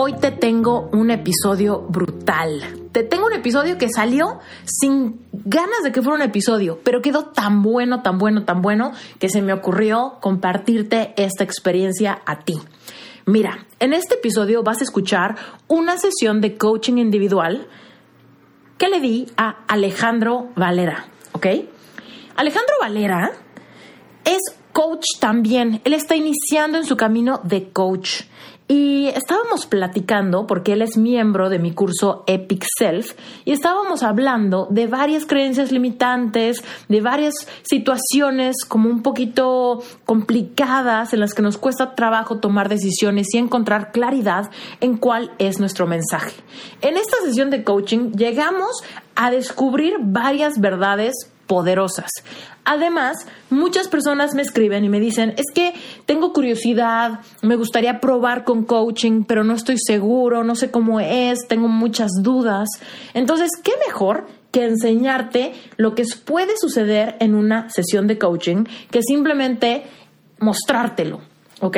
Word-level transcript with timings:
Hoy 0.00 0.12
te 0.12 0.30
tengo 0.30 0.88
un 0.92 1.10
episodio 1.10 1.80
brutal. 1.80 2.88
Te 2.92 3.02
tengo 3.02 3.26
un 3.26 3.32
episodio 3.32 3.78
que 3.78 3.88
salió 3.88 4.38
sin 4.62 5.26
ganas 5.32 5.82
de 5.82 5.90
que 5.90 6.02
fuera 6.02 6.14
un 6.14 6.22
episodio, 6.22 6.78
pero 6.84 7.02
quedó 7.02 7.24
tan 7.24 7.62
bueno, 7.64 8.00
tan 8.00 8.16
bueno, 8.16 8.44
tan 8.44 8.62
bueno 8.62 8.92
que 9.18 9.28
se 9.28 9.42
me 9.42 9.52
ocurrió 9.52 10.18
compartirte 10.20 11.14
esta 11.16 11.42
experiencia 11.42 12.22
a 12.26 12.44
ti. 12.44 12.54
Mira, 13.26 13.66
en 13.80 13.92
este 13.92 14.14
episodio 14.14 14.62
vas 14.62 14.78
a 14.78 14.84
escuchar 14.84 15.34
una 15.66 15.98
sesión 15.98 16.40
de 16.40 16.56
coaching 16.56 16.98
individual 16.98 17.66
que 18.78 18.88
le 18.88 19.00
di 19.00 19.26
a 19.36 19.64
Alejandro 19.66 20.50
Valera, 20.54 21.08
¿ok? 21.32 21.46
Alejandro 22.36 22.74
Valera 22.80 23.32
es 24.24 24.42
coach 24.72 25.18
también. 25.18 25.80
Él 25.82 25.92
está 25.92 26.14
iniciando 26.14 26.78
en 26.78 26.84
su 26.84 26.96
camino 26.96 27.40
de 27.42 27.70
coach. 27.70 28.22
Y 28.70 29.06
estábamos 29.08 29.64
platicando, 29.64 30.46
porque 30.46 30.74
él 30.74 30.82
es 30.82 30.98
miembro 30.98 31.48
de 31.48 31.58
mi 31.58 31.72
curso 31.72 32.22
Epic 32.26 32.66
Self, 32.78 33.14
y 33.46 33.52
estábamos 33.52 34.02
hablando 34.02 34.66
de 34.70 34.86
varias 34.86 35.24
creencias 35.24 35.72
limitantes, 35.72 36.62
de 36.86 37.00
varias 37.00 37.32
situaciones 37.62 38.56
como 38.68 38.90
un 38.90 39.02
poquito 39.02 39.82
complicadas 40.04 41.14
en 41.14 41.20
las 41.20 41.32
que 41.32 41.40
nos 41.40 41.56
cuesta 41.56 41.94
trabajo 41.94 42.40
tomar 42.40 42.68
decisiones 42.68 43.28
y 43.32 43.38
encontrar 43.38 43.90
claridad 43.90 44.50
en 44.82 44.98
cuál 44.98 45.32
es 45.38 45.58
nuestro 45.58 45.86
mensaje. 45.86 46.34
En 46.82 46.98
esta 46.98 47.16
sesión 47.24 47.48
de 47.48 47.64
coaching 47.64 48.12
llegamos 48.12 48.82
a 49.16 49.30
descubrir 49.30 49.94
varias 50.00 50.60
verdades 50.60 51.14
poderosas. 51.48 52.10
Además, 52.64 53.16
muchas 53.50 53.88
personas 53.88 54.34
me 54.34 54.42
escriben 54.42 54.84
y 54.84 54.88
me 54.88 55.00
dicen, 55.00 55.34
es 55.36 55.46
que 55.52 55.74
tengo 56.06 56.32
curiosidad, 56.32 57.20
me 57.42 57.56
gustaría 57.56 57.98
probar 57.98 58.44
con 58.44 58.64
coaching, 58.64 59.24
pero 59.24 59.42
no 59.42 59.54
estoy 59.54 59.78
seguro, 59.78 60.44
no 60.44 60.54
sé 60.54 60.70
cómo 60.70 61.00
es, 61.00 61.48
tengo 61.48 61.66
muchas 61.66 62.10
dudas. 62.22 62.68
Entonces, 63.14 63.50
¿qué 63.64 63.72
mejor 63.88 64.26
que 64.52 64.66
enseñarte 64.66 65.54
lo 65.76 65.94
que 65.94 66.04
puede 66.24 66.52
suceder 66.60 67.16
en 67.18 67.34
una 67.34 67.68
sesión 67.70 68.06
de 68.06 68.18
coaching 68.18 68.64
que 68.90 69.02
simplemente 69.02 69.84
mostrártelo? 70.38 71.27
¿Ok? 71.60 71.76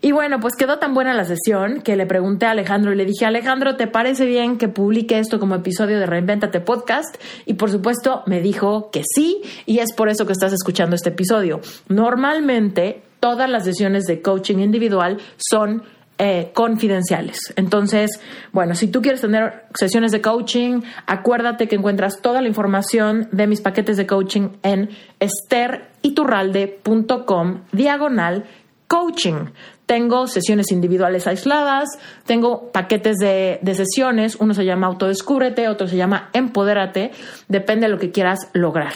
Y 0.00 0.12
bueno, 0.12 0.38
pues 0.38 0.54
quedó 0.54 0.78
tan 0.78 0.94
buena 0.94 1.12
la 1.12 1.24
sesión 1.24 1.82
que 1.82 1.96
le 1.96 2.06
pregunté 2.06 2.46
a 2.46 2.52
Alejandro 2.52 2.92
y 2.92 2.96
le 2.96 3.04
dije, 3.04 3.26
Alejandro, 3.26 3.76
¿te 3.76 3.88
parece 3.88 4.26
bien 4.26 4.58
que 4.58 4.68
publique 4.68 5.18
esto 5.18 5.40
como 5.40 5.56
episodio 5.56 5.98
de 5.98 6.06
Reinventate 6.06 6.60
Podcast? 6.60 7.16
Y 7.44 7.54
por 7.54 7.70
supuesto 7.70 8.22
me 8.26 8.40
dijo 8.40 8.90
que 8.92 9.02
sí, 9.04 9.42
y 9.66 9.80
es 9.80 9.92
por 9.92 10.08
eso 10.08 10.24
que 10.24 10.32
estás 10.32 10.52
escuchando 10.52 10.94
este 10.94 11.08
episodio. 11.08 11.60
Normalmente 11.88 13.02
todas 13.18 13.50
las 13.50 13.64
sesiones 13.64 14.04
de 14.04 14.22
coaching 14.22 14.58
individual 14.58 15.18
son 15.36 15.82
eh, 16.20 16.50
confidenciales. 16.52 17.38
Entonces, 17.54 18.10
bueno, 18.50 18.74
si 18.74 18.88
tú 18.88 19.02
quieres 19.02 19.20
tener 19.20 19.66
sesiones 19.74 20.10
de 20.10 20.20
coaching, 20.20 20.80
acuérdate 21.06 21.68
que 21.68 21.76
encuentras 21.76 22.20
toda 22.20 22.42
la 22.42 22.48
información 22.48 23.28
de 23.30 23.46
mis 23.46 23.60
paquetes 23.60 23.96
de 23.96 24.08
coaching 24.08 24.48
en 24.64 24.88
esteriturralde.com 25.20 27.60
diagonal 27.70 28.46
coaching. 28.88 29.50
Tengo 29.86 30.26
sesiones 30.26 30.72
individuales 30.72 31.26
aisladas, 31.26 31.88
tengo 32.26 32.72
paquetes 32.72 33.16
de, 33.18 33.60
sesiones, 33.74 34.36
uno 34.36 34.52
se 34.52 34.64
llama 34.64 34.88
Autodescúbrete, 34.88 35.68
otro 35.68 35.86
se 35.86 35.96
llama 35.96 36.30
Empodérate, 36.32 37.12
depende 37.46 37.86
de 37.86 37.92
lo 37.92 37.98
que 37.98 38.10
quieras 38.10 38.48
lograr. 38.52 38.92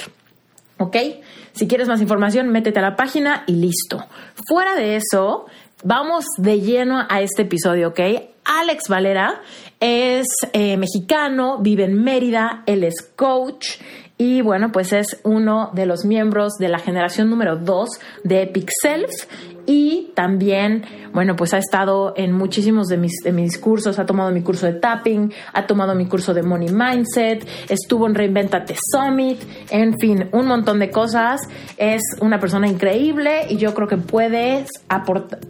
¿Ok? 0.78 0.96
Si 1.52 1.68
quieres 1.68 1.88
más 1.88 2.00
información, 2.00 2.48
métete 2.48 2.80
a 2.80 2.82
la 2.82 2.96
página 2.96 3.44
y 3.46 3.52
listo. 3.52 4.04
Fuera 4.48 4.74
de 4.74 4.96
eso, 4.96 5.46
vamos 5.84 6.24
de 6.38 6.60
lleno 6.60 7.06
a 7.08 7.20
este 7.20 7.42
episodio, 7.42 7.88
¿ok? 7.88 8.00
Alex 8.44 8.88
Valera 8.88 9.40
es 9.78 10.26
eh, 10.52 10.76
mexicano, 10.76 11.58
vive 11.58 11.84
en 11.84 12.02
Mérida, 12.02 12.64
él 12.66 12.82
es 12.84 12.94
coach 13.14 13.76
y 14.18 14.40
bueno, 14.40 14.70
pues 14.70 14.92
es 14.92 15.20
uno 15.24 15.70
de 15.72 15.84
los 15.84 16.04
miembros 16.04 16.52
de 16.58 16.68
la 16.68 16.78
generación 16.78 17.28
número 17.28 17.56
2 17.56 17.88
de 18.22 18.42
Epic 18.42 18.70
Self 18.80 19.10
y 19.66 20.10
también, 20.14 20.84
bueno, 21.12 21.36
pues 21.36 21.54
ha 21.54 21.58
estado 21.58 22.14
en 22.16 22.32
muchísimos 22.32 22.88
de 22.88 22.96
mis, 22.96 23.12
de 23.22 23.32
mis 23.32 23.58
cursos, 23.58 23.98
ha 23.98 24.06
tomado 24.06 24.30
mi 24.32 24.42
curso 24.42 24.66
de 24.66 24.74
tapping, 24.74 25.32
ha 25.52 25.66
tomado 25.66 25.94
mi 25.94 26.06
curso 26.06 26.34
de 26.34 26.42
Money 26.42 26.70
Mindset, 26.72 27.46
estuvo 27.68 28.06
en 28.06 28.14
Reinventate 28.14 28.74
Summit, 28.90 29.38
en 29.70 29.96
fin, 29.98 30.28
un 30.32 30.46
montón 30.46 30.80
de 30.80 30.90
cosas. 30.90 31.40
Es 31.76 32.02
una 32.20 32.40
persona 32.40 32.66
increíble 32.66 33.46
y 33.48 33.56
yo 33.56 33.74
creo 33.74 33.86
que 33.86 33.96
puedes 33.96 34.68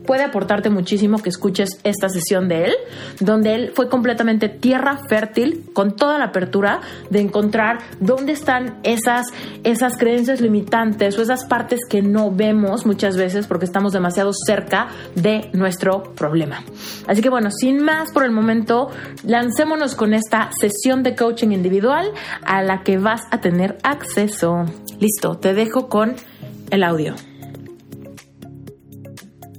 puede 0.06 0.24
aportarte 0.24 0.70
muchísimo 0.70 1.18
que 1.18 1.30
escuches 1.30 1.80
esta 1.84 2.08
sesión 2.08 2.48
de 2.48 2.66
él, 2.66 2.74
donde 3.20 3.54
él 3.54 3.72
fue 3.74 3.88
completamente 3.88 4.48
tierra 4.48 4.98
fértil, 5.08 5.64
con 5.72 5.96
toda 5.96 6.18
la 6.18 6.26
apertura 6.26 6.80
de 7.10 7.20
encontrar 7.20 7.78
dónde 8.00 8.32
están 8.32 8.78
esas, 8.82 9.26
esas 9.64 9.96
creencias 9.96 10.40
limitantes 10.40 11.18
o 11.18 11.22
esas 11.22 11.44
partes 11.46 11.80
que 11.88 12.02
no 12.02 12.30
vemos 12.30 12.86
muchas 12.86 13.16
veces 13.16 13.46
porque 13.46 13.64
estamos 13.64 13.92
de 13.92 14.02
demasiado 14.02 14.32
cerca 14.34 14.88
de 15.14 15.48
nuestro 15.52 16.02
problema. 16.14 16.62
Así 17.06 17.22
que 17.22 17.28
bueno, 17.28 17.50
sin 17.50 17.82
más 17.82 18.12
por 18.12 18.24
el 18.24 18.30
momento, 18.30 18.90
lancémonos 19.24 19.94
con 19.94 20.14
esta 20.14 20.50
sesión 20.60 21.02
de 21.02 21.14
coaching 21.14 21.50
individual 21.50 22.10
a 22.44 22.62
la 22.62 22.82
que 22.82 22.98
vas 22.98 23.22
a 23.30 23.40
tener 23.40 23.78
acceso. 23.82 24.64
Listo, 24.98 25.38
te 25.38 25.54
dejo 25.54 25.88
con 25.88 26.14
el 26.70 26.82
audio. 26.82 27.14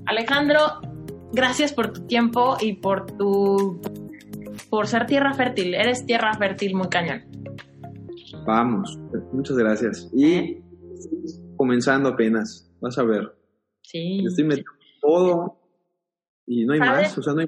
Alejandro, 0.05 0.59
gracias 1.31 1.73
por 1.73 1.91
tu 1.93 2.01
tiempo 2.07 2.57
y 2.59 2.73
por 2.73 3.05
tu 3.17 3.81
por 4.69 4.87
ser 4.87 5.05
tierra 5.05 5.33
fértil. 5.33 5.73
Eres 5.75 6.05
tierra 6.05 6.33
fértil 6.33 6.75
muy 6.75 6.87
cañón. 6.89 7.23
Vamos, 8.45 8.99
muchas 9.31 9.57
gracias. 9.57 10.09
Y 10.13 10.57
comenzando 11.55 12.09
apenas, 12.09 12.69
vas 12.81 12.97
a 12.97 13.03
ver. 13.03 13.35
Sí. 13.81 14.23
estoy 14.25 14.45
metiendo 14.45 14.71
todo 15.01 15.62
y 16.45 16.65
no 16.65 16.73
hay 16.73 16.79
más. 16.79 17.17
O 17.17 17.21
sea, 17.21 17.33
no 17.33 17.41
hay... 17.41 17.47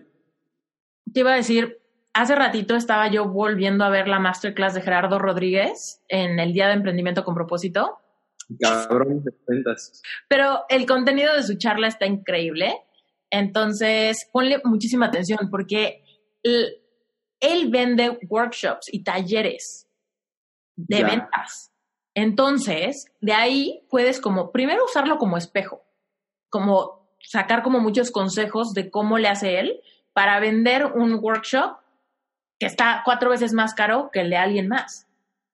Te 1.14 1.20
iba 1.20 1.34
a 1.34 1.38
decir, 1.38 1.82
hace 2.14 2.36
ratito 2.36 2.76
estaba 2.76 3.10
yo 3.10 3.28
volviendo 3.28 3.84
a 3.84 3.90
ver 3.90 4.08
la 4.08 4.20
masterclass 4.20 4.74
de 4.74 4.82
Gerardo 4.82 5.20
Rodríguez 5.20 6.02
en 6.08 6.40
el 6.40 6.54
Día 6.54 6.68
de 6.68 6.74
Emprendimiento 6.74 7.24
con 7.24 7.36
Propósito. 7.36 8.00
Cabrón, 8.60 9.24
de 9.24 9.32
cuentas. 9.46 10.02
Pero 10.28 10.66
el 10.70 10.86
contenido 10.86 11.36
de 11.36 11.44
su 11.44 11.58
charla 11.58 11.88
está 11.88 12.06
increíble. 12.06 12.74
Entonces, 13.30 14.30
ponle 14.32 14.62
muchísima 14.64 15.08
atención 15.08 15.50
porque 15.50 16.04
él, 16.44 17.70
vende 17.70 18.20
workshops 18.30 18.88
y 18.92 19.04
talleres 19.04 19.88
de 20.76 21.04
ventas. 21.04 21.72
Entonces, 22.14 23.06
de 23.20 23.34
ahí 23.34 23.86
puedes 23.90 24.22
como, 24.22 24.52
primero 24.52 24.86
usarlo 24.86 25.18
como 25.18 25.38
espejo 25.38 25.86
como 26.56 27.05
sacar 27.26 27.64
como 27.64 27.80
muchos 27.80 28.12
consejos 28.12 28.74
de 28.74 28.90
cómo 28.90 29.18
le 29.18 29.28
hace 29.28 29.60
él 29.60 29.82
para 30.14 30.40
vender 30.40 30.86
un 30.86 31.16
workshop 31.22 31.78
que 32.60 32.68
está 32.68 33.02
cuatro 33.04 33.30
veces 33.30 33.54
más 33.54 33.74
caro 33.74 34.10
que 34.12 34.22
el 34.22 34.30
de 34.30 34.38
alguien 34.38 34.68
más, 34.68 35.08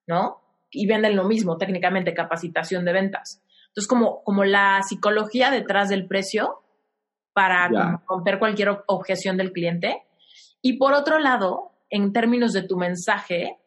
¿no? 0.06 0.40
Y 0.70 0.86
venden 0.86 1.16
lo 1.16 1.24
mismo, 1.24 1.58
técnicamente, 1.58 2.14
capacitación 2.14 2.84
de 2.84 2.92
ventas. 2.92 3.42
Entonces, 3.68 3.88
como, 3.88 4.22
como 4.22 4.44
la 4.44 4.80
psicología 4.86 5.50
detrás 5.50 5.88
del 5.88 6.06
precio 6.06 6.62
para 7.32 7.68
romper 8.06 8.38
cualquier 8.38 8.82
objeción 8.86 9.36
del 9.36 9.52
cliente. 9.52 10.02
Y 10.60 10.74
por 10.74 10.92
otro 10.92 11.18
lado, 11.18 11.72
en 11.90 12.12
términos 12.12 12.52
de 12.52 12.62
tu 12.62 12.76
mensaje, 12.76 13.58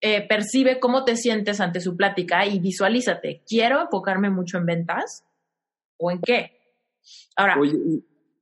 eh, 0.00 0.26
percibe 0.26 0.78
cómo 0.78 1.04
te 1.04 1.16
sientes 1.16 1.60
ante 1.60 1.80
su 1.80 1.96
plática 1.96 2.46
y 2.46 2.60
visualízate. 2.60 3.42
¿Quiero 3.46 3.80
enfocarme 3.80 4.30
mucho 4.30 4.58
en 4.58 4.66
ventas 4.66 5.24
o 5.98 6.10
en 6.10 6.20
qué? 6.20 6.57
Ahora. 7.36 7.56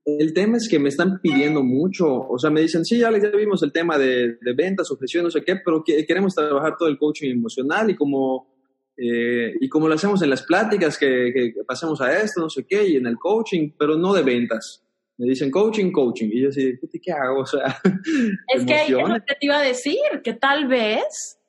el 0.05 0.33
tema 0.33 0.57
es 0.57 0.67
que 0.69 0.79
me 0.79 0.89
están 0.89 1.19
pidiendo 1.21 1.63
mucho, 1.63 2.07
o 2.07 2.39
sea, 2.39 2.49
me 2.49 2.61
dicen, 2.61 2.85
sí, 2.85 2.97
ya, 2.97 3.11
ya 3.11 3.29
vimos 3.29 3.61
el 3.63 3.71
tema 3.71 3.97
de, 3.97 4.37
ventas, 4.55 4.89
objeción, 4.91 5.25
no 5.25 5.31
sé 5.31 5.43
qué, 5.43 5.57
pero 5.63 5.83
queremos 5.83 6.33
trabajar 6.33 6.75
todo 6.77 6.89
el 6.89 6.97
coaching 6.97 7.31
emocional 7.31 7.89
y 7.89 7.95
como, 7.95 8.55
eh, 8.97 9.53
y 9.59 9.69
como 9.69 9.87
lo 9.87 9.95
hacemos 9.95 10.21
en 10.21 10.29
las 10.29 10.43
pláticas, 10.43 10.97
que, 10.97 11.31
que, 11.33 11.63
pasemos 11.67 12.01
a 12.01 12.17
esto, 12.17 12.41
no 12.41 12.49
sé 12.49 12.65
qué, 12.65 12.87
y 12.87 12.95
en 12.95 13.05
el 13.05 13.17
coaching, 13.17 13.71
pero 13.77 13.97
no 13.97 14.13
de 14.13 14.23
ventas. 14.23 14.83
Me 15.17 15.27
dicen 15.27 15.49
coaching, 15.49 15.91
coaching, 15.91 16.29
y 16.31 16.41
yo 16.43 16.49
así, 16.49 16.79
¿qué 17.01 17.11
hago? 17.11 17.41
O 17.41 17.45
sea, 17.45 17.79
es 18.55 18.65
que 18.65 18.81
es 18.83 18.89
lo 18.89 19.15
que 19.25 19.35
te 19.39 19.45
iba 19.45 19.57
a 19.57 19.63
decir, 19.63 19.97
que 20.23 20.33
tal 20.33 20.67
vez, 20.67 21.39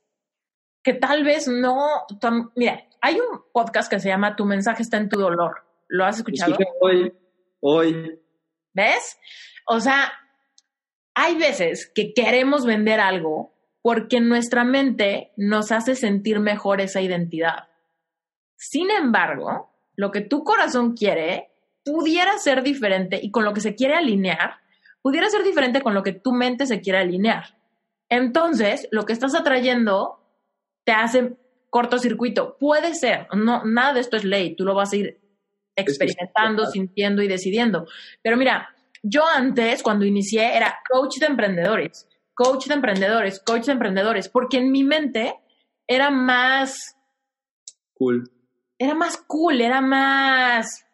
que 0.83 0.95
tal 0.95 1.23
vez 1.23 1.49
no, 1.49 1.87
mira, 2.57 2.89
hay 3.01 3.17
un 3.17 3.43
podcast 3.53 3.91
que 3.91 4.01
se 4.01 4.09
llama 4.09 4.37
Tu 4.37 4.45
mensaje 4.45 4.83
está 4.83 4.97
en 4.97 5.09
tu 5.09 5.19
dolor. 5.19 5.68
¿Lo 5.89 6.05
has 6.05 6.19
escuchado? 6.19 6.57
hoy, 6.81 7.13
hoy. 7.61 8.21
¿Ves? 8.75 9.19
O 9.67 9.81
sea, 9.81 10.13
hay 11.15 11.37
veces 11.37 11.91
que 11.95 12.15
queremos 12.15 12.65
vender 12.65 13.01
algo 13.01 13.55
porque 13.83 14.21
nuestra 14.21 14.65
mente 14.65 15.33
nos 15.37 15.73
hace 15.73 15.95
sentir 15.95 16.41
mejor 16.41 16.81
esa 16.81 17.01
identidad. 17.01 17.69
Sin 18.57 18.91
embargo, 18.91 19.75
lo 19.95 20.11
que 20.11 20.21
tu 20.21 20.45
corazón 20.45 20.95
quiere 20.95 21.51
pudiera 21.85 22.37
ser 22.39 22.63
diferente 22.63 23.19
y 23.23 23.31
con 23.31 23.45
lo 23.45 23.55
que 23.55 23.61
se 23.61 23.75
quiere 23.75 23.95
alinear, 23.95 24.59
pudiera 25.01 25.31
ser 25.31 25.43
diferente 25.43 25.81
con 25.81 25.95
lo 25.95 26.03
que 26.03 26.13
tu 26.13 26.33
mente 26.33 26.67
se 26.67 26.81
quiere 26.81 26.99
alinear. 26.99 27.57
Entonces, 28.11 28.89
lo 28.91 29.07
que 29.07 29.13
estás 29.13 29.35
atrayendo 29.35 30.21
te 30.85 30.93
hace 30.93 31.37
cortocircuito. 31.71 32.57
Puede 32.59 32.95
ser, 32.95 33.27
no, 33.35 33.65
nada 33.65 33.95
de 33.95 34.01
esto 34.01 34.17
es 34.17 34.25
ley, 34.25 34.55
tú 34.55 34.65
lo 34.65 34.75
vas 34.75 34.93
a 34.93 34.97
ir 34.97 35.21
experimentando, 35.81 36.67
sintiendo 36.67 37.23
y 37.23 37.29
decidiendo. 37.29 37.87
Pero 38.23 38.37
mira, 38.37 38.69
yo 39.03 39.25
antes, 39.27 39.83
cuando 39.83 40.05
inicié, 40.05 40.57
era 40.57 40.79
coach 40.89 41.19
de 41.19 41.27
emprendedores, 41.27 42.09
coach 42.35 42.67
de 42.67 42.75
emprendedores, 42.75 43.41
coach 43.41 43.67
de 43.67 43.73
emprendedores, 43.73 44.29
porque 44.29 44.59
en 44.59 44.71
mi 44.71 44.85
mente 44.85 45.35
era 45.87 46.11
más... 46.11 46.97
Cool. 47.95 48.31
Era 48.79 48.95
más 48.95 49.17
cool, 49.27 49.61
era 49.61 49.81
más 49.81 50.85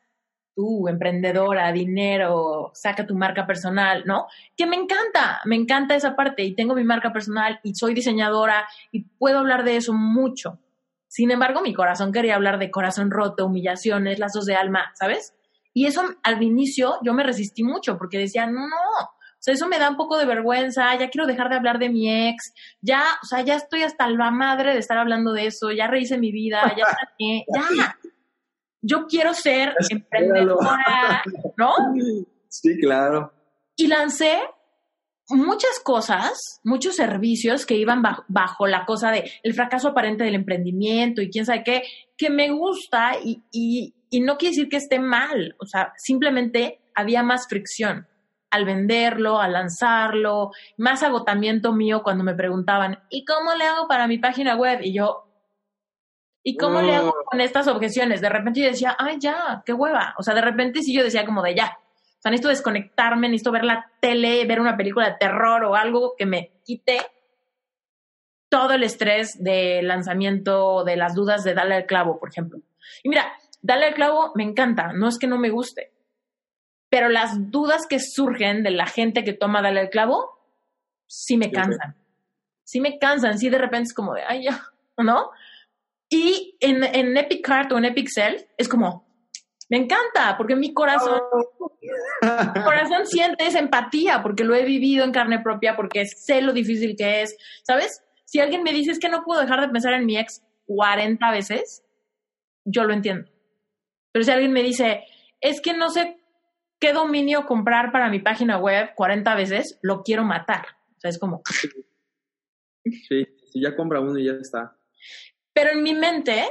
tú, 0.55 0.89
emprendedora, 0.89 1.73
dinero, 1.73 2.71
saca 2.75 3.07
tu 3.07 3.15
marca 3.15 3.47
personal, 3.47 4.05
¿no? 4.07 4.27
Que 4.57 4.67
me 4.67 4.77
encanta, 4.77 5.41
me 5.45 5.57
encanta 5.57 5.97
esa 5.97 6.15
parte 6.15 6.45
y 6.45 6.55
tengo 6.55 6.75
mi 6.75 6.85
marca 6.85 7.13
personal 7.13 7.59
y 7.63 7.75
soy 7.75 7.95
diseñadora 7.95 8.67
y 8.93 9.05
puedo 9.05 9.39
hablar 9.39 9.65
de 9.65 9.77
eso 9.77 9.93
mucho. 9.93 10.61
Sin 11.15 11.31
embargo, 11.31 11.61
mi 11.61 11.73
corazón 11.73 12.11
quería 12.11 12.35
hablar 12.35 12.59
de 12.59 12.73
corazón 12.73 13.13
roto, 13.13 13.47
humillaciones, 13.47 14.19
lazos 14.19 14.47
de 14.47 14.57
alma, 14.57 14.91
¿sabes? 14.99 15.33
Y 15.73 15.87
eso 15.87 16.03
al 16.25 16.43
inicio 16.43 16.97
yo 17.05 17.15
me 17.15 17.23
resistí 17.23 17.63
mucho 17.63 17.97
porque 17.97 18.19
decía, 18.19 18.47
no, 18.47 18.67
no, 18.67 18.77
o 19.01 19.39
sea, 19.39 19.55
eso 19.55 19.69
me 19.69 19.79
da 19.79 19.89
un 19.89 19.97
poco 19.97 20.19
de 20.19 20.27
vergüenza, 20.27 20.93
ya 20.99 21.11
quiero 21.11 21.29
dejar 21.29 21.51
de 21.51 21.55
hablar 21.55 21.79
de 21.79 21.89
mi 21.89 22.29
ex, 22.29 22.53
ya, 22.81 23.05
o 23.23 23.27
sea, 23.27 23.43
ya 23.43 23.55
estoy 23.55 23.85
hasta 23.85 24.09
la 24.09 24.33
madre 24.33 24.73
de 24.73 24.81
estar 24.81 24.99
hablando 24.99 25.33
de 25.33 25.47
eso, 25.47 25.71
ya 25.71 25.87
rehice 25.87 26.19
mi 26.19 26.33
vida, 26.33 26.75
ya, 26.77 26.85
ya. 27.77 27.97
Yo 28.83 29.07
quiero 29.07 29.35
ser 29.35 29.73
emprendedora, 29.89 31.23
¿no? 31.57 31.75
Sí, 32.49 32.77
claro. 32.81 33.33
Y 33.77 33.87
lancé 33.87 34.41
muchas 35.29 35.81
cosas, 35.83 36.61
muchos 36.65 36.97
servicios 36.97 37.67
que 37.67 37.77
iban 37.77 38.03
bajo, 38.29 38.67
la 38.67 38.85
cosa 38.85 39.11
de 39.11 39.31
el 39.43 39.55
fracaso 39.55 39.89
aparente 39.89 40.25
del 40.25 40.35
emprendimiento 40.35 41.23
y 41.23 41.31
quién 41.31 41.47
sabe 41.47 41.65
qué, 41.65 41.83
que 42.17 42.31
me 42.31 42.51
gusta 42.51 43.13
y, 43.23 43.43
y, 43.51 43.95
y 44.11 44.21
no 44.21 44.37
quiere 44.37 44.55
decir 44.55 44.69
que 44.69 44.77
esté 44.77 44.99
mal, 44.99 45.57
o 45.59 45.67
sea, 45.67 45.93
simplemente 45.97 46.81
había 46.95 47.23
más 47.23 47.49
fricción 47.49 48.07
al 48.51 48.65
venderlo, 48.65 49.41
al 49.41 49.53
lanzarlo, 49.53 50.53
más 50.77 51.03
agotamiento 51.03 51.73
mío 51.73 52.03
cuando 52.05 52.23
me 52.23 52.35
preguntaban, 52.35 53.03
¿y 53.11 53.25
cómo 53.25 53.53
le 53.55 53.65
hago 53.65 53.89
para 53.89 54.07
mi 54.07 54.19
página 54.19 54.55
web? 54.55 54.79
Y 54.81 54.95
yo, 54.95 55.25
¿y 56.45 56.57
cómo 56.57 56.81
le 56.81 56.95
hago 56.95 57.13
con 57.25 57.41
estas 57.41 57.67
objeciones? 57.67 58.21
De 58.21 58.29
repente 58.29 58.61
yo 58.61 58.69
decía, 58.69 58.95
ay, 58.97 59.17
ya, 59.19 59.65
qué 59.67 59.73
hueva. 59.73 60.15
O 60.19 60.23
sea, 60.23 60.35
de 60.35 60.41
repente 60.41 60.83
sí 60.83 60.95
yo 60.95 61.03
decía 61.03 61.25
como 61.25 61.43
de 61.43 61.57
ya, 61.57 61.77
sea, 62.25 62.31
necesito 62.31 62.49
desconectarme, 62.49 63.29
necesito 63.29 63.53
ver 63.53 63.65
la 63.65 63.91
tele, 64.01 64.45
ver 64.47 64.61
una 64.61 64.77
película 64.77 65.11
de 65.11 65.17
terror 65.21 65.65
o 65.65 65.77
algo 65.77 66.15
que 66.17 66.25
me 66.25 66.53
quite 66.65 67.01
todo 68.49 68.73
el 68.73 68.83
estrés 68.83 69.43
del 69.43 69.89
lanzamiento, 69.89 70.85
de 70.85 70.97
las 70.97 71.15
dudas 71.15 71.45
de 71.45 71.55
darle 71.55 71.75
al 71.75 71.87
clavo, 71.87 72.19
por 72.19 72.31
ejemplo. 72.31 72.61
Y 73.03 73.09
mira, 73.09 73.33
darle 73.61 73.87
al 73.87 73.95
clavo 73.95 74.33
me 74.35 74.43
encanta, 74.43 74.93
no 74.95 75.09
es 75.09 75.19
que 75.19 75.27
no 75.27 75.39
me 75.39 75.51
guste, 75.51 75.93
pero 76.89 77.09
las 77.09 77.51
dudas 77.51 77.87
que 77.87 77.99
surgen 77.99 78.63
de 78.63 78.71
la 78.71 78.87
gente 78.87 79.23
que 79.23 79.33
toma 79.35 79.61
darle 79.61 79.81
al 79.81 79.91
clavo, 79.91 80.39
sí 81.07 81.37
me 81.37 81.51
cansan. 81.51 81.97
Sí 82.65 82.81
me 82.81 82.99
cansan, 82.99 83.39
sí 83.39 83.51
de 83.51 83.59
repente 83.59 83.89
es 83.89 83.95
como 83.95 84.15
de, 84.15 84.23
ay, 84.23 84.45
ya, 84.45 84.63
¿no? 84.97 85.31
Y 86.09 86.57
en, 86.61 86.85
en 86.85 87.17
Epic 87.17 87.47
Heart 87.47 87.73
o 87.73 87.79
en 87.79 87.85
Epic 87.85 88.09
Cell 88.09 88.47
es 88.57 88.69
como, 88.69 89.05
me 89.75 89.81
encanta, 89.81 90.37
porque 90.39 90.55
mi 90.55 90.73
corazón, 90.73 91.21
mi 92.23 92.63
corazón 92.63 93.07
siente 93.07 93.45
esa 93.45 93.59
empatía, 93.59 94.23
porque 94.23 94.45
lo 94.45 94.55
he 94.55 94.65
vivido 94.65 95.05
en 95.05 95.11
carne 95.11 95.41
propia, 95.41 95.75
porque 95.75 96.07
sé 96.07 96.43
lo 96.43 96.53
difícil 96.53 96.95
que 96.97 97.23
es. 97.23 97.37
¿Sabes? 97.65 98.05
Si 98.25 98.39
alguien 98.39 98.63
me 98.63 98.73
dice 98.73 98.93
es 98.93 99.01
que 99.01 99.09
no 99.09 99.25
puedo 99.25 99.41
dejar 99.41 99.61
de 99.61 99.69
pensar 99.71 99.95
en 99.95 100.07
mi 100.07 100.17
ex 100.17 100.45
40 100.67 101.29
veces, 101.33 101.85
yo 102.65 102.85
lo 102.85 102.95
entiendo. 102.95 103.29
Pero 104.13 104.25
si 104.25 104.31
alguien 104.31 104.53
me 104.53 104.63
dice, 104.63 105.03
es 105.41 105.61
que 105.61 105.77
no 105.77 105.91
sé 105.91 106.21
qué 106.79 106.93
dominio 106.93 107.45
comprar 107.45 107.91
para 107.91 108.11
mi 108.11 108.21
página 108.21 108.59
web 108.59 108.91
40 108.95 109.35
veces, 109.35 109.81
lo 109.83 110.05
quiero 110.05 110.23
matar. 110.23 110.67
O 110.97 111.01
sea, 111.01 111.11
es 111.11 111.19
como... 111.19 111.43
Sí, 112.85 113.27
si 113.51 113.61
ya 113.61 113.75
compra 113.75 114.01
uno 114.01 114.17
y 114.21 114.27
ya 114.27 114.35
está. 114.35 114.77
Pero 115.53 115.71
en 115.73 115.83
mi 115.83 115.95
mente, 115.95 116.45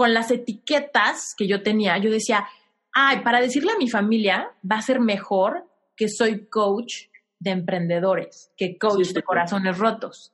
con 0.00 0.14
las 0.14 0.30
etiquetas 0.30 1.34
que 1.36 1.46
yo 1.46 1.62
tenía, 1.62 1.98
yo 1.98 2.10
decía, 2.10 2.48
ay, 2.90 3.20
para 3.20 3.38
decirle 3.38 3.72
a 3.72 3.76
mi 3.76 3.86
familia 3.86 4.50
va 4.64 4.76
a 4.76 4.80
ser 4.80 4.98
mejor 4.98 5.66
que 5.94 6.08
soy 6.08 6.46
coach 6.46 7.08
de 7.38 7.50
emprendedores, 7.50 8.50
que 8.56 8.78
coach 8.78 9.08
de 9.08 9.22
corazones 9.22 9.76
rotos. 9.76 10.32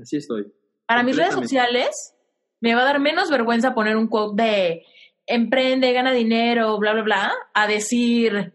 Así 0.00 0.16
estoy. 0.16 0.50
Para 0.86 1.02
mis 1.02 1.18
redes 1.18 1.34
sociales 1.34 2.16
me 2.60 2.74
va 2.74 2.80
a 2.80 2.84
dar 2.86 2.98
menos 2.98 3.30
vergüenza 3.30 3.74
poner 3.74 3.94
un 3.98 4.06
quote 4.06 4.42
de 4.42 4.86
emprende, 5.26 5.92
gana 5.92 6.12
dinero, 6.12 6.78
bla, 6.78 6.94
bla, 6.94 7.02
bla, 7.02 7.32
a 7.52 7.66
decir 7.66 8.54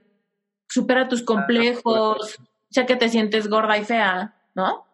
supera 0.67 1.07
tus 1.07 1.21
complejos, 1.21 2.39
ya 2.71 2.87
que 2.87 2.95
te 2.95 3.09
sientes 3.09 3.47
gorda 3.47 3.77
y 3.77 3.85
fea, 3.85 4.35
¿no? 4.55 4.87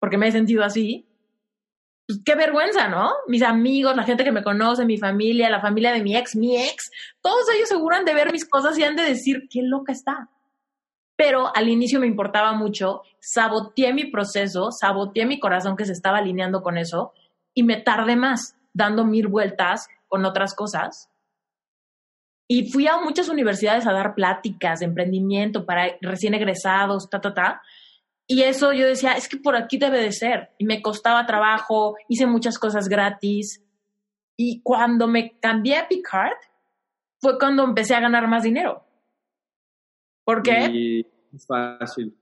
Porque 0.00 0.18
me 0.18 0.26
he 0.26 0.32
sentido 0.32 0.64
así 0.64 1.07
pues 2.08 2.20
qué 2.24 2.34
vergüenza, 2.34 2.88
¿no? 2.88 3.12
Mis 3.26 3.42
amigos, 3.42 3.94
la 3.94 4.02
gente 4.02 4.24
que 4.24 4.32
me 4.32 4.42
conoce, 4.42 4.86
mi 4.86 4.96
familia, 4.96 5.50
la 5.50 5.60
familia 5.60 5.92
de 5.92 6.02
mi 6.02 6.16
ex, 6.16 6.34
mi 6.36 6.56
ex, 6.56 6.90
todos 7.20 7.44
ellos 7.54 7.68
seguran 7.68 8.06
de 8.06 8.14
ver 8.14 8.32
mis 8.32 8.48
cosas 8.48 8.78
y 8.78 8.82
han 8.82 8.96
de 8.96 9.02
decir, 9.02 9.46
qué 9.50 9.60
loca 9.62 9.92
está. 9.92 10.30
Pero 11.16 11.54
al 11.54 11.68
inicio 11.68 12.00
me 12.00 12.06
importaba 12.06 12.54
mucho, 12.54 13.02
saboteé 13.20 13.92
mi 13.92 14.06
proceso, 14.06 14.72
saboteé 14.72 15.26
mi 15.26 15.38
corazón 15.38 15.76
que 15.76 15.84
se 15.84 15.92
estaba 15.92 16.16
alineando 16.16 16.62
con 16.62 16.78
eso 16.78 17.12
y 17.52 17.62
me 17.62 17.76
tardé 17.76 18.16
más 18.16 18.56
dando 18.72 19.04
mil 19.04 19.26
vueltas 19.28 19.86
con 20.06 20.24
otras 20.24 20.54
cosas. 20.54 21.10
Y 22.48 22.72
fui 22.72 22.86
a 22.86 22.96
muchas 22.96 23.28
universidades 23.28 23.86
a 23.86 23.92
dar 23.92 24.14
pláticas 24.14 24.78
de 24.78 24.86
emprendimiento 24.86 25.66
para 25.66 25.98
recién 26.00 26.32
egresados, 26.32 27.10
ta, 27.10 27.20
ta, 27.20 27.34
ta. 27.34 27.62
Y 28.30 28.42
eso 28.42 28.74
yo 28.74 28.86
decía, 28.86 29.12
es 29.12 29.26
que 29.26 29.38
por 29.38 29.56
aquí 29.56 29.78
debe 29.78 30.00
de 30.00 30.12
ser. 30.12 30.50
Y 30.58 30.66
me 30.66 30.82
costaba 30.82 31.24
trabajo, 31.24 31.96
hice 32.08 32.26
muchas 32.26 32.58
cosas 32.58 32.86
gratis. 32.86 33.64
Y 34.36 34.60
cuando 34.62 35.08
me 35.08 35.38
cambié 35.40 35.78
a 35.78 35.88
Picard, 35.88 36.36
fue 37.20 37.38
cuando 37.38 37.64
empecé 37.64 37.94
a 37.94 38.00
ganar 38.00 38.28
más 38.28 38.42
dinero. 38.42 38.84
¿Por 40.24 40.42
qué? 40.42 41.06
fácil. 41.46 42.14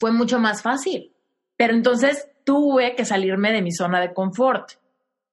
Fue 0.00 0.10
mucho 0.10 0.40
más 0.40 0.62
fácil. 0.62 1.14
Pero 1.56 1.74
entonces 1.74 2.28
tuve 2.44 2.96
que 2.96 3.04
salirme 3.04 3.52
de 3.52 3.62
mi 3.62 3.70
zona 3.70 4.00
de 4.00 4.12
confort. 4.12 4.72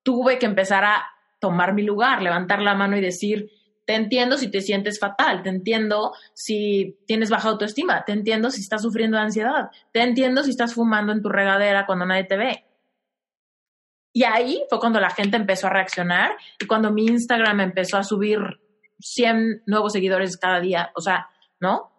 Tuve 0.03 0.37
que 0.37 0.45
empezar 0.45 0.83
a 0.83 1.05
tomar 1.39 1.73
mi 1.73 1.81
lugar, 1.81 2.21
levantar 2.21 2.61
la 2.61 2.75
mano 2.75 2.97
y 2.97 3.01
decir, 3.01 3.49
te 3.87 3.95
entiendo 3.95 4.37
si 4.37 4.51
te 4.51 4.59
sientes 4.59 4.99
fatal, 4.99 5.41
te 5.43 5.49
entiendo 5.49 6.13
si 6.33 6.99
tienes 7.07 7.29
baja 7.29 7.47
autoestima, 7.47 8.03
te 8.03 8.11
entiendo 8.11 8.51
si 8.51 8.59
estás 8.59 8.81
sufriendo 8.81 9.15
de 9.15 9.23
ansiedad, 9.23 9.71
te 9.93 10.01
entiendo 10.01 10.43
si 10.43 10.49
estás 10.49 10.73
fumando 10.73 11.13
en 11.13 11.21
tu 11.21 11.29
regadera 11.29 11.85
cuando 11.85 12.05
nadie 12.05 12.25
te 12.25 12.35
ve. 12.35 12.65
Y 14.13 14.25
ahí 14.25 14.61
fue 14.69 14.81
cuando 14.81 14.99
la 14.99 15.09
gente 15.09 15.37
empezó 15.37 15.67
a 15.67 15.69
reaccionar 15.69 16.35
y 16.59 16.67
cuando 16.67 16.91
mi 16.91 17.05
Instagram 17.05 17.61
empezó 17.61 17.95
a 17.95 18.03
subir 18.03 18.39
100 18.99 19.63
nuevos 19.67 19.93
seguidores 19.93 20.35
cada 20.35 20.59
día, 20.59 20.91
o 20.93 20.99
sea, 20.99 21.29
¿no? 21.61 21.89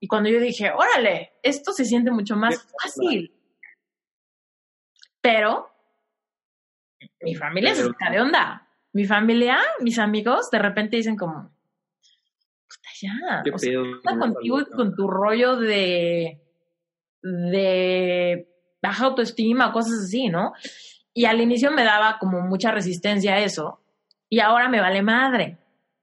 Y 0.00 0.08
cuando 0.08 0.30
yo 0.30 0.40
dije, 0.40 0.70
órale, 0.70 1.34
esto 1.42 1.72
se 1.72 1.84
siente 1.84 2.10
mucho 2.10 2.36
más 2.36 2.66
fácil. 2.80 3.34
Pero 5.20 5.68
mi 7.20 7.34
familia 7.34 7.74
se 7.74 7.84
saca 7.84 8.10
de 8.10 8.20
onda 8.22 8.63
mi 8.94 9.04
familia, 9.04 9.58
mis 9.80 9.98
amigos, 9.98 10.50
de 10.50 10.58
repente 10.58 10.96
dicen 10.96 11.16
como, 11.16 11.50
ya. 13.00 13.42
Qué 13.44 13.50
o 13.50 13.58
sea, 13.58 13.70
pedo, 13.70 13.82
¿qué 13.82 14.08
onda 14.08 14.14
no, 14.14 14.34
contigo 14.34 14.60
y 14.60 14.64
con 14.66 14.94
tu 14.94 15.08
rollo 15.08 15.56
de, 15.56 16.40
de 17.22 18.48
baja 18.80 19.06
autoestima, 19.06 19.72
cosas 19.72 20.04
así, 20.04 20.28
¿no? 20.28 20.52
Y 21.12 21.26
al 21.26 21.40
inicio 21.40 21.70
me 21.70 21.84
daba 21.84 22.18
como 22.18 22.40
mucha 22.40 22.70
resistencia 22.70 23.34
a 23.34 23.40
eso 23.40 23.80
y 24.28 24.40
ahora 24.40 24.68
me 24.68 24.80
vale 24.80 25.02
madre. 25.02 25.58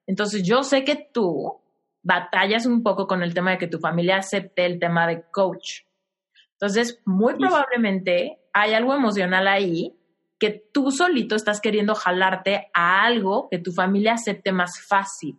Entonces 0.06 0.44
yo 0.44 0.64
sé 0.64 0.84
que 0.84 1.10
tú 1.12 1.62
batallas 2.04 2.66
un 2.66 2.84
poco 2.84 3.08
con 3.08 3.24
el 3.24 3.34
tema 3.34 3.52
de 3.52 3.58
que 3.58 3.68
tu 3.68 3.80
familia 3.80 4.18
acepte 4.18 4.66
el 4.66 4.80
tema 4.80 5.08
de 5.08 5.24
coach. 5.32 5.82
Entonces, 6.54 7.02
muy 7.06 7.36
probablemente 7.36 8.40
hay 8.54 8.74
algo 8.74 8.94
emocional 8.94 9.48
ahí 9.48 9.96
que 10.42 10.50
tú 10.74 10.90
solito 10.92 11.36
estás 11.36 11.62
queriendo 11.62 11.94
jalarte 11.94 12.72
a 12.74 13.04
algo 13.06 13.48
que 13.50 13.60
tu 13.60 13.72
familia 13.72 14.14
acepte 14.16 14.52
más 14.52 14.72
fácil. 14.88 15.38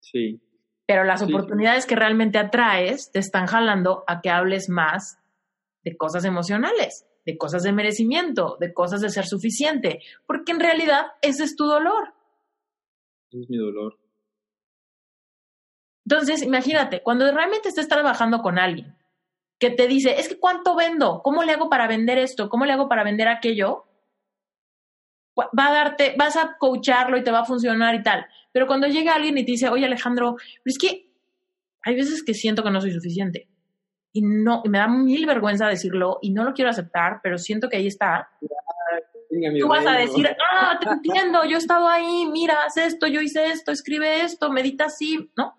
Sí. 0.00 0.40
Pero 0.86 1.04
las 1.04 1.20
Sí. 1.20 1.26
oportunidades 1.32 1.86
que 1.86 1.94
realmente 1.94 2.36
atraes 2.36 3.12
te 3.12 3.20
están 3.20 3.46
jalando 3.46 4.02
a 4.08 4.20
que 4.20 4.28
hables 4.28 4.68
más 4.68 5.18
de 5.84 5.96
cosas 5.96 6.24
emocionales, 6.24 7.06
de 7.24 7.38
cosas 7.38 7.62
de 7.62 7.72
merecimiento, 7.72 8.56
de 8.58 8.74
cosas 8.74 9.00
de 9.00 9.08
ser 9.08 9.24
suficiente, 9.24 10.00
porque 10.26 10.50
en 10.50 10.58
realidad 10.58 11.06
ese 11.22 11.44
es 11.44 11.54
tu 11.54 11.64
dolor. 11.64 12.12
Ese 13.30 13.42
es 13.44 13.48
mi 13.50 13.56
dolor. 13.56 13.96
Entonces, 16.06 16.42
imagínate, 16.42 17.02
cuando 17.02 17.30
realmente 17.30 17.68
estés 17.68 17.86
trabajando 17.88 18.40
con 18.42 18.58
alguien 18.58 18.96
que 19.64 19.70
te 19.70 19.86
dice, 19.86 20.20
es 20.20 20.28
que 20.28 20.38
cuánto 20.38 20.76
vendo, 20.76 21.22
cómo 21.22 21.42
le 21.42 21.52
hago 21.52 21.70
para 21.70 21.86
vender 21.86 22.18
esto, 22.18 22.48
cómo 22.48 22.66
le 22.66 22.72
hago 22.72 22.88
para 22.88 23.02
vender 23.02 23.28
aquello, 23.28 23.86
va 25.38 25.68
a 25.68 25.72
darte, 25.72 26.14
vas 26.18 26.36
a 26.36 26.56
coacharlo 26.58 27.16
y 27.16 27.24
te 27.24 27.30
va 27.30 27.40
a 27.40 27.44
funcionar 27.44 27.94
y 27.94 28.02
tal. 28.02 28.26
Pero 28.52 28.66
cuando 28.66 28.86
llega 28.86 29.14
alguien 29.14 29.38
y 29.38 29.44
te 29.44 29.52
dice, 29.52 29.68
oye 29.68 29.86
Alejandro, 29.86 30.36
pero 30.36 30.72
es 30.72 30.78
que 30.78 31.10
hay 31.82 31.94
veces 31.94 32.22
que 32.22 32.34
siento 32.34 32.62
que 32.62 32.70
no 32.70 32.80
soy 32.80 32.92
suficiente. 32.92 33.48
Y 34.12 34.22
no, 34.22 34.62
y 34.64 34.68
me 34.68 34.78
da 34.78 34.86
mil 34.86 35.26
vergüenza 35.26 35.66
decirlo 35.66 36.18
y 36.22 36.30
no 36.30 36.44
lo 36.44 36.52
quiero 36.52 36.70
aceptar, 36.70 37.20
pero 37.22 37.38
siento 37.38 37.68
que 37.68 37.78
ahí 37.78 37.86
está. 37.86 38.28
Tú 39.58 39.66
vas 39.66 39.86
a 39.86 39.92
decir, 39.92 40.28
ah, 40.52 40.78
te 40.80 40.88
entiendo, 40.88 41.44
yo 41.44 41.56
he 41.56 41.58
estado 41.58 41.88
ahí, 41.88 42.26
mira, 42.26 42.64
haz 42.64 42.76
esto, 42.76 43.06
yo 43.08 43.20
hice 43.20 43.46
esto, 43.46 43.72
escribe 43.72 44.20
esto, 44.20 44.50
medita 44.50 44.84
así, 44.84 45.30
¿no? 45.36 45.58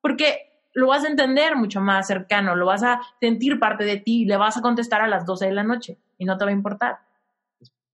Porque 0.00 0.55
lo 0.76 0.88
vas 0.88 1.04
a 1.04 1.08
entender 1.08 1.56
mucho 1.56 1.80
más 1.80 2.06
cercano, 2.06 2.54
lo 2.54 2.66
vas 2.66 2.82
a 2.82 3.00
sentir 3.18 3.58
parte 3.58 3.84
de 3.84 3.96
ti, 3.96 4.26
le 4.26 4.36
vas 4.36 4.56
a 4.58 4.60
contestar 4.60 5.00
a 5.00 5.08
las 5.08 5.24
12 5.24 5.46
de 5.46 5.52
la 5.52 5.62
noche 5.64 5.98
y 6.18 6.24
no 6.26 6.36
te 6.36 6.44
va 6.44 6.50
a 6.50 6.54
importar. 6.54 6.98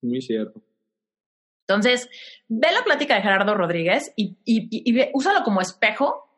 Muy 0.03 0.21
cierto. 0.21 0.61
Entonces, 1.69 2.11
ve 2.49 2.69
la 2.73 2.83
plática 2.83 3.15
de 3.15 3.23
Gerardo 3.23 3.55
Rodríguez 3.55 4.13
y, 4.17 4.37
y, 4.45 4.69
y- 4.71 5.11
úsalo 5.15 5.45
como 5.45 5.61
espejo 5.61 6.29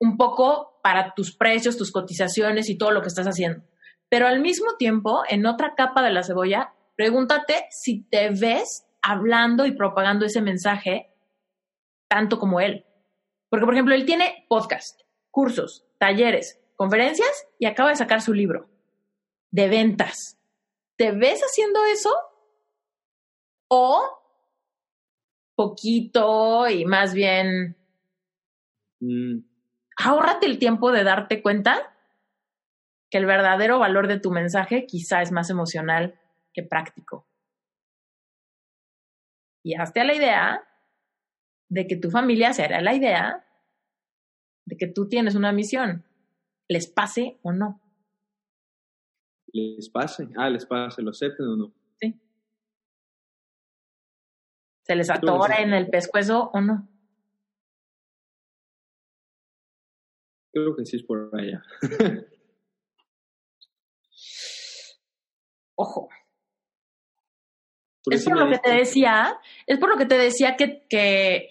un 0.00 0.16
poco 0.16 0.80
para 0.82 1.14
tus 1.14 1.36
precios, 1.36 1.78
tus 1.78 1.92
cotizaciones 1.92 2.68
y 2.68 2.76
todo 2.76 2.90
lo 2.90 3.00
que 3.00 3.08
estás 3.08 3.26
haciendo. 3.28 3.62
Pero 4.08 4.26
al 4.26 4.40
mismo 4.40 4.74
tiempo, 4.76 5.22
en 5.28 5.46
otra 5.46 5.74
capa 5.76 6.02
de 6.02 6.12
la 6.12 6.24
cebolla, 6.24 6.74
pregúntate 6.96 7.66
si 7.70 8.02
te 8.02 8.30
ves 8.30 8.84
hablando 9.00 9.66
y 9.66 9.72
propagando 9.72 10.26
ese 10.26 10.42
mensaje 10.42 11.12
tanto 12.08 12.40
como 12.40 12.60
él. 12.60 12.84
Porque, 13.48 13.64
por 13.64 13.74
ejemplo, 13.74 13.94
él 13.94 14.04
tiene 14.04 14.44
podcast, 14.48 15.00
cursos, 15.30 15.86
talleres, 16.02 16.60
conferencias 16.74 17.46
y 17.58 17.66
acaba 17.66 17.90
de 17.90 17.96
sacar 17.96 18.20
su 18.20 18.34
libro 18.34 18.68
de 19.52 19.68
ventas. 19.68 20.38
¿Te 20.96 21.12
ves 21.12 21.40
haciendo 21.40 21.84
eso? 21.84 22.12
¿O 23.68 24.02
poquito 25.54 26.68
y 26.68 26.84
más 26.84 27.14
bien 27.14 27.76
Mm, 29.02 29.40
ahórrate 29.96 30.46
el 30.46 30.60
tiempo 30.60 30.92
de 30.92 31.02
darte 31.02 31.42
cuenta 31.42 31.92
que 33.10 33.18
el 33.18 33.26
verdadero 33.26 33.80
valor 33.80 34.06
de 34.06 34.20
tu 34.20 34.30
mensaje 34.30 34.86
quizá 34.86 35.22
es 35.22 35.32
más 35.32 35.50
emocional 35.50 36.20
que 36.54 36.62
práctico. 36.62 37.26
Y 39.64 39.74
hazte 39.74 40.00
a 40.00 40.04
la 40.04 40.14
idea 40.14 40.64
de 41.68 41.86
que 41.88 41.96
tu 41.96 42.10
familia 42.10 42.52
se 42.52 42.62
hará 42.62 42.80
la 42.80 42.94
idea 42.94 43.44
de 44.64 44.76
que 44.76 44.86
tú 44.86 45.08
tienes 45.08 45.34
una 45.34 45.52
misión, 45.52 46.04
les 46.68 46.86
pase 46.86 47.38
o 47.42 47.52
no. 47.52 47.80
les 49.52 49.88
pase. 49.90 50.28
Ah, 50.36 50.48
les 50.48 50.64
pase, 50.66 51.02
lo 51.02 51.10
acepten 51.10 51.46
o 51.46 51.56
no. 51.56 51.72
¿sí? 52.00 52.18
Se 54.84 54.96
les 54.96 55.10
atora 55.10 55.56
en 55.60 55.74
el 55.74 55.88
pescuezo 55.88 56.50
o 56.52 56.60
no. 56.60 56.88
Creo 60.52 60.76
que 60.76 60.84
sí 60.84 60.96
es 60.96 61.02
por 61.02 61.30
allá. 61.32 61.62
Ojo, 65.74 66.08
es 68.10 68.24
por 68.24 68.38
lo 68.38 68.50
que 68.50 68.58
te 68.58 68.70
decía, 68.70 69.38
es 69.66 69.78
por 69.78 69.88
lo 69.88 69.96
que 69.96 70.06
te 70.06 70.18
decía 70.18 70.56
que, 70.56 70.86
que, 70.88 71.50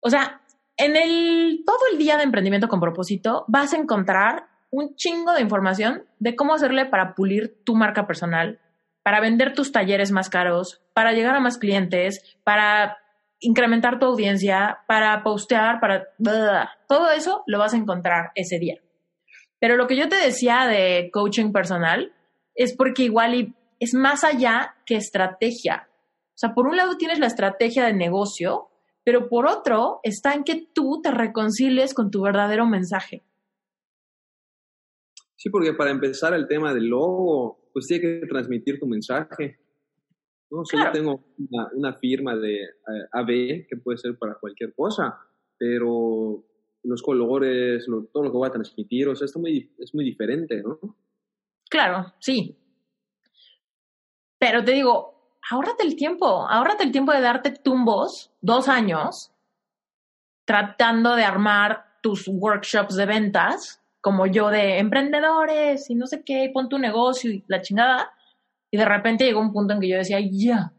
o 0.00 0.10
sea, 0.10 0.43
en 0.76 0.96
el 0.96 1.62
todo 1.64 1.78
el 1.92 1.98
día 1.98 2.16
de 2.16 2.24
emprendimiento 2.24 2.68
con 2.68 2.80
propósito 2.80 3.44
vas 3.48 3.72
a 3.72 3.76
encontrar 3.76 4.48
un 4.70 4.96
chingo 4.96 5.32
de 5.32 5.40
información 5.40 6.04
de 6.18 6.34
cómo 6.34 6.54
hacerle 6.54 6.86
para 6.86 7.14
pulir 7.14 7.62
tu 7.64 7.76
marca 7.76 8.06
personal, 8.06 8.60
para 9.04 9.20
vender 9.20 9.54
tus 9.54 9.70
talleres 9.70 10.10
más 10.10 10.30
caros, 10.30 10.82
para 10.94 11.12
llegar 11.12 11.36
a 11.36 11.40
más 11.40 11.58
clientes, 11.58 12.38
para 12.42 12.98
incrementar 13.38 13.98
tu 13.98 14.06
audiencia, 14.06 14.78
para 14.88 15.22
postear, 15.22 15.78
para 15.80 16.08
todo 16.88 17.10
eso 17.10 17.44
lo 17.46 17.58
vas 17.58 17.74
a 17.74 17.76
encontrar 17.76 18.32
ese 18.34 18.58
día. 18.58 18.78
Pero 19.60 19.76
lo 19.76 19.86
que 19.86 19.96
yo 19.96 20.08
te 20.08 20.16
decía 20.16 20.66
de 20.66 21.10
coaching 21.12 21.52
personal 21.52 22.12
es 22.54 22.74
porque 22.74 23.04
igual 23.04 23.54
es 23.78 23.94
más 23.94 24.24
allá 24.24 24.74
que 24.86 24.96
estrategia. 24.96 25.88
O 26.34 26.36
sea, 26.36 26.54
por 26.54 26.66
un 26.66 26.76
lado 26.76 26.96
tienes 26.96 27.18
la 27.18 27.26
estrategia 27.26 27.84
de 27.86 27.92
negocio, 27.92 28.70
pero 29.04 29.28
por 29.28 29.46
otro 29.46 30.00
está 30.02 30.34
en 30.34 30.44
que 30.44 30.66
tú 30.72 31.00
te 31.02 31.10
reconcilies 31.10 31.92
con 31.94 32.10
tu 32.10 32.22
verdadero 32.22 32.66
mensaje. 32.66 33.22
Sí, 35.36 35.50
porque 35.50 35.74
para 35.74 35.90
empezar 35.90 36.32
el 36.34 36.48
tema 36.48 36.72
del 36.72 36.86
logo, 36.86 37.68
pues 37.72 37.86
tiene 37.86 38.20
que 38.20 38.26
transmitir 38.26 38.78
tu 38.80 38.86
mensaje. 38.86 39.58
No, 40.50 40.60
o 40.60 40.64
sea, 40.64 40.80
Claro. 40.80 40.94
yo 40.94 41.00
tengo 41.00 41.24
una, 41.50 41.68
una 41.74 41.92
firma 41.94 42.36
de 42.36 42.62
eh, 42.62 42.68
AB 43.12 43.66
que 43.68 43.76
puede 43.82 43.98
ser 43.98 44.16
para 44.16 44.34
cualquier 44.36 44.74
cosa, 44.74 45.18
pero 45.58 46.42
los 46.82 47.02
colores, 47.02 47.86
lo- 47.88 48.04
todo 48.06 48.24
lo 48.24 48.30
que 48.30 48.36
voy 48.38 48.48
a 48.48 48.52
transmitir, 48.52 49.08
o 49.08 49.16
sea, 49.16 49.26
esto 49.26 49.38
muy, 49.38 49.74
es 49.78 49.94
muy 49.94 50.04
diferente, 50.04 50.62
¿no? 50.62 50.78
Claro, 51.68 52.12
sí. 52.20 52.56
Pero 54.38 54.64
te 54.64 54.72
digo, 54.72 55.13
ahórrate 55.50 55.84
el 55.84 55.96
tiempo, 55.96 56.48
ahórrate 56.48 56.84
el 56.84 56.92
tiempo 56.92 57.12
de 57.12 57.20
darte 57.20 57.50
tumbos, 57.50 58.32
dos 58.40 58.68
años, 58.68 59.32
tratando 60.44 61.14
de 61.14 61.24
armar 61.24 61.84
tus 62.02 62.28
workshops 62.28 62.96
de 62.96 63.06
ventas, 63.06 63.82
como 64.00 64.26
yo 64.26 64.50
de 64.50 64.78
emprendedores 64.78 65.88
y 65.88 65.94
no 65.94 66.06
sé 66.06 66.22
qué, 66.24 66.50
pon 66.52 66.68
tu 66.68 66.78
negocio 66.78 67.30
y 67.30 67.44
la 67.46 67.62
chingada. 67.62 68.12
Y 68.70 68.76
de 68.76 68.84
repente 68.84 69.24
llegó 69.24 69.40
un 69.40 69.52
punto 69.52 69.72
en 69.72 69.80
que 69.80 69.88
yo 69.88 69.96
decía, 69.96 70.18
ya, 70.20 70.72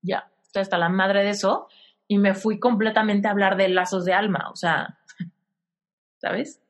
ya, 0.00 0.30
estoy 0.42 0.62
hasta 0.62 0.78
la 0.78 0.88
madre 0.88 1.22
de 1.22 1.30
eso. 1.30 1.68
Y 2.08 2.18
me 2.18 2.34
fui 2.34 2.58
completamente 2.58 3.28
a 3.28 3.32
hablar 3.32 3.56
de 3.56 3.68
lazos 3.68 4.04
de 4.04 4.12
alma, 4.12 4.50
o 4.50 4.56
sea, 4.56 4.98
¿sabes? 6.18 6.62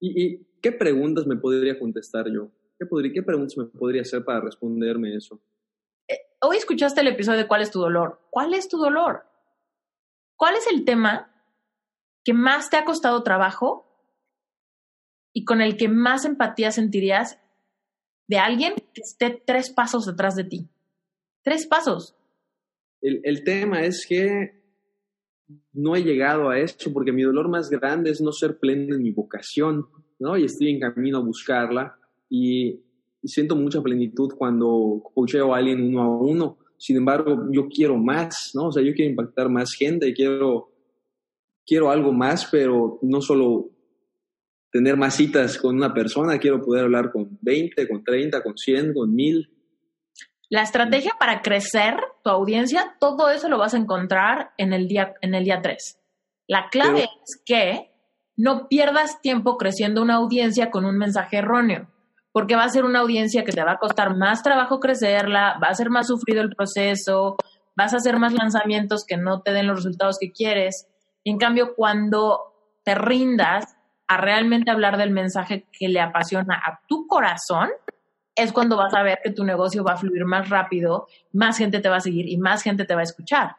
¿Y, 0.00 0.22
y 0.22 0.46
qué 0.60 0.72
preguntas 0.72 1.26
me 1.26 1.36
podría 1.36 1.78
contestar 1.78 2.26
yo? 2.30 2.50
¿Qué, 2.78 2.86
podría, 2.86 3.12
¿Qué 3.12 3.22
preguntas 3.22 3.56
me 3.56 3.64
podría 3.64 4.02
hacer 4.02 4.24
para 4.24 4.40
responderme 4.40 5.14
eso? 5.14 5.40
Hoy 6.40 6.56
escuchaste 6.56 7.00
el 7.00 7.08
episodio 7.08 7.38
de 7.38 7.48
¿Cuál 7.48 7.62
es 7.62 7.70
tu 7.70 7.80
dolor? 7.80 8.20
¿Cuál 8.30 8.54
es 8.54 8.68
tu 8.68 8.78
dolor? 8.78 9.24
¿Cuál 10.36 10.54
es 10.54 10.66
el 10.72 10.84
tema 10.84 11.34
que 12.24 12.32
más 12.32 12.70
te 12.70 12.76
ha 12.76 12.84
costado 12.84 13.22
trabajo 13.22 13.86
y 15.32 15.44
con 15.44 15.60
el 15.60 15.76
que 15.76 15.88
más 15.88 16.24
empatía 16.24 16.70
sentirías 16.70 17.38
de 18.28 18.38
alguien 18.38 18.74
que 18.94 19.00
esté 19.00 19.42
tres 19.44 19.70
pasos 19.70 20.06
detrás 20.06 20.36
de 20.36 20.44
ti? 20.44 20.68
Tres 21.42 21.66
pasos. 21.66 22.14
El, 23.00 23.44
tema 23.44 23.82
es 23.82 24.04
que 24.06 24.60
no 25.72 25.94
he 25.94 26.02
llegado 26.02 26.50
a 26.50 26.58
eso 26.58 26.92
porque 26.92 27.12
mi 27.12 27.22
dolor 27.22 27.48
más 27.48 27.70
grande 27.70 28.10
es 28.10 28.20
no 28.20 28.32
ser 28.32 28.58
pleno 28.58 28.96
en 28.96 29.02
mi 29.02 29.12
vocación, 29.12 29.88
¿no? 30.18 30.36
Y 30.36 30.44
estoy 30.44 30.70
en 30.70 30.80
camino 30.80 31.18
a 31.18 31.22
buscarla 31.22 31.96
y 32.28 32.82
siento 33.24 33.56
mucha 33.56 33.80
plenitud 33.82 34.32
cuando 34.36 35.02
coacheo 35.14 35.54
a 35.54 35.58
alguien 35.58 35.82
uno 35.82 36.02
a 36.02 36.08
uno. 36.08 36.58
Sin 36.76 36.96
embargo, 36.96 37.48
yo 37.50 37.68
quiero 37.68 37.96
más, 37.96 38.52
¿no? 38.54 38.66
O 38.68 38.72
sea, 38.72 38.82
yo 38.82 38.92
quiero 38.94 39.10
impactar 39.10 39.48
más 39.48 39.72
gente, 39.72 40.14
quiero, 40.14 40.70
quiero 41.66 41.90
algo 41.90 42.12
más, 42.12 42.46
pero 42.50 42.98
no 43.02 43.20
solo 43.20 43.70
tener 44.70 44.96
más 44.96 45.14
citas 45.16 45.58
con 45.58 45.76
una 45.76 45.92
persona, 45.92 46.38
quiero 46.38 46.62
poder 46.62 46.84
hablar 46.84 47.10
con 47.10 47.38
20, 47.40 47.88
con 47.88 48.04
30, 48.04 48.42
con 48.42 48.56
100, 48.56 48.94
con 48.94 49.14
1000. 49.14 49.50
La 50.50 50.62
estrategia 50.62 51.12
para 51.18 51.42
crecer 51.42 51.94
tu 52.22 52.30
audiencia, 52.30 52.96
todo 53.00 53.30
eso 53.30 53.48
lo 53.48 53.58
vas 53.58 53.74
a 53.74 53.78
encontrar 53.78 54.52
en 54.56 54.72
el 54.72 54.88
día, 54.88 55.14
en 55.20 55.34
el 55.34 55.44
día 55.44 55.60
3. 55.60 55.98
La 56.46 56.68
clave 56.70 57.00
Pero- 57.00 57.22
es 57.26 57.42
que 57.44 57.90
no 58.36 58.68
pierdas 58.68 59.20
tiempo 59.20 59.58
creciendo 59.58 60.00
una 60.00 60.14
audiencia 60.14 60.70
con 60.70 60.84
un 60.84 60.96
mensaje 60.96 61.38
erróneo, 61.38 61.88
porque 62.38 62.54
va 62.54 62.62
a 62.62 62.68
ser 62.68 62.84
una 62.84 63.00
audiencia 63.00 63.42
que 63.42 63.50
te 63.50 63.64
va 63.64 63.72
a 63.72 63.78
costar 63.78 64.14
más 64.14 64.44
trabajo 64.44 64.78
crecerla, 64.78 65.58
va 65.60 65.70
a 65.70 65.74
ser 65.74 65.90
más 65.90 66.06
sufrido 66.06 66.40
el 66.40 66.54
proceso, 66.54 67.36
vas 67.74 67.94
a 67.94 67.96
hacer 67.96 68.16
más 68.16 68.32
lanzamientos 68.32 69.04
que 69.04 69.16
no 69.16 69.40
te 69.40 69.52
den 69.52 69.66
los 69.66 69.78
resultados 69.78 70.18
que 70.20 70.30
quieres. 70.30 70.86
Y 71.24 71.32
en 71.32 71.38
cambio, 71.38 71.74
cuando 71.74 72.54
te 72.84 72.94
rindas 72.94 73.76
a 74.06 74.18
realmente 74.18 74.70
hablar 74.70 74.98
del 74.98 75.10
mensaje 75.10 75.66
que 75.72 75.88
le 75.88 76.00
apasiona 76.00 76.62
a 76.64 76.78
tu 76.86 77.08
corazón, 77.08 77.70
es 78.36 78.52
cuando 78.52 78.76
vas 78.76 78.94
a 78.94 79.02
ver 79.02 79.18
que 79.24 79.32
tu 79.32 79.42
negocio 79.42 79.82
va 79.82 79.94
a 79.94 79.96
fluir 79.96 80.24
más 80.24 80.48
rápido, 80.48 81.08
más 81.32 81.58
gente 81.58 81.80
te 81.80 81.88
va 81.88 81.96
a 81.96 82.00
seguir 82.00 82.28
y 82.28 82.36
más 82.36 82.62
gente 82.62 82.84
te 82.84 82.94
va 82.94 83.00
a 83.00 83.02
escuchar. 83.02 83.56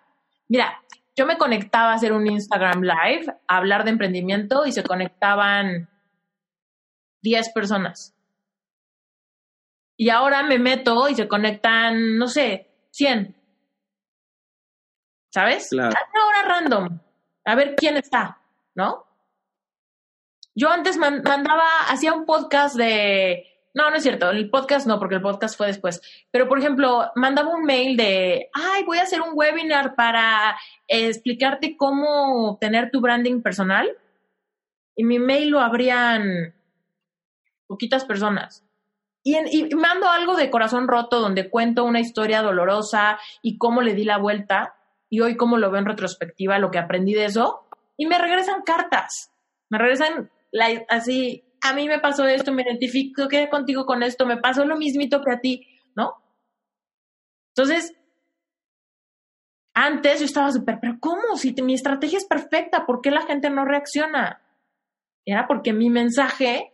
Mira, 0.47 0.81
yo 1.17 1.25
me 1.25 1.37
conectaba 1.37 1.91
a 1.91 1.95
hacer 1.95 2.13
un 2.13 2.25
Instagram 2.25 2.81
Live, 2.81 3.25
a 3.45 3.57
hablar 3.57 3.83
de 3.83 3.89
emprendimiento 3.89 4.65
y 4.65 4.71
se 4.71 4.83
conectaban 4.83 5.89
10 7.23 7.49
personas. 7.49 8.15
Y 9.99 10.09
ahora 10.09 10.43
me 10.43 10.59
meto 10.59 11.09
y 11.09 11.15
se 11.15 11.27
conectan, 11.27 12.17
no 12.17 12.29
sé, 12.29 12.69
100. 12.91 13.35
¿Sabes? 15.29 15.67
Claro. 15.71 15.93
Una 16.13 16.25
hora 16.25 16.41
random. 16.47 16.99
A 17.43 17.55
ver 17.55 17.75
quién 17.75 17.97
está, 17.97 18.39
¿no? 18.75 19.05
Yo 20.55 20.69
antes 20.69 20.95
mandaba, 20.95 21.81
hacía 21.89 22.13
un 22.13 22.25
podcast 22.25 22.77
de 22.77 23.45
no, 23.73 23.89
no 23.89 23.97
es 23.97 24.03
cierto, 24.03 24.29
el 24.29 24.49
podcast 24.49 24.87
no, 24.87 24.99
porque 24.99 25.15
el 25.15 25.21
podcast 25.21 25.57
fue 25.57 25.67
después. 25.67 26.01
Pero, 26.31 26.47
por 26.47 26.59
ejemplo, 26.59 27.11
mandaba 27.15 27.53
un 27.53 27.65
mail 27.65 27.97
de, 27.97 28.49
ay, 28.53 28.83
voy 28.85 28.99
a 28.99 29.03
hacer 29.03 29.19
un 29.19 29.31
webinar 29.33 29.95
para 29.95 30.57
explicarte 30.87 31.75
cómo 31.75 32.57
tener 32.61 32.89
tu 32.89 33.01
branding 33.01 33.41
personal. 33.41 33.89
Y 34.95 35.03
mi 35.03 35.19
mail 35.19 35.49
lo 35.49 35.59
abrían 35.59 36.55
poquitas 37.67 38.05
personas. 38.05 38.65
Y, 39.23 39.35
y 39.37 39.75
mando 39.75 40.07
algo 40.09 40.35
de 40.35 40.49
corazón 40.49 40.87
roto 40.87 41.19
donde 41.19 41.49
cuento 41.49 41.83
una 41.83 41.99
historia 41.99 42.41
dolorosa 42.41 43.19
y 43.41 43.57
cómo 43.57 43.81
le 43.81 43.93
di 43.93 44.05
la 44.05 44.17
vuelta 44.17 44.75
y 45.09 45.21
hoy 45.21 45.35
cómo 45.35 45.57
lo 45.57 45.71
veo 45.71 45.79
en 45.79 45.87
retrospectiva, 45.87 46.59
lo 46.59 46.71
que 46.71 46.79
aprendí 46.79 47.13
de 47.13 47.25
eso. 47.25 47.67
Y 47.97 48.05
me 48.05 48.17
regresan 48.17 48.61
cartas. 48.63 49.31
Me 49.69 49.77
regresan 49.77 50.31
así 50.87 51.43
a 51.61 51.73
mí 51.73 51.87
me 51.87 51.99
pasó 51.99 52.25
esto, 52.25 52.51
me 52.51 52.63
identifico 52.63 53.27
que 53.27 53.49
contigo 53.49 53.85
con 53.85 54.03
esto, 54.03 54.25
me 54.25 54.37
pasó 54.37 54.65
lo 54.65 54.77
mismito 54.77 55.21
que 55.21 55.31
a 55.31 55.39
ti, 55.39 55.67
¿no? 55.95 56.13
Entonces, 57.55 57.93
antes 59.73 60.19
yo 60.19 60.25
estaba 60.25 60.51
súper, 60.51 60.79
pero 60.79 60.97
¿cómo? 60.99 61.35
Si 61.35 61.53
mi 61.61 61.73
estrategia 61.73 62.17
es 62.17 62.25
perfecta, 62.25 62.85
¿por 62.85 63.01
qué 63.01 63.11
la 63.11 63.21
gente 63.21 63.49
no 63.49 63.65
reacciona? 63.65 64.41
Era 65.25 65.47
porque 65.47 65.73
mi 65.73 65.89
mensaje... 65.89 66.73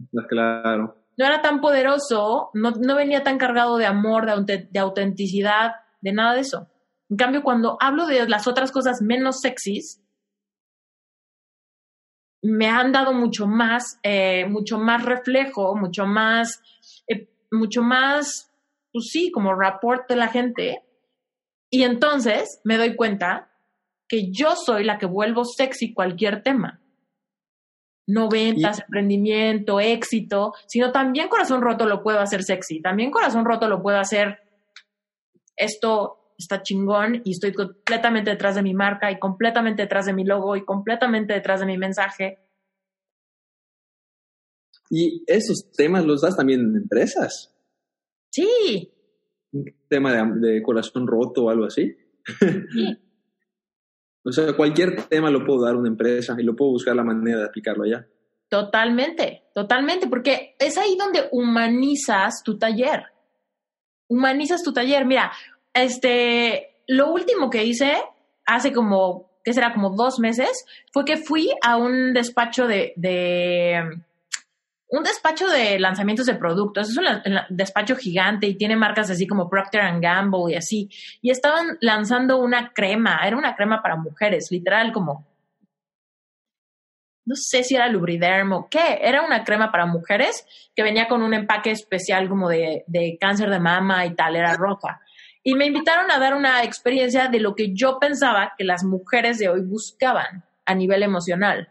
Ah, 0.00 0.26
claro. 0.28 0.96
No 1.16 1.24
era 1.24 1.42
tan 1.42 1.60
poderoso, 1.60 2.50
no, 2.54 2.70
no 2.70 2.94
venía 2.94 3.24
tan 3.24 3.38
cargado 3.38 3.76
de 3.76 3.86
amor, 3.86 4.44
de, 4.44 4.68
de 4.70 4.78
autenticidad, 4.78 5.72
de 6.00 6.12
nada 6.12 6.34
de 6.34 6.40
eso. 6.40 6.68
En 7.10 7.16
cambio, 7.16 7.42
cuando 7.42 7.76
hablo 7.80 8.06
de 8.06 8.28
las 8.28 8.46
otras 8.46 8.70
cosas 8.70 9.00
menos 9.02 9.40
sexys, 9.40 10.02
me 12.42 12.68
han 12.68 12.92
dado 12.92 13.12
mucho 13.12 13.46
más, 13.46 13.98
eh, 14.02 14.46
mucho 14.46 14.78
más 14.78 15.04
reflejo, 15.04 15.74
mucho 15.74 16.06
más, 16.06 16.62
eh, 17.06 17.28
mucho 17.50 17.82
más, 17.82 18.52
pues 18.92 19.08
sí, 19.10 19.30
como 19.30 19.54
rapport 19.54 20.08
de 20.08 20.16
la 20.16 20.28
gente. 20.28 20.82
Y 21.70 21.82
entonces 21.82 22.60
me 22.64 22.76
doy 22.76 22.94
cuenta 22.96 23.50
que 24.06 24.30
yo 24.30 24.54
soy 24.56 24.84
la 24.84 24.98
que 24.98 25.06
vuelvo 25.06 25.44
sexy 25.44 25.92
cualquier 25.92 26.42
tema. 26.42 26.80
No 28.08 28.28
ventas, 28.28 28.80
emprendimiento, 28.80 29.78
éxito, 29.80 30.52
sino 30.66 30.90
también 30.90 31.28
corazón 31.28 31.62
roto 31.62 31.86
lo 31.86 32.02
puedo 32.02 32.18
hacer 32.18 32.42
sexy, 32.42 32.82
también 32.82 33.10
corazón 33.10 33.44
roto 33.44 33.68
lo 33.68 33.80
puedo 33.80 33.98
hacer 33.98 34.40
esto 35.58 36.34
está 36.38 36.62
chingón 36.62 37.20
y 37.24 37.32
estoy 37.32 37.52
completamente 37.52 38.30
detrás 38.30 38.54
de 38.54 38.62
mi 38.62 38.72
marca 38.72 39.10
y 39.10 39.18
completamente 39.18 39.82
detrás 39.82 40.06
de 40.06 40.12
mi 40.12 40.24
logo 40.24 40.56
y 40.56 40.64
completamente 40.64 41.34
detrás 41.34 41.60
de 41.60 41.66
mi 41.66 41.76
mensaje. 41.76 42.38
Y 44.88 45.24
esos 45.26 45.70
temas 45.76 46.04
los 46.04 46.22
das 46.22 46.36
también 46.36 46.60
en 46.60 46.76
empresas. 46.76 47.54
Sí. 48.30 48.90
Un 49.52 49.64
tema 49.88 50.32
de, 50.34 50.62
corazón 50.62 51.06
roto 51.06 51.44
o 51.44 51.50
algo 51.50 51.66
así. 51.66 51.94
Sí. 52.72 52.98
o 54.28 54.32
sea, 54.32 54.52
cualquier 54.52 55.04
tema 55.08 55.30
lo 55.30 55.44
puedo 55.44 55.62
dar 55.62 55.74
a 55.74 55.78
una 55.78 55.88
empresa 55.88 56.36
y 56.38 56.42
lo 56.42 56.54
puedo 56.54 56.72
buscar 56.72 56.94
la 56.94 57.02
manera 57.02 57.38
de 57.38 57.46
aplicarlo 57.46 57.84
allá. 57.84 58.06
Totalmente, 58.48 59.44
totalmente, 59.54 60.06
porque 60.06 60.54
es 60.58 60.76
ahí 60.76 60.96
donde 60.98 61.28
humanizas 61.32 62.42
tu 62.44 62.58
taller. 62.58 63.04
Humanizas 64.08 64.62
tu 64.62 64.72
taller. 64.72 65.06
Mira, 65.06 65.32
este, 65.72 66.82
lo 66.86 67.10
último 67.12 67.50
que 67.50 67.64
hice 67.64 67.94
hace 68.46 68.72
como, 68.72 69.30
¿qué 69.44 69.52
será? 69.52 69.72
Como 69.72 69.90
dos 69.90 70.18
meses, 70.18 70.64
fue 70.92 71.04
que 71.04 71.16
fui 71.16 71.50
a 71.62 71.76
un 71.76 72.12
despacho 72.12 72.66
de, 72.66 72.92
de 72.96 74.02
un 74.90 75.02
despacho 75.02 75.48
de 75.48 75.78
lanzamientos 75.78 76.26
de 76.26 76.34
productos. 76.34 76.90
Es 76.90 76.96
un 76.96 77.04
despacho 77.50 77.96
gigante 77.96 78.46
y 78.46 78.56
tiene 78.56 78.76
marcas 78.76 79.10
así 79.10 79.26
como 79.26 79.48
Procter 79.48 79.82
Gamble 80.00 80.52
y 80.52 80.54
así. 80.56 80.90
Y 81.20 81.30
estaban 81.30 81.78
lanzando 81.80 82.38
una 82.38 82.72
crema, 82.72 83.20
era 83.24 83.36
una 83.36 83.54
crema 83.54 83.82
para 83.82 83.96
mujeres, 83.96 84.48
literal 84.50 84.92
como 84.92 85.26
no 87.24 87.36
sé 87.36 87.62
si 87.62 87.74
era 87.74 87.88
Lubriderm 87.88 88.52
o 88.52 88.68
qué, 88.70 89.00
era 89.02 89.20
una 89.20 89.44
crema 89.44 89.70
para 89.70 89.84
mujeres 89.84 90.46
que 90.74 90.82
venía 90.82 91.06
con 91.08 91.22
un 91.22 91.34
empaque 91.34 91.70
especial 91.70 92.26
como 92.26 92.48
de, 92.48 92.84
de 92.86 93.18
cáncer 93.20 93.50
de 93.50 93.60
mama 93.60 94.06
y 94.06 94.14
tal, 94.14 94.34
era 94.34 94.54
roja 94.54 95.02
y 95.48 95.54
me 95.54 95.64
invitaron 95.64 96.10
a 96.10 96.18
dar 96.18 96.34
una 96.34 96.62
experiencia 96.62 97.28
de 97.28 97.40
lo 97.40 97.54
que 97.54 97.72
yo 97.72 97.98
pensaba 97.98 98.52
que 98.58 98.64
las 98.64 98.84
mujeres 98.84 99.38
de 99.38 99.48
hoy 99.48 99.62
buscaban 99.62 100.44
a 100.66 100.74
nivel 100.74 101.02
emocional. 101.02 101.70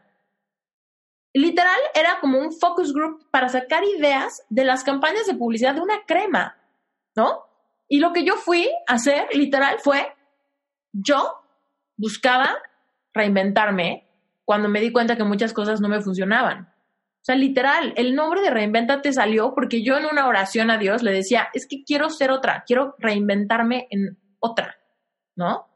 Literal, 1.40 1.80
era 1.94 2.20
como 2.20 2.40
un 2.40 2.52
focus 2.52 2.94
group 2.94 3.28
para 3.32 3.50
sacar 3.50 3.84
ideas 3.84 4.44
de 4.50 4.64
las 4.64 4.84
campañas 4.84 5.26
de 5.28 5.36
publicidad 5.36 5.76
de 5.76 5.82
una 5.82 6.04
crema, 6.06 6.58
¿no? 7.16 7.44
Y 7.88 8.00
lo 8.00 8.14
que 8.14 8.26
yo 8.26 8.36
fui 8.36 8.70
a 8.88 8.94
hacer, 8.94 9.28
literal, 9.34 9.78
fue, 9.80 10.14
yo 10.92 11.42
buscaba 11.96 12.58
reinventarme 13.14 14.08
cuando 14.46 14.70
me 14.70 14.82
di 14.82 14.92
cuenta 14.92 15.16
que 15.16 15.24
muchas 15.24 15.54
cosas 15.54 15.82
no 15.82 15.90
me 15.90 16.02
funcionaban 16.02 16.74
sea, 17.28 17.36
literal, 17.36 17.94
el 17.98 18.16
nombre 18.16 18.42
de 18.42 18.50
Reinventate 18.50 19.12
salió 19.12 19.54
porque 19.54 19.84
yo 19.84 19.98
en 19.98 20.06
una 20.06 20.28
oración 20.28 20.72
a 20.72 20.78
Dios 20.78 21.04
le 21.04 21.12
decía, 21.12 21.50
es 21.54 21.68
que 21.68 21.84
quiero 21.84 22.10
ser 22.10 22.32
otra, 22.32 22.64
quiero 22.66 22.96
reinventarme 23.00 23.88
en 23.92 24.18
otra, 24.40 24.78
¿no? 25.36 25.68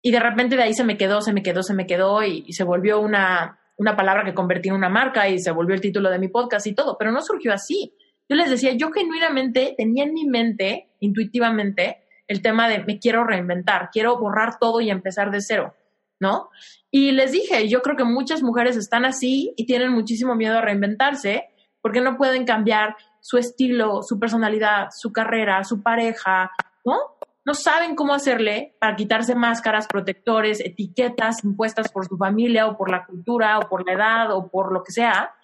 Y 0.00 0.12
de 0.12 0.20
repente 0.20 0.56
de 0.56 0.62
ahí 0.62 0.72
se 0.72 0.84
me 0.84 0.96
quedó, 0.96 1.22
se 1.22 1.32
me 1.32 1.42
quedó, 1.42 1.64
se 1.64 1.74
me 1.74 1.88
quedó 1.88 2.22
y, 2.22 2.52
se 2.52 2.62
volvió 2.62 3.00
una, 3.00 3.58
una 3.80 3.96
palabra 3.96 4.24
que 4.24 4.34
convertí 4.34 4.68
en 4.68 4.74
una 4.74 4.90
marca 4.90 5.26
y 5.26 5.38
se 5.38 5.50
volvió 5.50 5.74
el 5.74 5.80
título 5.80 6.10
de 6.10 6.18
mi 6.18 6.28
podcast 6.28 6.66
y 6.66 6.74
todo, 6.74 6.98
pero 6.98 7.12
no 7.12 7.22
surgió 7.22 7.54
así. 7.54 7.94
Yo 8.28 8.36
les 8.36 8.50
decía, 8.50 8.72
yo 8.72 8.92
genuinamente 8.92 9.74
tenía 9.74 10.04
en 10.04 10.12
mi 10.12 10.26
mente, 10.26 10.90
intuitivamente, 11.00 12.02
el 12.28 12.42
tema 12.42 12.68
de 12.68 12.84
me 12.84 12.98
quiero 12.98 13.24
reinventar, 13.24 13.88
quiero 13.90 14.18
borrar 14.18 14.58
todo 14.58 14.82
y 14.82 14.90
empezar 14.90 15.30
de 15.30 15.40
cero. 15.40 15.74
¿no? 16.20 16.50
Y 16.90 17.12
les 17.12 17.32
dije, 17.32 17.68
yo 17.68 17.80
creo 17.80 17.96
que 17.96 18.04
muchas 18.04 18.42
mujeres 18.42 18.76
están 18.76 19.06
así 19.06 19.54
y 19.56 19.64
tienen 19.64 19.92
muchísimo 19.92 20.34
miedo 20.34 20.58
a 20.58 20.60
reinventarse 20.60 21.48
porque 21.80 22.02
no 22.02 22.18
pueden 22.18 22.44
cambiar 22.44 22.96
su 23.22 23.38
estilo, 23.38 24.02
su 24.02 24.18
personalidad, 24.20 24.88
su 24.94 25.10
carrera, 25.10 25.64
su 25.64 25.82
pareja, 25.82 26.50
¿no? 26.84 26.98
No 27.44 27.54
saben 27.54 27.94
cómo 27.94 28.12
hacerle 28.12 28.76
para 28.80 28.96
quitarse 28.96 29.34
máscaras, 29.34 29.86
protectores, 29.86 30.60
etiquetas 30.60 31.42
impuestas 31.44 31.90
por 31.90 32.06
su 32.06 32.16
familia 32.16 32.66
o 32.66 32.76
por 32.76 32.90
la 32.90 33.06
cultura 33.06 33.58
o 33.58 33.68
por 33.68 33.86
la 33.86 33.94
edad 33.94 34.32
o 34.32 34.50
por 34.50 34.72
lo 34.72 34.82
que 34.82 34.92
sea. 34.92 35.34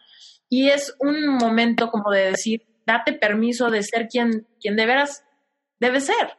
Y 0.48 0.68
es 0.68 0.94
un 1.00 1.26
momento 1.26 1.90
como 1.90 2.10
de 2.10 2.30
decir, 2.30 2.66
date 2.86 3.14
permiso 3.14 3.70
de 3.70 3.82
ser 3.82 4.08
quien, 4.08 4.46
quien 4.60 4.76
de 4.76 4.86
veras 4.86 5.24
debe 5.80 6.00
ser. 6.00 6.36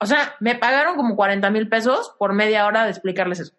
O 0.00 0.06
sea, 0.06 0.34
me 0.40 0.54
pagaron 0.54 0.96
como 0.96 1.16
40 1.16 1.50
mil 1.50 1.68
pesos 1.68 2.14
por 2.18 2.32
media 2.32 2.66
hora 2.66 2.84
de 2.84 2.90
explicarles 2.90 3.40
eso. 3.40 3.54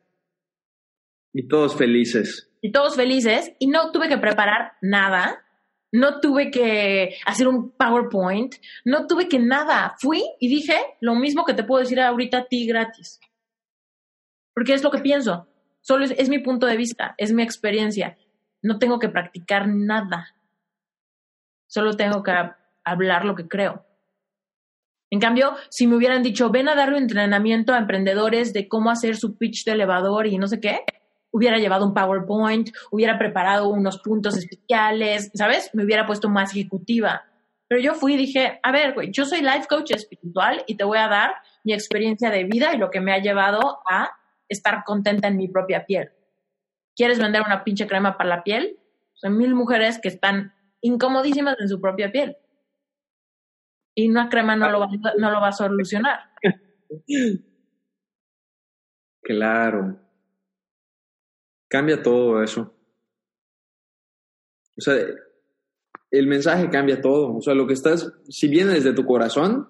Y 1.34 1.48
todos 1.48 1.76
felices. 1.76 2.52
Y 2.62 2.72
todos 2.72 2.96
felices. 2.96 3.54
Y 3.60 3.68
no 3.68 3.92
tuve 3.92 4.10
que 4.10 4.18
preparar 4.18 4.74
nada. 4.82 5.41
No 5.92 6.22
tuve 6.22 6.52
que 6.52 7.18
hacer 7.26 7.48
un 7.48 7.72
PowerPoint. 7.72 8.56
No 8.86 9.08
tuve 9.08 9.28
que 9.28 9.40
nada. 9.40 9.96
Fui 10.00 10.24
y 10.40 10.48
dije 10.48 10.76
lo 11.02 11.16
mismo 11.16 11.44
que 11.46 11.54
te 11.54 11.64
puedo 11.64 11.82
decir 11.82 12.00
ahorita 12.00 12.40
a 12.40 12.46
ti 12.46 12.66
gratis. 12.66 13.20
Porque 14.54 14.74
es 14.74 14.84
lo 14.84 14.92
que 14.92 15.00
pienso. 15.00 15.48
Solo 15.82 16.06
es, 16.06 16.30
mi 16.30 16.40
punto 16.40 16.66
de 16.66 16.78
vista. 16.78 17.16
Es 17.18 17.34
mi 17.34 17.44
experiencia. 17.44 18.18
No 18.62 18.80
tengo 18.80 19.00
que 19.00 19.10
practicar 19.10 19.68
nada. 19.68 20.36
Solo 21.68 21.96
tengo 21.98 22.24
que 22.24 22.34
hablar 22.84 23.26
lo 23.26 23.36
que 23.36 23.48
creo. 23.48 23.86
En 25.10 25.20
cambio, 25.20 25.56
si 25.70 25.88
me 25.88 25.96
hubieran 25.98 26.24
dicho, 26.24 26.50
ven 26.52 26.70
a 26.70 26.76
darle 26.76 26.98
entrenamiento 26.98 27.74
a 27.74 27.80
emprendedores 27.80 28.54
de 28.54 28.70
cómo 28.70 28.92
hacer 28.92 29.18
su 29.18 29.38
pitch 29.38 29.66
de 29.66 29.74
elevador 29.74 30.26
y 30.26 30.38
no 30.38 30.48
sé 30.48 30.62
qué, 30.62 30.86
hubiera 31.32 31.58
llevado 31.58 31.86
un 31.86 31.94
PowerPoint, 31.94 32.70
hubiera 32.92 33.18
preparado 33.18 33.70
unos 33.70 34.00
puntos 34.00 34.38
especiales, 34.38 35.32
¿sabes? 35.34 35.70
Me 35.74 35.84
hubiera 35.84 36.06
puesto 36.06 36.30
más 36.30 36.52
ejecutiva. 36.52 37.24
Pero 37.68 37.82
yo 37.82 37.94
fui 37.94 38.16
y 38.16 38.18
dije, 38.18 38.60
a 38.62 38.72
ver, 38.72 38.94
güey, 38.94 39.12
yo 39.12 39.26
soy 39.26 39.42
life 39.42 39.66
coach 39.70 39.92
espiritual 39.92 40.64
y 40.68 40.76
te 40.76 40.84
voy 40.84 40.98
a 40.98 41.08
dar 41.08 41.36
mi 41.64 41.74
experiencia 41.74 42.30
de 42.30 42.44
vida 42.44 42.74
y 42.74 42.78
lo 42.78 42.90
que 42.90 43.00
me 43.00 43.14
ha 43.14 43.20
llevado 43.20 43.80
a 43.90 44.10
estar 44.50 44.84
contenta 44.84 45.30
en 45.30 45.38
mi 45.38 45.48
propia 45.48 45.86
piel. 45.86 46.12
¿Quieres 46.96 47.20
vender 47.20 47.42
una 47.46 47.64
pinche 47.64 47.88
crema 47.88 48.18
para 48.18 48.30
la 48.30 48.44
piel? 48.44 48.78
Son 49.14 49.38
mil 49.38 49.56
mujeres 49.56 50.00
que 50.00 50.10
están 50.10 50.54
incomodísimas 50.82 51.56
en 51.60 51.70
su 51.70 51.80
propia 51.80 52.12
piel. 52.12 52.36
Y 53.96 54.10
una 54.10 54.28
crema 54.28 54.56
no 54.56 54.70
lo 54.70 54.82
va, 54.82 54.90
no 55.18 55.32
lo 55.32 55.40
va 55.40 55.48
a 55.50 55.54
solucionar. 55.54 56.20
Claro. 59.24 60.01
Cambia 61.72 62.04
todo 62.04 62.44
eso. 62.44 62.76
O 64.78 64.82
sea, 64.82 64.96
el 66.12 66.28
mensaje 66.28 66.70
cambia 66.70 67.00
todo. 67.00 67.38
O 67.38 67.42
sea, 67.42 67.54
lo 67.54 67.66
que 67.66 67.76
estás, 67.76 68.12
si 68.28 68.50
viene 68.50 68.74
desde 68.74 68.94
tu 68.94 69.06
corazón, 69.06 69.70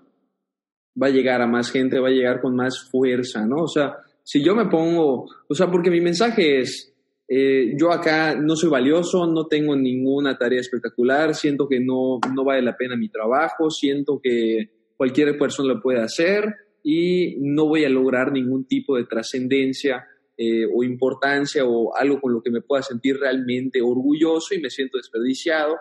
va 1.01 1.07
a 1.07 1.11
llegar 1.11 1.43
a 1.43 1.47
más 1.47 1.69
gente, 1.69 1.99
va 1.99 2.07
a 2.07 2.11
llegar 2.11 2.41
con 2.41 2.55
más 2.55 2.89
fuerza, 2.89 3.45
¿no? 3.45 3.57
O 3.57 3.67
sea, 3.67 3.97
si 4.23 4.43
yo 4.43 4.55
me 4.55 4.65
pongo, 4.65 5.27
o 5.47 5.53
sea, 5.53 5.69
porque 5.69 5.91
mi 5.91 6.01
mensaje 6.01 6.61
es, 6.61 6.91
eh, 7.27 7.73
yo 7.77 7.91
acá 7.91 8.33
no 8.35 8.55
soy 8.55 8.71
valioso, 8.71 9.27
no 9.27 9.45
tengo 9.45 9.75
ninguna 9.75 10.39
tarea 10.39 10.59
espectacular, 10.59 11.35
siento 11.35 11.67
que 11.67 11.79
no, 11.79 12.19
no 12.33 12.43
vale 12.43 12.63
la 12.63 12.75
pena 12.75 12.95
mi 12.95 13.09
trabajo, 13.09 13.69
siento 13.69 14.19
que 14.19 14.71
cualquier 14.97 15.37
persona 15.37 15.75
lo 15.75 15.81
puede 15.81 16.01
hacer 16.01 16.55
y 16.83 17.37
no 17.41 17.67
voy 17.67 17.85
a 17.85 17.89
lograr 17.89 18.31
ningún 18.31 18.65
tipo 18.65 18.97
de 18.97 19.05
trascendencia 19.05 20.03
eh, 20.43 20.65
o 20.65 20.83
importancia 20.83 21.63
o 21.63 21.95
algo 21.95 22.19
con 22.19 22.33
lo 22.33 22.41
que 22.41 22.49
me 22.49 22.61
pueda 22.61 22.81
sentir 22.81 23.19
realmente 23.19 23.79
orgulloso 23.79 24.55
y 24.55 24.59
me 24.59 24.71
siento 24.71 24.97
desperdiciado. 24.97 25.75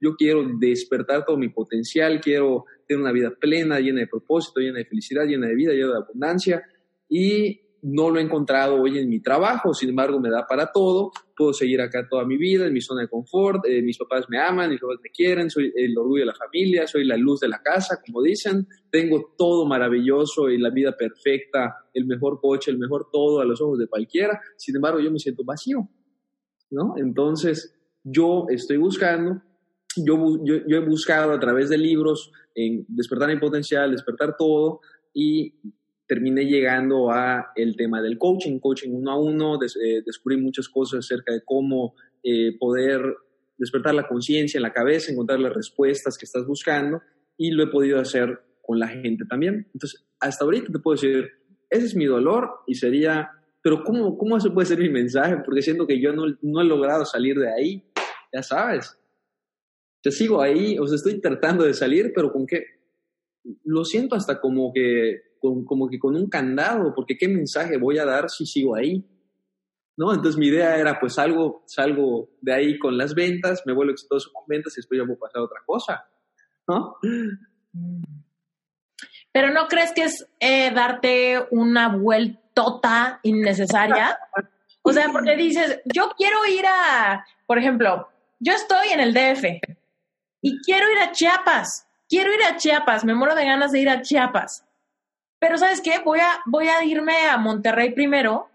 Yo 0.00 0.16
quiero 0.16 0.44
despertar 0.58 1.24
todo 1.24 1.36
mi 1.36 1.48
potencial, 1.50 2.20
quiero 2.20 2.64
tener 2.88 3.02
una 3.02 3.12
vida 3.12 3.30
plena, 3.38 3.78
llena 3.78 4.00
de 4.00 4.08
propósito, 4.08 4.58
llena 4.58 4.78
de 4.78 4.86
felicidad, 4.86 5.26
llena 5.26 5.46
de 5.46 5.54
vida, 5.54 5.74
llena 5.74 5.92
de 5.92 5.98
abundancia 5.98 6.60
y 7.08 7.60
no 7.82 8.10
lo 8.10 8.18
he 8.18 8.22
encontrado 8.22 8.80
hoy 8.80 8.98
en 8.98 9.08
mi 9.08 9.20
trabajo, 9.20 9.72
sin 9.72 9.90
embargo 9.90 10.20
me 10.20 10.30
da 10.30 10.46
para 10.46 10.70
todo, 10.72 11.12
puedo 11.36 11.52
seguir 11.52 11.80
acá 11.80 12.06
toda 12.08 12.24
mi 12.24 12.36
vida, 12.36 12.66
en 12.66 12.72
mi 12.72 12.80
zona 12.80 13.02
de 13.02 13.08
confort, 13.08 13.64
eh, 13.66 13.82
mis 13.82 13.98
papás 13.98 14.26
me 14.28 14.38
aman, 14.38 14.70
mis 14.70 14.80
papás 14.80 14.98
me 15.02 15.10
quieren, 15.10 15.50
soy 15.50 15.72
el 15.74 15.96
orgullo 15.96 16.22
de 16.22 16.26
la 16.26 16.34
familia, 16.34 16.86
soy 16.86 17.04
la 17.04 17.16
luz 17.16 17.40
de 17.40 17.48
la 17.48 17.62
casa, 17.62 18.00
como 18.04 18.22
dicen, 18.22 18.66
tengo 18.90 19.32
todo 19.36 19.66
maravilloso 19.66 20.50
y 20.50 20.58
la 20.58 20.70
vida 20.70 20.96
perfecta, 20.96 21.76
el 21.94 22.06
mejor 22.06 22.40
coche, 22.40 22.70
el 22.70 22.78
mejor 22.78 23.08
todo 23.10 23.40
a 23.40 23.44
los 23.44 23.60
ojos 23.60 23.78
de 23.78 23.86
cualquiera, 23.86 24.40
sin 24.56 24.76
embargo 24.76 25.00
yo 25.00 25.10
me 25.10 25.18
siento 25.18 25.44
vacío, 25.44 25.88
¿no? 26.70 26.94
Entonces 26.96 27.74
yo 28.02 28.46
estoy 28.50 28.76
buscando, 28.76 29.42
yo, 29.96 30.38
yo, 30.44 30.56
yo 30.66 30.76
he 30.76 30.86
buscado 30.86 31.32
a 31.32 31.40
través 31.40 31.68
de 31.68 31.78
libros 31.78 32.30
en 32.54 32.84
despertar 32.88 33.28
mi 33.28 33.38
potencial, 33.38 33.90
despertar 33.90 34.36
todo 34.36 34.80
y 35.12 35.54
terminé 36.10 36.44
llegando 36.44 37.08
a 37.12 37.52
el 37.54 37.76
tema 37.76 38.02
del 38.02 38.18
coaching, 38.18 38.58
coaching 38.58 38.90
uno 38.90 39.12
a 39.12 39.16
uno, 39.16 39.60
eh, 39.62 40.02
descubrí 40.04 40.38
muchas 40.38 40.68
cosas 40.68 40.98
acerca 41.06 41.32
de 41.32 41.42
cómo 41.44 41.94
eh, 42.24 42.58
poder 42.58 43.00
despertar 43.56 43.94
la 43.94 44.08
conciencia 44.08 44.58
en 44.58 44.62
la 44.62 44.72
cabeza, 44.72 45.12
encontrar 45.12 45.38
las 45.38 45.54
respuestas 45.54 46.18
que 46.18 46.24
estás 46.24 46.44
buscando 46.44 47.00
y 47.36 47.52
lo 47.52 47.62
he 47.62 47.68
podido 47.68 48.00
hacer 48.00 48.40
con 48.60 48.80
la 48.80 48.88
gente 48.88 49.24
también. 49.24 49.68
Entonces, 49.72 50.04
hasta 50.18 50.44
ahorita 50.44 50.72
te 50.72 50.80
puedo 50.80 50.96
decir, 50.96 51.30
ese 51.70 51.86
es 51.86 51.94
mi 51.94 52.06
dolor 52.06 52.48
y 52.66 52.74
sería, 52.74 53.30
pero 53.62 53.84
¿cómo, 53.84 54.18
cómo 54.18 54.36
eso 54.36 54.52
puede 54.52 54.66
ser 54.66 54.80
mi 54.80 54.88
mensaje? 54.88 55.36
Porque 55.44 55.62
siento 55.62 55.86
que 55.86 56.00
yo 56.00 56.12
no, 56.12 56.24
no 56.42 56.60
he 56.60 56.64
logrado 56.64 57.04
salir 57.04 57.38
de 57.38 57.52
ahí, 57.52 57.84
ya 58.32 58.42
sabes. 58.42 58.98
Yo 60.02 60.10
sigo 60.10 60.42
ahí, 60.42 60.76
o 60.76 60.88
sea, 60.88 60.96
estoy 60.96 61.20
tratando 61.20 61.62
de 61.62 61.72
salir, 61.72 62.10
pero 62.12 62.32
con 62.32 62.48
qué? 62.48 62.64
Lo 63.62 63.84
siento 63.84 64.16
hasta 64.16 64.40
como 64.40 64.72
que 64.72 65.29
como 65.40 65.88
que 65.88 65.98
con 65.98 66.16
un 66.16 66.28
candado, 66.28 66.94
porque 66.94 67.16
qué 67.16 67.28
mensaje 67.28 67.78
voy 67.78 67.98
a 67.98 68.04
dar 68.04 68.28
si 68.30 68.46
sigo 68.46 68.74
ahí. 68.74 69.04
¿No? 69.96 70.14
Entonces 70.14 70.38
mi 70.38 70.46
idea 70.46 70.78
era, 70.78 70.98
pues 70.98 71.14
salgo, 71.14 71.62
salgo 71.66 72.30
de 72.40 72.54
ahí 72.54 72.78
con 72.78 72.96
las 72.96 73.14
ventas, 73.14 73.62
me 73.66 73.74
vuelvo 73.74 73.92
exitoso 73.92 74.30
con 74.32 74.44
ventas 74.46 74.72
y 74.74 74.80
después 74.80 74.98
ya 74.98 75.04
voy 75.04 75.16
a 75.16 75.18
pasar 75.18 75.40
a 75.40 75.44
otra 75.44 75.60
cosa. 75.66 76.04
¿No? 76.66 76.96
Pero 79.32 79.52
¿no 79.52 79.66
crees 79.68 79.92
que 79.92 80.04
es 80.04 80.26
eh, 80.38 80.70
darte 80.72 81.46
una 81.50 81.96
vueltota 81.96 83.20
innecesaria? 83.22 84.18
O 84.82 84.92
sea, 84.92 85.10
porque 85.12 85.36
dices, 85.36 85.80
yo 85.84 86.10
quiero 86.16 86.38
ir 86.46 86.64
a, 86.66 87.24
por 87.46 87.58
ejemplo, 87.58 88.08
yo 88.38 88.54
estoy 88.54 88.88
en 88.88 89.00
el 89.00 89.12
DF 89.12 89.44
y 90.40 90.58
quiero 90.62 90.90
ir 90.90 90.98
a 90.98 91.12
Chiapas, 91.12 91.86
quiero 92.08 92.32
ir 92.32 92.42
a 92.42 92.56
Chiapas, 92.56 93.04
me 93.04 93.14
muero 93.14 93.34
de 93.34 93.44
ganas 93.44 93.72
de 93.72 93.80
ir 93.80 93.90
a 93.90 94.00
Chiapas. 94.00 94.64
Pero 95.40 95.56
¿sabes 95.56 95.80
qué? 95.80 95.98
Voy 96.04 96.20
a, 96.20 96.40
voy 96.44 96.68
a 96.68 96.84
irme 96.84 97.26
a 97.26 97.38
Monterrey 97.38 97.92
primero, 97.92 98.48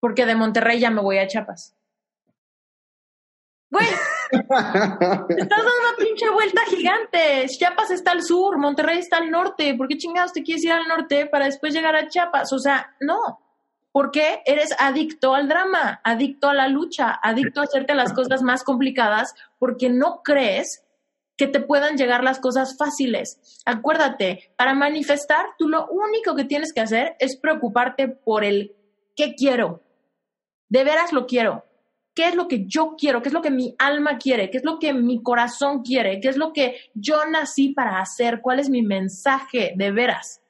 porque 0.00 0.26
de 0.26 0.34
Monterrey 0.34 0.80
ya 0.80 0.90
me 0.90 1.02
voy 1.02 1.18
a 1.18 1.28
Chiapas. 1.28 1.76
Güey, 3.70 3.86
estás 4.30 4.48
dando 4.48 5.38
una 5.38 5.96
pinche 5.98 6.28
vuelta 6.30 6.62
gigante. 6.68 7.46
Chiapas 7.48 7.90
está 7.90 8.12
al 8.12 8.22
sur, 8.22 8.56
Monterrey 8.56 8.98
está 8.98 9.18
al 9.18 9.30
norte. 9.30 9.74
¿Por 9.74 9.88
qué 9.88 9.98
chingados 9.98 10.32
te 10.32 10.42
quieres 10.42 10.64
ir 10.64 10.72
al 10.72 10.88
norte 10.88 11.26
para 11.26 11.44
después 11.44 11.74
llegar 11.74 11.94
a 11.94 12.08
Chiapas? 12.08 12.50
O 12.52 12.58
sea, 12.58 12.94
no. 13.00 13.40
Porque 13.92 14.42
eres 14.46 14.70
adicto 14.78 15.34
al 15.34 15.48
drama, 15.48 16.00
adicto 16.02 16.48
a 16.48 16.54
la 16.54 16.68
lucha, 16.68 17.18
adicto 17.22 17.60
a 17.60 17.64
hacerte 17.64 17.94
las 17.94 18.12
cosas 18.12 18.42
más 18.42 18.62
complicadas 18.62 19.34
porque 19.58 19.90
no 19.90 20.22
crees 20.22 20.85
que 21.36 21.46
te 21.46 21.60
puedan 21.60 21.96
llegar 21.96 22.24
las 22.24 22.40
cosas 22.40 22.76
fáciles. 22.76 23.62
Acuérdate, 23.64 24.52
para 24.56 24.74
manifestar, 24.74 25.46
tú 25.58 25.68
lo 25.68 25.86
único 25.88 26.34
que 26.34 26.44
tienes 26.44 26.72
que 26.72 26.80
hacer 26.80 27.16
es 27.18 27.36
preocuparte 27.36 28.08
por 28.08 28.44
el 28.44 28.74
qué 29.14 29.34
quiero. 29.34 29.82
De 30.68 30.84
veras 30.84 31.12
lo 31.12 31.26
quiero. 31.26 31.64
¿Qué 32.14 32.28
es 32.28 32.34
lo 32.34 32.48
que 32.48 32.64
yo 32.66 32.96
quiero? 32.98 33.20
¿Qué 33.20 33.28
es 33.28 33.34
lo 33.34 33.42
que 33.42 33.50
mi 33.50 33.74
alma 33.78 34.16
quiere? 34.16 34.50
¿Qué 34.50 34.56
es 34.56 34.64
lo 34.64 34.78
que 34.78 34.94
mi 34.94 35.22
corazón 35.22 35.82
quiere? 35.82 36.18
¿Qué 36.18 36.28
es 36.28 36.38
lo 36.38 36.54
que 36.54 36.76
yo 36.94 37.26
nací 37.26 37.74
para 37.74 38.00
hacer? 38.00 38.40
¿Cuál 38.40 38.58
es 38.58 38.70
mi 38.70 38.80
mensaje 38.80 39.74
de 39.76 39.90
veras? 39.92 40.40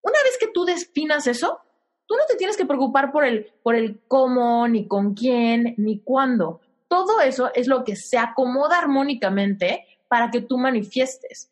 Una 0.00 0.18
vez 0.24 0.38
que 0.40 0.48
tú 0.48 0.64
definas 0.64 1.26
eso, 1.26 1.60
tú 2.06 2.14
no 2.16 2.24
te 2.26 2.36
tienes 2.36 2.56
que 2.56 2.64
preocupar 2.64 3.12
por 3.12 3.26
el, 3.26 3.52
por 3.62 3.74
el 3.74 4.00
cómo, 4.08 4.66
ni 4.66 4.88
con 4.88 5.12
quién, 5.12 5.74
ni 5.76 6.00
cuándo. 6.00 6.62
Todo 6.88 7.20
eso 7.20 7.50
es 7.54 7.68
lo 7.68 7.84
que 7.84 7.94
se 7.94 8.16
acomoda 8.16 8.78
armónicamente 8.78 9.86
para 10.12 10.30
que 10.30 10.42
tú 10.42 10.58
manifiestes. 10.58 11.50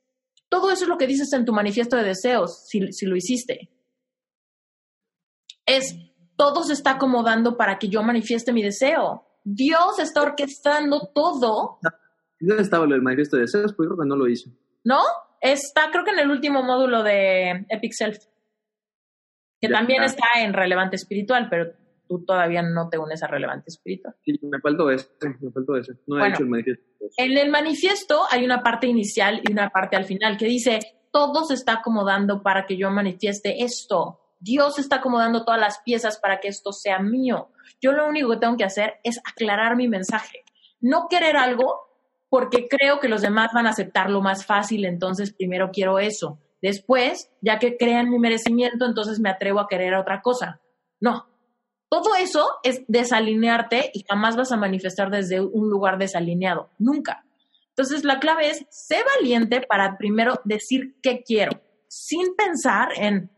Todo 0.51 0.71
eso 0.71 0.85
es 0.85 0.89
lo 0.91 0.99
que 0.99 1.07
dices 1.07 1.33
en 1.33 1.47
tu 1.47 1.53
manifiesto 1.55 1.97
de 1.97 2.03
deseos, 2.05 2.67
si, 2.69 2.93
si 2.93 3.07
lo 3.07 3.17
hiciste. 3.17 3.71
Es, 5.65 5.97
todo 6.37 6.63
se 6.65 6.75
está 6.75 6.91
acomodando 6.91 7.57
para 7.57 7.79
que 7.79 7.89
yo 7.89 8.03
manifieste 8.03 8.53
mi 8.53 8.63
deseo. 8.63 9.25
Dios 9.45 9.99
está 9.99 10.21
orquestando 10.21 11.11
todo. 11.15 11.79
¿Dónde 12.39 12.63
estaba 12.63 12.85
el 12.85 13.01
manifiesto 13.01 13.37
de 13.37 13.45
deseos? 13.45 13.73
Pues 13.75 13.89
creo 13.89 13.99
que 13.99 14.07
no 14.07 14.17
lo 14.17 14.29
hizo. 14.29 14.51
¿No? 14.85 15.01
Está, 15.41 15.91
creo 15.91 16.05
que 16.05 16.11
en 16.11 16.19
el 16.19 16.31
último 16.31 16.63
módulo 16.63 17.03
de 17.03 17.65
Epic 17.71 17.95
Self. 17.95 18.19
Que 19.59 19.71
también 19.71 20.03
está 20.03 20.27
en 20.37 20.53
relevante 20.53 20.97
espiritual, 20.97 21.49
pero 21.49 21.73
tú 22.11 22.25
todavía 22.25 22.61
no 22.61 22.89
te 22.89 22.99
unes 22.99 23.23
a 23.23 23.29
relevante 23.29 23.67
espiritual. 23.69 24.17
Sí, 24.25 24.37
me 24.43 24.59
faltó 24.59 24.91
ese, 24.91 25.09
me 25.41 25.53
faltó 25.53 25.77
ese. 25.77 25.93
No 26.09 26.19
he 26.19 26.29
hecho 26.29 26.43
el 26.43 26.49
manifiesto. 26.49 26.85
En 27.17 27.39
el 27.39 27.51
manifiesto 27.51 28.23
hay 28.29 28.45
una 28.45 28.65
parte 28.65 28.89
inicial 28.89 29.41
y 29.49 29.53
una 29.53 29.71
parte 29.71 29.95
al 29.95 30.05
final 30.05 30.37
que 30.37 30.47
dice, 30.47 30.81
todo 31.13 31.45
se 31.45 31.55
está 31.55 31.75
acomodando 31.75 32.43
para 32.43 32.67
que 32.67 32.77
yo 32.77 32.91
manifieste 32.91 33.63
esto. 33.63 34.19
Dios 34.41 34.81
está 34.81 34.97
acomodando 34.97 35.45
todas 35.45 35.61
las 35.61 35.79
piezas 35.85 36.19
para 36.19 36.41
que 36.41 36.49
esto 36.49 36.73
sea 36.73 36.99
mío. 36.99 37.53
Yo 37.81 37.93
lo 37.93 38.09
único 38.09 38.31
que 38.31 38.39
tengo 38.39 38.57
que 38.57 38.65
hacer 38.65 38.95
es 39.05 39.21
aclarar 39.25 39.77
mi 39.77 39.87
mensaje. 39.87 40.43
No 40.81 41.07
querer 41.09 41.37
algo 41.37 41.77
porque 42.29 42.67
creo 42.67 42.99
que 42.99 43.09
los 43.09 43.23
demás 43.23 43.51
van 43.55 43.69
a 43.69 43.71
aceptarlo 43.71 44.21
más 44.21 44.45
fácil, 44.45 44.85
entonces 44.85 45.33
primero 45.33 45.71
quiero 45.73 46.01
eso. 46.01 46.41
Después, 46.61 47.31
ya 47.41 47.61
que 47.61 47.77
crean 47.77 48.11
mi 48.11 48.19
merecimiento, 48.19 48.85
entonces 48.85 49.21
me 49.21 49.31
atrevo 49.31 49.61
a 49.61 49.69
querer 49.69 49.95
otra 49.95 50.23
cosa. 50.23 50.61
No, 50.99 51.30
todo 51.91 52.15
eso 52.15 52.49
es 52.63 52.83
desalinearte 52.87 53.91
y 53.93 54.05
jamás 54.09 54.37
vas 54.37 54.53
a 54.53 54.57
manifestar 54.57 55.11
desde 55.11 55.41
un 55.41 55.69
lugar 55.69 55.99
desalineado, 55.99 56.71
nunca. 56.79 57.25
Entonces 57.71 58.05
la 58.05 58.21
clave 58.21 58.49
es, 58.49 58.65
sé 58.71 58.99
valiente 59.17 59.61
para 59.61 59.99
primero 59.99 60.41
decir 60.45 60.95
qué 61.03 61.23
quiero, 61.23 61.61
sin 61.89 62.37
pensar 62.37 62.91
en, 62.97 63.29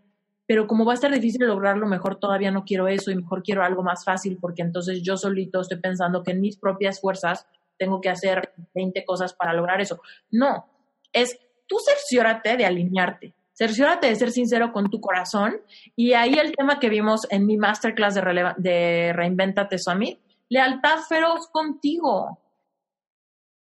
pero 0.46 0.66
como 0.66 0.84
va 0.84 0.92
a 0.92 0.94
estar 0.94 1.10
difícil 1.10 1.46
lograrlo, 1.46 1.86
mejor 1.86 2.16
todavía 2.16 2.50
no 2.50 2.64
quiero 2.64 2.88
eso 2.88 3.10
y 3.10 3.16
mejor 3.16 3.42
quiero 3.42 3.64
algo 3.64 3.82
más 3.82 4.04
fácil 4.04 4.36
porque 4.38 4.60
entonces 4.60 5.00
yo 5.02 5.16
solito 5.16 5.62
estoy 5.62 5.78
pensando 5.78 6.22
que 6.22 6.32
en 6.32 6.42
mis 6.42 6.58
propias 6.58 7.00
fuerzas 7.00 7.46
tengo 7.78 8.02
que 8.02 8.10
hacer 8.10 8.52
20 8.74 9.02
cosas 9.06 9.32
para 9.32 9.54
lograr 9.54 9.80
eso. 9.80 10.02
No, 10.30 10.66
es 11.10 11.38
tú 11.66 11.78
cerciórate 11.78 12.58
de 12.58 12.66
alinearte, 12.66 13.34
cerciórate 13.62 14.08
de 14.08 14.16
ser 14.16 14.32
sincero 14.32 14.72
con 14.72 14.90
tu 14.90 15.00
corazón. 15.00 15.60
Y 15.94 16.14
ahí 16.14 16.34
el 16.34 16.52
tema 16.52 16.80
que 16.80 16.88
vimos 16.88 17.20
en 17.30 17.46
mi 17.46 17.56
masterclass 17.56 18.14
de, 18.14 18.54
de 18.56 19.12
Reinventate 19.12 19.78
Summit, 19.78 20.18
lealtad 20.48 20.98
feroz 21.08 21.48
contigo. 21.52 22.40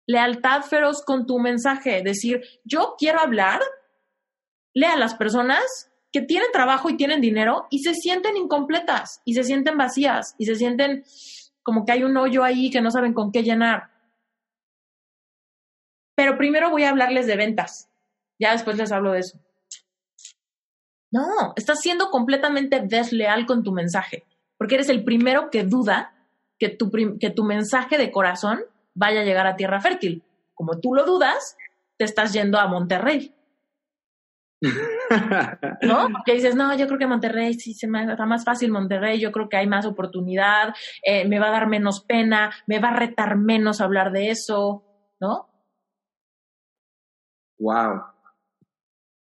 Lealtad 0.05 0.63
feroz 0.63 1.01
con 1.01 1.25
tu 1.25 1.39
mensaje. 1.39 2.03
Decir, 2.03 2.41
yo 2.65 2.95
quiero 2.97 3.21
hablar, 3.21 3.61
lea 4.73 4.93
a 4.93 4.97
las 4.97 5.15
personas 5.15 5.89
que 6.11 6.21
tienen 6.21 6.51
trabajo 6.51 6.89
y 6.89 6.97
tienen 6.97 7.21
dinero 7.21 7.65
y 7.69 7.79
se 7.79 7.93
sienten 7.93 8.35
incompletas 8.35 9.21
y 9.23 9.33
se 9.33 9.43
sienten 9.43 9.77
vacías 9.77 10.35
y 10.37 10.45
se 10.45 10.55
sienten 10.55 11.05
como 11.63 11.85
que 11.85 11.93
hay 11.93 12.03
un 12.03 12.15
hoyo 12.17 12.43
ahí 12.43 12.69
que 12.69 12.81
no 12.81 12.91
saben 12.91 13.13
con 13.13 13.31
qué 13.31 13.43
llenar. 13.43 13.91
Pero 16.15 16.37
primero 16.37 16.69
voy 16.69 16.83
a 16.83 16.89
hablarles 16.89 17.27
de 17.27 17.37
ventas. 17.37 17.89
Ya 18.37 18.51
después 18.51 18.77
les 18.77 18.91
hablo 18.91 19.13
de 19.13 19.19
eso. 19.19 19.44
No, 21.11 21.53
estás 21.55 21.81
siendo 21.81 22.09
completamente 22.09 22.81
desleal 22.81 23.45
con 23.45 23.63
tu 23.63 23.71
mensaje, 23.71 24.25
porque 24.57 24.75
eres 24.75 24.89
el 24.89 25.03
primero 25.03 25.49
que 25.49 25.63
duda 25.63 26.13
que 26.57 26.69
tu, 26.69 26.91
que 27.19 27.29
tu 27.29 27.43
mensaje 27.43 27.97
de 27.97 28.11
corazón 28.11 28.61
vaya 28.93 29.21
a 29.21 29.23
llegar 29.23 29.47
a 29.47 29.55
tierra 29.55 29.81
fértil. 29.81 30.23
Como 30.53 30.79
tú 30.79 30.93
lo 30.93 31.05
dudas, 31.05 31.57
te 31.97 32.05
estás 32.05 32.33
yendo 32.33 32.59
a 32.59 32.67
Monterrey. 32.67 33.33
¿No? 35.81 36.09
Porque 36.11 36.33
dices, 36.33 36.55
no, 36.55 36.75
yo 36.75 36.87
creo 36.87 36.97
que 36.97 37.07
Monterrey 37.07 37.53
sí 37.53 37.73
se 37.73 37.87
me 37.87 38.09
está 38.09 38.25
más 38.25 38.43
fácil 38.43 38.71
Monterrey, 38.71 39.19
yo 39.19 39.31
creo 39.31 39.49
que 39.49 39.57
hay 39.57 39.67
más 39.67 39.85
oportunidad, 39.85 40.73
eh, 41.03 41.27
me 41.27 41.39
va 41.39 41.47
a 41.47 41.51
dar 41.51 41.67
menos 41.67 42.01
pena, 42.01 42.51
me 42.65 42.79
va 42.79 42.89
a 42.89 42.95
retar 42.95 43.37
menos 43.37 43.81
hablar 43.81 44.11
de 44.11 44.31
eso, 44.31 44.83
¿no? 45.19 45.49
Wow. 47.59 48.14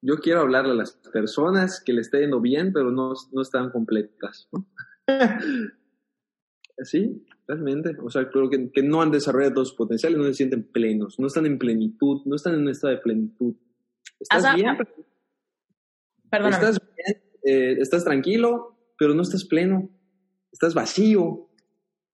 Yo 0.07 0.19
quiero 0.19 0.41
hablarle 0.41 0.73
a 0.73 0.75
las 0.75 0.93
personas 1.13 1.83
que 1.83 1.95
le 1.95 2.03
está 2.03 2.19
yendo 2.19 2.39
bien, 2.39 2.75
pero 2.75 2.91
no, 2.91 3.15
no 3.33 3.41
están 3.41 3.71
completas. 3.71 4.51
sí, 6.83 7.25
realmente. 7.49 7.97
O 8.03 8.11
sea, 8.11 8.29
creo 8.29 8.51
que, 8.51 8.71
que, 8.71 8.83
no 8.83 9.01
han 9.01 9.11
desarrollado 9.11 9.55
todo 9.55 9.65
su 9.65 9.77
potencial 9.77 10.13
y 10.13 10.17
no 10.17 10.25
se 10.25 10.35
sienten 10.35 10.71
plenos, 10.71 11.19
no 11.19 11.27
están 11.27 11.47
en 11.47 11.59
plenitud, 11.59 12.21
no 12.27 12.37
están 12.37 12.53
en 12.53 12.61
un 12.61 12.69
estado 12.69 12.93
de 12.93 13.01
plenitud. 13.01 13.55
Estás 14.21 14.55
bien, 14.55 14.77
Estás 16.31 16.81
bien, 16.81 17.23
eh, 17.43 17.77
estás 17.81 18.05
tranquilo, 18.05 18.77
pero 18.99 19.15
no 19.15 19.23
estás 19.23 19.47
pleno. 19.47 19.89
Estás 20.53 20.75
vacío. 20.75 21.49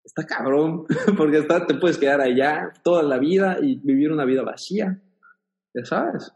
Está 0.03 0.27
cabrón, 0.27 0.85
porque 1.17 1.41
te 1.41 1.73
puedes 1.75 1.97
quedar 1.97 2.21
allá 2.21 2.71
toda 2.83 3.01
la 3.01 3.17
vida 3.17 3.57
y 3.59 3.79
vivir 3.79 4.11
una 4.11 4.25
vida 4.25 4.43
vacía. 4.43 5.01
Ya 5.73 5.85
sabes. 5.85 6.31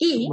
Y 0.00 0.28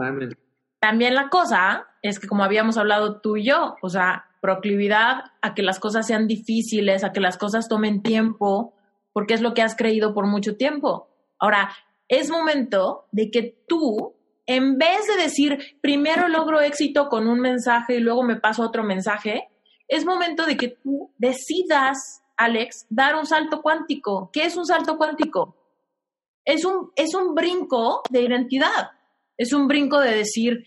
también 0.80 1.14
la 1.14 1.30
cosa 1.30 1.86
es 2.02 2.20
que 2.20 2.28
como 2.28 2.44
habíamos 2.44 2.78
hablado 2.78 3.22
tú 3.22 3.38
y 3.38 3.46
yo, 3.46 3.76
o 3.84 3.90
sea, 3.90 4.26
proclividad 4.42 5.26
a 5.44 5.54
que 5.54 5.62
las 5.62 5.80
cosas 5.80 6.08
sean 6.08 6.26
difíciles, 6.26 7.04
a 7.04 7.12
que 7.12 7.20
las 7.20 7.38
cosas 7.38 7.68
tomen 7.68 8.02
tiempo, 8.02 8.74
porque 9.14 9.36
es 9.36 9.42
lo 9.42 9.54
que 9.54 9.62
has 9.62 9.76
creído 9.76 10.16
por 10.16 10.26
mucho 10.26 10.56
tiempo. 10.56 11.10
Ahora, 11.38 11.70
es 12.08 12.32
momento 12.32 13.06
de 13.12 13.30
que 13.30 13.64
tú 13.68 14.18
en 14.48 14.78
vez 14.78 15.06
de 15.08 15.22
decir, 15.22 15.78
primero 15.82 16.30
logro 16.30 16.62
éxito 16.62 17.10
con 17.10 17.28
un 17.28 17.42
mensaje 17.42 17.98
y 17.98 18.00
luego 18.00 18.24
me 18.24 18.38
paso 18.38 18.64
otro 18.64 18.82
mensaje, 18.82 19.50
es 19.90 20.06
momento 20.06 20.46
de 20.46 20.56
que 20.56 20.70
tú 20.70 21.12
decidas, 21.18 22.24
Alex, 22.38 22.88
dar 22.90 23.16
un 23.16 23.26
salto 23.26 23.62
cuántico. 23.62 24.30
¿Qué 24.32 24.46
es 24.46 24.56
un 24.56 24.66
salto 24.66 24.98
cuántico? 24.98 25.56
Es 26.46 26.64
un, 26.64 26.92
es 26.96 27.14
un 27.14 27.36
brinco 27.36 28.02
de 28.10 28.22
identidad. 28.22 28.92
Es 29.38 29.54
un 29.54 29.68
brinco 29.68 30.00
de 30.00 30.16
decir, 30.16 30.66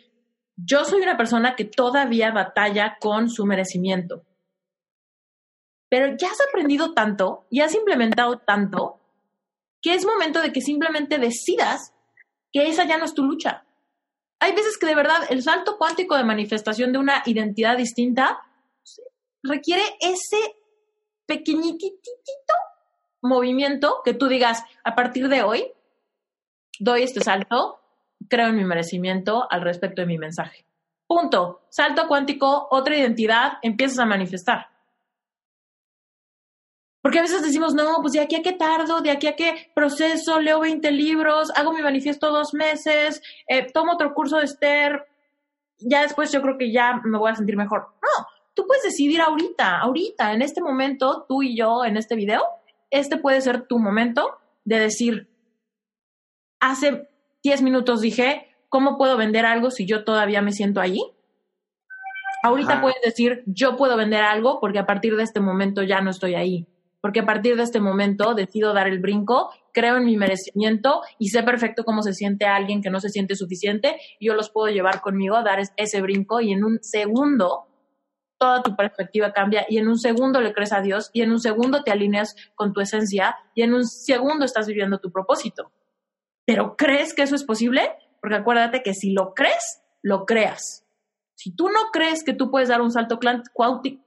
yo 0.57 0.85
soy 0.85 1.03
una 1.03 1.17
persona 1.17 1.57
que 1.57 1.65
todavía 1.65 2.31
batalla 2.31 2.97
con 3.01 3.29
su 3.29 3.45
merecimiento. 3.47 4.25
Pero 5.89 6.17
ya 6.17 6.29
has 6.29 6.41
aprendido 6.49 6.95
tanto 6.95 7.47
y 7.51 7.61
has 7.61 7.75
implementado 7.75 8.39
tanto 8.39 9.01
que 9.83 9.95
es 9.95 10.05
momento 10.05 10.41
de 10.41 10.53
que 10.53 10.61
simplemente 10.61 11.19
decidas 11.19 11.93
que 12.53 12.69
esa 12.69 12.85
ya 12.85 12.99
no 12.99 13.07
es 13.07 13.15
tu 13.15 13.25
lucha 13.25 13.65
hay 14.41 14.53
veces 14.53 14.79
que 14.79 14.87
de 14.87 14.95
verdad 14.95 15.23
el 15.29 15.43
salto 15.43 15.77
cuántico 15.77 16.17
de 16.17 16.25
manifestación 16.25 16.93
de 16.93 16.99
una 16.99 17.23
identidad 17.27 17.77
distinta 17.77 18.41
requiere 19.43 19.83
ese 20.01 20.57
pequeñitito 21.27 22.01
movimiento 23.21 24.01
que 24.03 24.15
tú 24.15 24.29
digas, 24.29 24.65
a 24.83 24.95
partir 24.95 25.29
de 25.29 25.43
hoy, 25.43 25.71
doy 26.79 27.03
este 27.03 27.21
salto, 27.21 27.80
creo 28.31 28.49
en 28.49 28.57
mi 28.57 28.65
merecimiento 28.65 29.47
al 29.51 29.61
respecto 29.61 30.01
de 30.01 30.07
mi 30.07 30.17
mensaje. 30.17 30.65
Punto. 31.07 31.67
Salto 31.69 32.07
cuántico, 32.09 32.69
otra 32.71 32.97
identidad, 32.97 33.55
empiezas 33.63 33.99
a 33.99 34.07
manifestar. 34.07 34.69
Porque 37.03 37.19
a 37.19 37.23
veces 37.23 37.43
decimos, 37.43 37.75
no, 37.75 37.97
pues 38.01 38.13
de 38.13 38.21
aquí 38.21 38.37
a 38.37 38.43
qué 38.43 38.53
tardo, 38.53 39.01
de 39.01 39.11
aquí 39.11 39.27
a 39.27 39.35
qué 39.35 39.73
proceso, 39.75 40.39
leo 40.39 40.61
20 40.61 40.91
libros, 40.93 41.51
hago 41.57 41.73
mi 41.73 41.83
manifiesto 41.83 42.31
dos 42.31 42.53
meses, 42.53 43.23
eh, 43.49 43.67
tomo 43.73 43.93
otro 43.93 44.13
curso 44.13 44.37
de 44.37 44.45
Esther, 44.45 45.07
ya 45.79 46.03
después 46.03 46.31
yo 46.31 46.43
creo 46.43 46.59
que 46.59 46.71
ya 46.71 47.01
me 47.05 47.19
voy 47.19 47.31
a 47.31 47.35
sentir 47.35 47.57
mejor. 47.57 47.95
No, 48.03 48.27
tú 48.55 48.67
puedes 48.67 48.85
decidir 48.85 49.21
ahorita, 49.23 49.79
ahorita, 49.79 50.33
en 50.33 50.43
este 50.43 50.61
momento, 50.61 51.25
tú 51.27 51.43
y 51.43 51.57
yo 51.57 51.85
en 51.85 51.97
este 51.97 52.17
video, 52.17 52.43
este 52.91 53.17
puede 53.17 53.41
ser 53.41 53.67
tu 53.67 53.79
momento 53.79 54.39
de 54.65 54.79
decir, 54.79 55.29
hace 56.61 57.09
10 57.43 57.63
minutos 57.63 58.01
dije, 58.01 58.49
¿cómo 58.69 58.97
puedo 58.99 59.17
vender 59.17 59.47
algo 59.47 59.71
si 59.71 59.87
yo 59.87 60.05
todavía 60.05 60.43
me 60.43 60.53
siento 60.53 60.81
allí? 60.81 61.03
Ahorita 62.43 62.81
puedes 62.81 63.01
decir, 63.05 63.43
yo 63.47 63.77
puedo 63.77 63.97
vender 63.97 64.23
algo 64.23 64.61
porque 64.61 64.79
a 64.79 64.87
partir 64.87 65.17
de 65.17 65.23
este 65.23 65.41
momento 65.41 65.83
ya 65.83 66.01
no 66.01 66.11
estoy 66.11 66.35
ahí 66.35 66.67
porque 67.01 67.21
a 67.21 67.27
partir 67.27 67.57
de 67.57 67.63
este 67.63 67.81
momento 67.81 68.35
decido 68.35 68.73
dar 68.73 68.89
el 68.89 68.99
brinco, 68.99 69.51
creo 69.73 69.97
en 69.97 70.05
mi 70.05 70.17
merecimiento 70.17 71.01
y 71.19 71.29
sé 71.29 71.43
perfecto 71.43 71.85
cómo 71.85 72.03
se 72.03 72.13
siente 72.13 72.47
alguien 72.47 72.83
que 72.83 72.91
no 72.91 73.01
se 73.01 73.09
siente 73.09 73.37
suficiente 73.37 73.97
y 74.19 74.27
yo 74.27 74.35
los 74.35 74.51
puedo 74.51 74.73
llevar 74.73 75.01
conmigo 75.01 75.37
a 75.37 75.43
dar 75.43 75.61
ese 75.77 76.01
brinco 76.01 76.41
y 76.41 76.53
en 76.53 76.65
un 76.65 76.79
segundo 76.83 77.67
toda 78.39 78.63
tu 78.63 78.75
perspectiva 78.75 79.33
cambia 79.33 79.67
y 79.69 79.79
en 79.79 79.89
un 79.89 79.99
segundo 79.99 80.41
le 80.41 80.53
crees 80.55 80.73
a 80.73 80.81
Dios 80.81 81.11
y 81.13 81.23
en 81.23 81.31
un 81.31 81.41
segundo 81.41 81.83
te 81.83 81.91
alineas 81.91 82.35
con 82.55 82.73
tu 82.73 82.81
esencia 82.81 83.37
y 83.55 83.63
en 83.63 83.75
un 83.75 83.87
segundo 83.87 84.45
estás 84.45 84.67
viviendo 84.67 84.99
tu 84.99 85.13
propósito. 85.13 85.73
Pero 86.51 86.75
¿crees 86.77 87.15
que 87.15 87.23
eso 87.23 87.37
es 87.37 87.45
posible? 87.45 87.93
Porque 88.21 88.35
acuérdate 88.35 88.83
que 88.83 88.93
si 88.93 89.13
lo 89.13 89.35
crees, 89.35 89.85
lo 90.03 90.27
creas. 90.27 90.85
Si 91.37 91.55
tú 91.55 91.69
no 91.69 91.93
crees 91.93 92.25
que 92.25 92.33
tú 92.33 92.51
puedes 92.51 92.69
dar 92.69 92.81
un 92.81 92.91
salto 92.91 93.21
cuántico, 93.53 94.03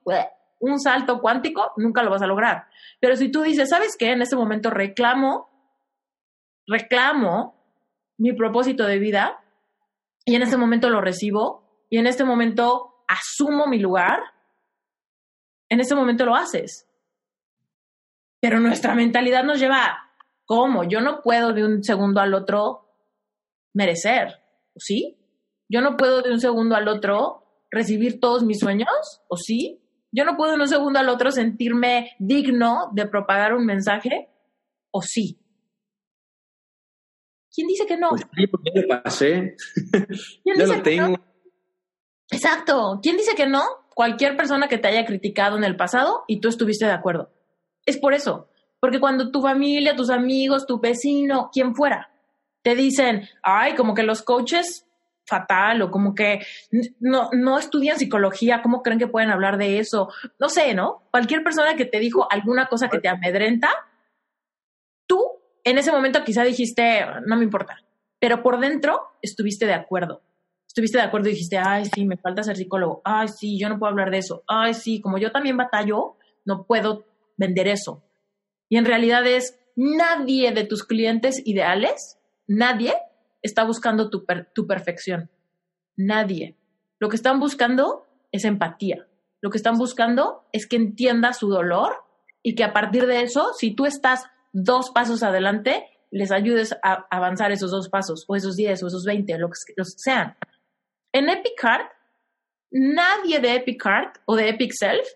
un 0.59 0.77
salto 0.77 1.21
cuántico, 1.21 1.71
nunca 1.77 2.03
lo 2.03 2.11
vas 2.11 2.21
a 2.21 2.27
lograr. 2.27 2.65
Pero 2.99 3.15
si 3.15 3.31
tú 3.31 3.43
dices, 3.43 3.69
¿sabes 3.69 3.95
qué? 3.97 4.11
En 4.11 4.21
este 4.21 4.35
momento 4.35 4.71
reclamo, 4.71 5.49
reclamo 6.67 7.55
mi 8.17 8.33
propósito 8.33 8.85
de 8.87 8.99
vida 8.99 9.41
y 10.25 10.35
en 10.35 10.41
este 10.41 10.57
momento 10.57 10.89
lo 10.89 10.99
recibo 10.99 11.85
y 11.89 11.97
en 11.97 12.07
este 12.07 12.25
momento 12.25 13.05
asumo 13.07 13.67
mi 13.67 13.79
lugar, 13.79 14.19
en 15.69 15.79
este 15.79 15.95
momento 15.95 16.25
lo 16.25 16.35
haces. 16.35 16.89
Pero 18.41 18.59
nuestra 18.59 18.95
mentalidad 18.95 19.45
nos 19.45 19.61
lleva, 19.61 20.02
¿cómo? 20.45 20.83
Yo 20.83 21.01
no 21.01 21.21
puedo 21.21 21.53
de 21.53 21.65
un 21.65 21.83
segundo 21.83 22.21
al 22.21 22.33
otro 22.33 22.89
merecer, 23.73 24.39
¿sí? 24.75 25.17
Yo 25.69 25.81
no 25.81 25.97
puedo 25.97 26.21
de 26.21 26.31
un 26.31 26.39
segundo 26.39 26.75
al 26.75 26.87
otro 26.87 27.65
recibir 27.71 28.19
todos 28.19 28.43
mis 28.43 28.59
sueños, 28.59 29.21
¿o 29.27 29.37
sí? 29.37 29.81
Yo 30.11 30.25
no 30.25 30.37
puedo 30.37 30.53
en 30.53 30.61
un 30.61 30.67
segundo 30.67 30.99
al 30.99 31.09
otro 31.09 31.31
sentirme 31.31 32.11
digno 32.19 32.91
de 32.93 33.07
propagar 33.07 33.53
un 33.53 33.65
mensaje, 33.65 34.29
o 34.91 35.01
sí. 35.01 35.39
¿Quién 37.51 37.67
dice 37.67 37.85
que 37.85 37.97
no? 37.97 38.09
Pues 38.09 38.21
sí, 38.35 38.47
porque 38.47 38.71
ya 38.73 38.81
lo 38.81 39.03
pasé. 39.03 39.55
lo 40.45 40.81
tengo. 40.83 41.19
Exacto. 42.31 42.99
¿Quién 43.01 43.17
dice 43.17 43.35
que 43.35 43.47
no? 43.47 43.63
Cualquier 43.93 44.35
persona 44.35 44.67
que 44.67 44.77
te 44.79 44.87
haya 44.87 45.05
criticado 45.05 45.57
en 45.57 45.63
el 45.63 45.75
pasado 45.75 46.23
y 46.27 46.39
tú 46.39 46.49
estuviste 46.49 46.85
de 46.85 46.91
acuerdo. 46.91 47.31
Es 47.85 47.97
por 47.97 48.13
eso. 48.13 48.49
Porque 48.83 48.99
cuando 48.99 49.31
tu 49.31 49.41
familia, 49.41 49.95
tus 49.95 50.09
amigos, 50.09 50.67
tu 50.67 50.77
vecino, 50.77 51.49
quien 51.53 51.73
fuera, 51.73 52.11
te 52.61 52.75
dicen, 52.75 53.29
ay, 53.41 53.75
como 53.75 53.93
que 53.93 54.03
los 54.03 54.23
coaches 54.23 54.85
fatal 55.25 55.83
o 55.83 55.89
como 55.89 56.13
que 56.13 56.45
no, 56.99 57.29
no 57.31 57.57
estudian 57.57 57.97
psicología, 57.97 58.61
¿cómo 58.61 58.83
creen 58.83 58.99
que 58.99 59.07
pueden 59.07 59.29
hablar 59.29 59.57
de 59.57 59.79
eso? 59.79 60.09
No 60.37 60.49
sé, 60.49 60.73
¿no? 60.73 61.03
Cualquier 61.11 61.45
persona 61.45 61.77
que 61.77 61.85
te 61.85 61.97
dijo 61.97 62.27
alguna 62.29 62.67
cosa 62.67 62.89
que 62.89 62.99
te 62.99 63.07
amedrenta, 63.07 63.69
tú 65.07 65.31
en 65.63 65.77
ese 65.77 65.93
momento 65.93 66.25
quizá 66.25 66.43
dijiste, 66.43 67.05
no 67.25 67.37
me 67.37 67.45
importa, 67.45 67.77
pero 68.19 68.43
por 68.43 68.59
dentro 68.59 69.13
estuviste 69.21 69.65
de 69.65 69.75
acuerdo. 69.75 70.23
Estuviste 70.67 70.97
de 70.97 71.05
acuerdo 71.05 71.29
y 71.29 71.31
dijiste, 71.31 71.57
ay, 71.57 71.85
sí, 71.85 72.03
me 72.03 72.17
falta 72.17 72.43
ser 72.43 72.57
psicólogo, 72.57 73.01
ay, 73.05 73.29
sí, 73.29 73.57
yo 73.57 73.69
no 73.69 73.79
puedo 73.79 73.91
hablar 73.91 74.11
de 74.11 74.17
eso, 74.17 74.43
ay, 74.45 74.73
sí, 74.73 74.99
como 74.99 75.17
yo 75.19 75.31
también 75.31 75.55
batallo, 75.55 76.17
no 76.43 76.65
puedo 76.65 77.05
vender 77.37 77.69
eso. 77.69 78.03
Y 78.73 78.77
en 78.77 78.85
realidad 78.85 79.27
es 79.27 79.55
nadie 79.75 80.51
de 80.51 80.63
tus 80.63 80.83
clientes 80.83 81.43
ideales, 81.45 82.17
nadie 82.47 82.95
está 83.43 83.65
buscando 83.65 84.09
tu, 84.09 84.25
tu 84.55 84.65
perfección. 84.65 85.29
Nadie. 85.95 86.57
Lo 86.97 87.07
que 87.07 87.15
están 87.15 87.39
buscando 87.39 88.07
es 88.31 88.45
empatía. 88.45 89.05
Lo 89.41 89.51
que 89.51 89.57
están 89.57 89.77
buscando 89.77 90.47
es 90.51 90.65
que 90.65 90.77
entienda 90.77 91.33
su 91.33 91.49
dolor 91.49 91.97
y 92.41 92.55
que 92.55 92.63
a 92.63 92.73
partir 92.73 93.05
de 93.05 93.21
eso, 93.21 93.53
si 93.53 93.75
tú 93.75 93.85
estás 93.85 94.25
dos 94.53 94.89
pasos 94.89 95.21
adelante, 95.21 95.85
les 96.09 96.31
ayudes 96.31 96.75
a 96.81 97.05
avanzar 97.11 97.51
esos 97.51 97.69
dos 97.69 97.89
pasos, 97.89 98.25
o 98.27 98.35
esos 98.35 98.55
diez, 98.55 98.81
o 98.81 98.87
esos 98.87 99.05
veinte, 99.05 99.37
lo 99.37 99.49
que 99.49 99.83
sean. 99.83 100.35
En 101.11 101.29
Epic 101.29 101.61
Heart, 101.61 101.91
nadie 102.71 103.39
de 103.39 103.53
Epic 103.53 103.85
Heart 103.85 104.17
o 104.25 104.35
de 104.35 104.49
Epic 104.49 104.71
Self 104.73 105.07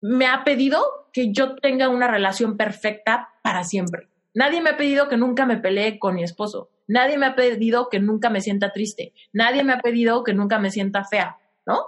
me 0.00 0.26
ha 0.26 0.42
pedido 0.42 1.03
que 1.14 1.32
yo 1.32 1.54
tenga 1.54 1.88
una 1.88 2.08
relación 2.08 2.56
perfecta 2.56 3.30
para 3.42 3.62
siempre. 3.62 4.08
Nadie 4.34 4.60
me 4.60 4.70
ha 4.70 4.76
pedido 4.76 5.08
que 5.08 5.16
nunca 5.16 5.46
me 5.46 5.58
pelee 5.58 6.00
con 6.00 6.16
mi 6.16 6.24
esposo. 6.24 6.70
Nadie 6.88 7.16
me 7.16 7.26
ha 7.26 7.36
pedido 7.36 7.88
que 7.88 8.00
nunca 8.00 8.30
me 8.30 8.40
sienta 8.40 8.72
triste. 8.72 9.14
Nadie 9.32 9.62
me 9.62 9.72
ha 9.72 9.78
pedido 9.78 10.24
que 10.24 10.34
nunca 10.34 10.58
me 10.58 10.72
sienta 10.72 11.04
fea, 11.04 11.38
¿no? 11.66 11.86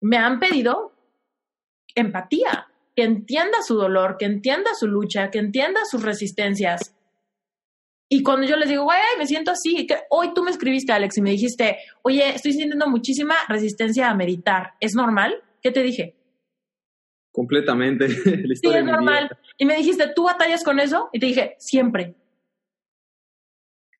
Me 0.00 0.16
han 0.16 0.40
pedido 0.40 0.92
empatía, 1.94 2.66
que 2.96 3.04
entienda 3.04 3.62
su 3.62 3.76
dolor, 3.76 4.16
que 4.18 4.24
entienda 4.24 4.74
su 4.74 4.88
lucha, 4.88 5.30
que 5.30 5.38
entienda 5.38 5.84
sus 5.88 6.02
resistencias. 6.02 6.96
Y 8.08 8.24
cuando 8.24 8.44
yo 8.44 8.56
les 8.56 8.68
digo, 8.68 8.82
güey, 8.84 8.98
me 9.18 9.26
siento 9.26 9.52
así, 9.52 9.86
que 9.86 10.00
hoy 10.10 10.34
tú 10.34 10.42
me 10.42 10.50
escribiste, 10.50 10.92
Alex, 10.92 11.18
y 11.18 11.22
me 11.22 11.30
dijiste, 11.30 11.78
oye, 12.02 12.28
estoy 12.30 12.52
sintiendo 12.52 12.88
muchísima 12.88 13.36
resistencia 13.48 14.10
a 14.10 14.14
meditar, 14.14 14.74
¿es 14.80 14.96
normal? 14.96 15.44
¿Qué 15.62 15.70
te 15.70 15.82
dije? 15.82 16.17
Completamente. 17.38 18.08
sí, 18.08 18.68
es 18.68 18.84
normal. 18.84 19.30
Y 19.56 19.64
me 19.64 19.76
dijiste, 19.76 20.08
¿tú 20.12 20.24
batallas 20.24 20.64
con 20.64 20.80
eso? 20.80 21.08
Y 21.12 21.20
te 21.20 21.26
dije, 21.26 21.54
siempre. 21.60 22.16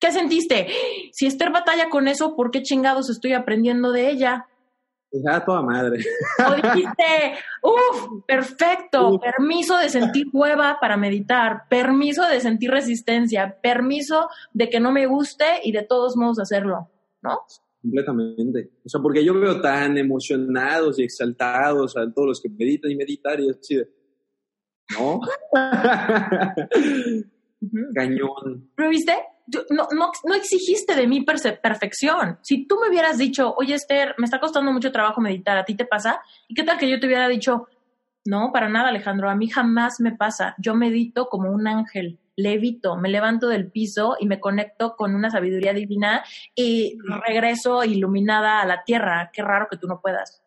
¿Qué 0.01 0.11
sentiste? 0.11 0.67
Si 1.13 1.27
Esther 1.27 1.53
batalla 1.53 1.89
con 1.89 2.09
eso, 2.09 2.35
¿por 2.35 2.51
qué 2.51 2.65
chingados 2.65 3.09
estoy 3.11 3.35
aprendiendo 3.35 3.93
de 3.93 4.11
ella? 4.11 4.49
Ya 5.13 5.45
toda 5.45 5.63
madre. 5.63 6.05
O 6.49 6.55
dijiste, 6.57 7.39
uff, 7.63 8.25
perfecto, 8.27 9.21
permiso 9.21 9.77
de 9.77 9.89
sentir 9.89 10.27
hueva 10.33 10.79
para 10.81 10.97
meditar, 10.97 11.69
permiso 11.69 12.27
de 12.27 12.41
sentir 12.41 12.73
resistencia, 12.73 13.57
permiso 13.63 14.29
de 14.53 14.69
que 14.69 14.81
no 14.81 14.91
me 14.91 15.07
guste 15.07 15.61
y 15.63 15.71
de 15.71 15.85
todos 15.85 16.17
modos 16.17 16.41
hacerlo, 16.41 16.91
¿no? 17.23 17.43
Completamente. 17.81 18.73
O 18.85 18.89
sea, 18.89 19.01
porque 19.01 19.25
yo 19.25 19.39
veo 19.39 19.61
tan 19.61 19.97
emocionados 19.99 20.99
y 20.99 21.05
exaltados 21.05 21.97
a 21.97 22.13
todos 22.13 22.29
los 22.29 22.41
que 22.41 22.49
meditan 22.49 22.91
y 22.91 22.97
meditar 22.97 23.39
y 23.41 23.51
así 23.51 23.77
de, 23.77 23.89
¿no? 24.99 25.21
Cañón. 27.95 28.71
¿Pero 28.75 28.91
viste? 28.91 29.15
no, 29.71 29.89
no, 29.93 30.11
no, 30.25 30.35
exigiste 30.35 30.95
de 30.95 31.07
mí 31.07 31.25
perfección. 31.25 32.39
Si 32.43 32.67
tú 32.67 32.77
me 32.81 32.89
hubieras 32.89 33.19
dicho, 33.19 33.55
oye 33.57 33.75
Esther, 33.75 34.15
me 34.19 34.25
está 34.25 34.41
costando 34.41 34.73
mucho 34.73 34.93
trabajo 34.93 35.21
meditar, 35.21 35.57
¿a 35.57 35.65
ti 35.65 35.75
te 35.75 35.87
pasa? 35.87 36.21
¿Y 36.49 36.55
qué 36.55 36.65
tal 36.65 36.79
que 36.79 36.89
yo 36.89 37.01
te 37.01 37.07
hubiera 37.07 37.29
dicho, 37.29 37.69
no, 38.25 38.51
para 38.53 38.69
nada 38.69 38.89
Alejandro, 38.89 39.31
a 39.31 39.35
mí 39.35 39.49
jamás 39.49 40.01
me 40.01 40.15
pasa. 40.15 40.55
Yo 40.59 40.75
medito 40.75 41.29
como 41.29 41.51
un 41.51 41.67
ángel, 41.67 42.19
levito, 42.39 42.97
me 42.97 43.09
levanto 43.09 43.49
del 43.49 43.71
piso 43.71 44.17
y 44.19 44.27
me 44.27 44.41
conecto 44.41 44.95
con 44.97 45.15
una 45.15 45.31
sabiduría 45.31 45.73
divina 45.73 46.25
y 46.55 46.97
regreso 47.27 47.85
iluminada 47.85 48.63
a 48.63 48.67
la 48.67 48.85
tierra. 48.85 49.31
Qué 49.33 49.43
raro 49.43 49.67
que 49.71 49.77
tú 49.77 49.89
no 49.89 50.01
puedas. 50.01 50.43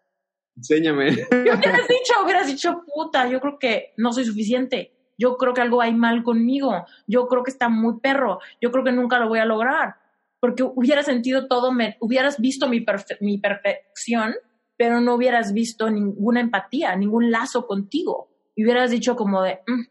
Enséñame. 0.56 1.12
Yo 1.32 1.54
hubieras 1.56 1.88
dicho, 1.88 2.14
hubieras 2.24 2.48
dicho, 2.48 2.84
puta, 2.94 3.28
yo 3.28 3.40
creo 3.40 3.58
que 3.60 3.94
no 3.98 4.12
soy 4.12 4.26
suficiente 4.26 4.94
yo 5.22 5.38
creo 5.38 5.54
que 5.54 5.62
algo 5.62 5.82
hay 5.82 5.94
mal 5.94 6.24
conmigo, 6.24 6.84
yo 7.06 7.28
creo 7.28 7.44
que 7.44 7.52
está 7.52 7.70
muy 7.70 8.00
perro, 8.00 8.40
yo 8.60 8.72
creo 8.72 8.84
que 8.84 8.92
nunca 8.92 9.20
lo 9.20 9.30
voy 9.30 9.38
a 9.38 9.46
lograr, 9.46 9.98
porque 10.40 10.64
hubieras 10.64 11.06
sentido 11.06 11.48
todo, 11.48 11.72
me, 11.72 11.96
hubieras 12.00 12.40
visto 12.40 12.68
mi, 12.68 12.84
mi 13.20 13.38
perfección, 13.38 14.34
pero 14.78 15.00
no 15.00 15.14
hubieras 15.14 15.54
visto 15.54 15.92
ninguna 15.92 16.40
empatía, 16.42 16.96
ningún 16.96 17.30
lazo 17.30 17.68
contigo, 17.68 18.32
y 18.56 18.64
hubieras 18.64 18.90
dicho 18.90 19.16
como 19.16 19.44
de, 19.44 19.60
mm", 19.68 19.84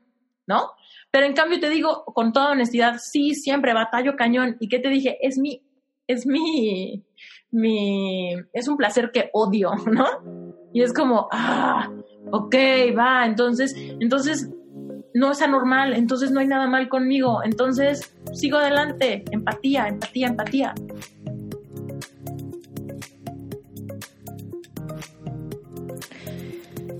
¿no? 0.48 0.72
Pero 1.10 1.26
en 1.26 1.32
cambio 1.32 1.60
te 1.60 1.68
digo 1.68 2.04
con 2.04 2.32
toda 2.32 2.52
honestidad, 2.52 2.98
sí, 2.98 3.34
siempre 3.34 3.74
batallo 3.74 4.16
cañón. 4.16 4.56
¿Y 4.60 4.68
qué 4.68 4.78
te 4.78 4.88
dije? 4.88 5.18
Es 5.20 5.38
mi, 5.38 5.62
es 6.06 6.26
mi, 6.26 7.04
mi, 7.50 8.34
es 8.52 8.68
un 8.68 8.76
placer 8.76 9.10
que 9.12 9.30
odio, 9.32 9.72
¿no? 9.90 10.06
Y 10.72 10.82
es 10.82 10.92
como, 10.92 11.28
ah, 11.32 11.90
ok, 12.30 12.54
va, 12.96 13.26
entonces, 13.26 13.74
entonces 13.76 14.48
no 15.14 15.32
es 15.32 15.42
anormal, 15.42 15.94
entonces 15.94 16.30
no 16.30 16.40
hay 16.40 16.46
nada 16.46 16.68
mal 16.68 16.88
conmigo, 16.88 17.42
entonces 17.42 18.16
sigo 18.32 18.58
adelante, 18.58 19.24
empatía, 19.32 19.88
empatía, 19.88 20.28
empatía. 20.28 20.74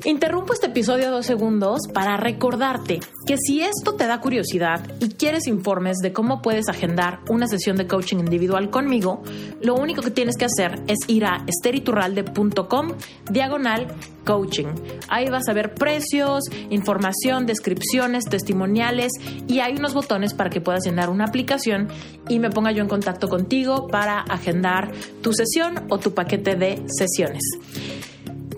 Interrumpo 0.04 0.54
este 0.54 0.68
episodio 0.68 1.10
dos 1.10 1.26
segundos 1.26 1.80
para 1.92 2.16
recordarte 2.16 3.00
que 3.26 3.36
si 3.36 3.60
esto 3.60 3.96
te 3.96 4.06
da 4.06 4.20
curiosidad 4.20 4.80
y 4.98 5.10
quieres 5.10 5.46
informes 5.46 5.98
de 5.98 6.14
cómo 6.14 6.40
puedes 6.40 6.70
agendar 6.70 7.20
una 7.28 7.46
sesión 7.46 7.76
de 7.76 7.86
coaching 7.86 8.16
individual 8.16 8.70
conmigo, 8.70 9.22
lo 9.60 9.74
único 9.74 10.00
que 10.00 10.10
tienes 10.10 10.38
que 10.38 10.46
hacer 10.46 10.82
es 10.86 10.98
ir 11.06 11.26
a 11.26 11.44
esteriturralde.com 11.46 12.92
diagonal 13.30 13.88
coaching. 14.24 14.68
Ahí 15.08 15.28
vas 15.28 15.48
a 15.48 15.52
ver 15.52 15.74
precios, 15.74 16.44
información, 16.70 17.44
descripciones, 17.44 18.24
testimoniales 18.24 19.12
y 19.48 19.60
hay 19.60 19.74
unos 19.74 19.92
botones 19.92 20.32
para 20.32 20.48
que 20.48 20.62
puedas 20.62 20.84
llenar 20.86 21.10
una 21.10 21.26
aplicación 21.26 21.88
y 22.26 22.38
me 22.38 22.48
ponga 22.48 22.72
yo 22.72 22.82
en 22.82 22.88
contacto 22.88 23.28
contigo 23.28 23.86
para 23.88 24.20
agendar 24.20 24.92
tu 25.20 25.34
sesión 25.34 25.84
o 25.90 25.98
tu 25.98 26.14
paquete 26.14 26.56
de 26.56 26.82
sesiones. 26.88 27.42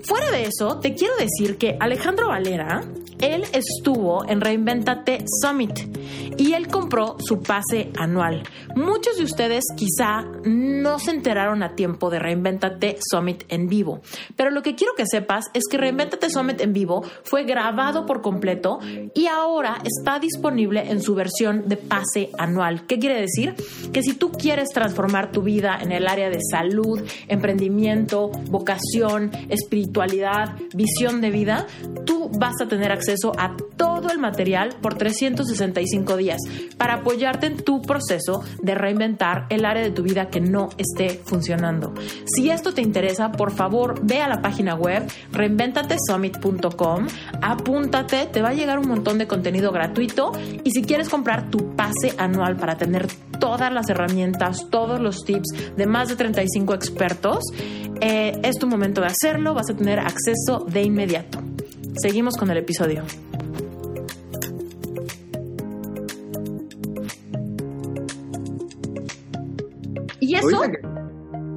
Fuera 0.03 0.31
de 0.31 0.43
eso, 0.43 0.79
te 0.79 0.95
quiero 0.95 1.15
decir 1.15 1.57
que 1.57 1.77
Alejandro 1.79 2.27
Valera 2.27 2.83
él 3.23 3.43
estuvo 3.53 4.27
en 4.27 4.41
Reinventate 4.41 5.23
Summit 5.41 5.79
y 6.37 6.53
él 6.53 6.67
compró 6.67 7.15
su 7.19 7.41
pase 7.41 7.89
anual. 7.97 8.43
Muchos 8.75 9.17
de 9.17 9.23
ustedes 9.23 9.63
quizá 9.77 10.25
no 10.43 10.99
se 10.99 11.11
enteraron 11.11 11.63
a 11.63 11.75
tiempo 11.75 12.09
de 12.09 12.19
Reinventate 12.19 12.97
Summit 12.99 13.45
en 13.47 13.67
vivo, 13.67 14.01
pero 14.35 14.51
lo 14.51 14.61
que 14.61 14.75
quiero 14.75 14.93
que 14.95 15.05
sepas 15.05 15.45
es 15.53 15.63
que 15.69 15.77
Reinventate 15.77 16.29
Summit 16.29 16.59
en 16.59 16.73
vivo 16.73 17.03
fue 17.23 17.45
grabado 17.45 18.05
por 18.05 18.21
completo 18.21 18.79
y 19.15 19.27
ahora 19.27 19.77
está 19.83 20.19
disponible 20.19 20.91
en 20.91 21.01
su 21.01 21.15
versión 21.15 21.69
de 21.69 21.77
pase 21.77 22.29
anual. 22.37 22.85
¿Qué 22.87 22.99
quiere 22.99 23.21
decir? 23.21 23.55
Que 23.93 24.01
si 24.01 24.15
tú 24.15 24.31
quieres 24.31 24.69
transformar 24.69 25.31
tu 25.31 25.43
vida 25.43 25.79
en 25.81 25.93
el 25.93 26.07
área 26.07 26.29
de 26.29 26.39
salud, 26.51 27.01
emprendimiento, 27.29 28.29
vocación, 28.49 29.31
espiritualidad, 29.49 30.55
visión 30.75 31.21
de 31.21 31.31
vida, 31.31 31.67
tú 32.05 32.29
vas 32.37 32.59
a 32.61 32.67
tener 32.67 32.91
acceso 32.91 33.12
a 33.37 33.55
todo 33.77 34.09
el 34.09 34.19
material 34.19 34.75
por 34.81 34.95
365 34.95 36.17
días 36.17 36.41
para 36.77 36.95
apoyarte 36.95 37.47
en 37.47 37.57
tu 37.57 37.81
proceso 37.81 38.43
de 38.61 38.75
reinventar 38.75 39.45
el 39.49 39.65
área 39.65 39.83
de 39.83 39.91
tu 39.91 40.03
vida 40.03 40.29
que 40.29 40.41
no 40.41 40.69
esté 40.77 41.21
funcionando. 41.23 41.93
Si 42.25 42.49
esto 42.49 42.73
te 42.73 42.81
interesa, 42.81 43.31
por 43.31 43.51
favor, 43.51 43.99
ve 44.03 44.21
a 44.21 44.27
la 44.27 44.41
página 44.41 44.75
web 44.75 45.03
reinventatesummit.com, 45.31 47.07
apúntate, 47.41 48.25
te 48.27 48.41
va 48.41 48.49
a 48.49 48.53
llegar 48.53 48.79
un 48.79 48.87
montón 48.87 49.17
de 49.17 49.27
contenido 49.27 49.71
gratuito 49.71 50.31
y 50.63 50.71
si 50.71 50.83
quieres 50.83 51.09
comprar 51.09 51.49
tu 51.49 51.75
pase 51.75 52.13
anual 52.17 52.55
para 52.55 52.77
tener 52.77 53.07
todas 53.39 53.71
las 53.71 53.89
herramientas, 53.89 54.67
todos 54.69 54.99
los 54.99 55.23
tips 55.25 55.75
de 55.75 55.85
más 55.85 56.09
de 56.09 56.15
35 56.15 56.73
expertos, 56.73 57.43
eh, 58.01 58.39
es 58.43 58.57
tu 58.57 58.67
momento 58.67 59.01
de 59.01 59.07
hacerlo, 59.07 59.53
vas 59.53 59.69
a 59.69 59.75
tener 59.75 59.99
acceso 59.99 60.65
de 60.67 60.83
inmediato. 60.83 61.52
Seguimos 62.01 62.35
con 62.37 62.49
el 62.49 62.57
episodio. 62.57 63.03
¿Y 70.19 70.35
eso? 70.35 70.61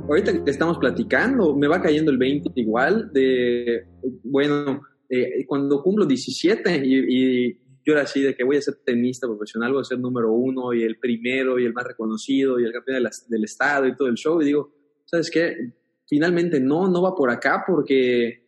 Ahorita 0.09 0.45
que, 0.45 0.51
estamos 0.51 0.79
platicando, 0.79 1.57
me 1.57 1.67
va 1.67 1.81
cayendo 1.81 2.11
el 2.11 2.19
20 2.19 2.51
igual 2.55 3.11
de, 3.13 3.87
bueno, 4.25 4.83
eh, 5.09 5.45
cuando 5.47 5.83
cumplo 5.83 6.05
17 6.05 6.83
y, 6.85 7.59
yo 7.85 7.93
era 7.93 8.03
así 8.03 8.21
de 8.21 8.35
que 8.35 8.43
voy 8.43 8.57
a 8.57 8.63
ser 8.63 8.81
tenista 8.85 9.29
profesional, 9.29 9.73
voy 9.73 9.81
a 9.83 9.85
ser 9.85 10.01
número 10.01 10.33
uno 10.33 10.75
y 10.75 10.83
el 10.83 10.99
primero 10.99 11.57
y 11.57 11.65
el 11.65 11.73
más 11.73 11.85
reconocido 11.85 12.59
y 12.59 12.65
el 12.65 12.73
campeón 12.73 13.05
del 13.29 13.45
estado 13.45 13.87
y 13.87 13.95
todo 13.95 14.09
el 14.09 14.17
show. 14.17 14.43
Y 14.43 14.47
digo, 14.47 14.73
¿sabes 15.05 15.31
qué? 15.31 15.55
Finalmente 16.09 16.59
no, 16.59 16.89
no 16.89 17.01
va 17.01 17.15
por 17.15 17.31
acá 17.31 17.63
porque, 17.65 18.45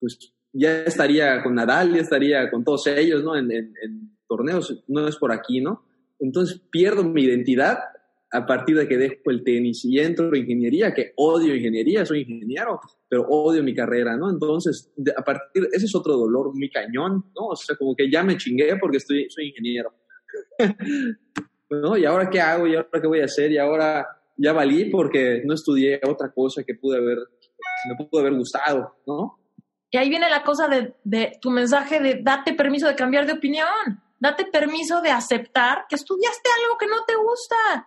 pues, 0.00 0.33
ya 0.54 0.84
estaría 0.84 1.42
con 1.42 1.54
Nadal, 1.56 1.94
ya 1.94 2.00
estaría 2.00 2.50
con 2.50 2.64
todos 2.64 2.86
ellos, 2.86 3.22
¿no? 3.22 3.36
En, 3.36 3.50
torneos, 4.26 4.82
no 4.88 5.06
es 5.06 5.16
por 5.16 5.32
aquí, 5.32 5.60
¿no? 5.60 5.84
Entonces 6.18 6.60
pierdo 6.70 7.04
mi 7.04 7.24
identidad 7.24 7.78
a 8.32 8.46
partir 8.46 8.76
de 8.76 8.88
que 8.88 8.96
dejo 8.96 9.30
el 9.30 9.44
tenis 9.44 9.84
y 9.84 9.98
entro 10.00 10.28
en 10.28 10.36
ingeniería, 10.36 10.94
que 10.94 11.12
odio 11.16 11.54
ingeniería, 11.54 12.06
soy 12.06 12.22
ingeniero, 12.22 12.80
pero 13.08 13.26
odio 13.28 13.62
mi 13.62 13.74
carrera, 13.74 14.16
¿no? 14.16 14.30
Entonces, 14.30 14.92
a 15.16 15.22
partir, 15.22 15.68
ese 15.72 15.84
es 15.84 15.94
otro 15.94 16.16
dolor 16.16 16.54
muy 16.54 16.70
cañón, 16.70 17.26
¿no? 17.34 17.48
O 17.48 17.56
sea, 17.56 17.76
como 17.76 17.94
que 17.94 18.10
ya 18.10 18.24
me 18.24 18.36
chingué 18.36 18.76
porque 18.80 18.96
estoy, 18.96 19.26
soy 19.28 19.48
ingeniero. 19.48 19.92
¿No? 21.70 21.96
¿Y 21.96 22.04
ahora 22.04 22.30
qué 22.30 22.40
hago? 22.40 22.66
¿Y 22.66 22.76
ahora 22.76 23.00
qué 23.00 23.06
voy 23.06 23.20
a 23.20 23.24
hacer? 23.24 23.50
¿Y 23.50 23.58
ahora 23.58 24.06
ya 24.36 24.52
valí 24.52 24.90
porque 24.90 25.42
no 25.44 25.54
estudié 25.54 26.00
otra 26.06 26.32
cosa 26.32 26.62
que 26.62 26.74
pude 26.74 26.98
haber, 26.98 27.18
me 27.88 28.06
pudo 28.06 28.20
haber 28.20 28.34
gustado, 28.34 28.96
¿no? 29.06 29.43
Y 29.94 29.96
ahí 29.96 30.08
viene 30.08 30.28
la 30.28 30.42
cosa 30.42 30.66
de, 30.66 30.96
de 31.04 31.38
tu 31.40 31.52
mensaje 31.52 32.00
de 32.00 32.18
date 32.20 32.52
permiso 32.54 32.88
de 32.88 32.96
cambiar 32.96 33.26
de 33.26 33.34
opinión, 33.34 34.02
date 34.18 34.44
permiso 34.46 35.00
de 35.00 35.10
aceptar 35.10 35.84
que 35.88 35.94
estudiaste 35.94 36.50
algo 36.64 36.76
que 36.76 36.88
no 36.88 37.04
te 37.06 37.14
gusta. 37.14 37.86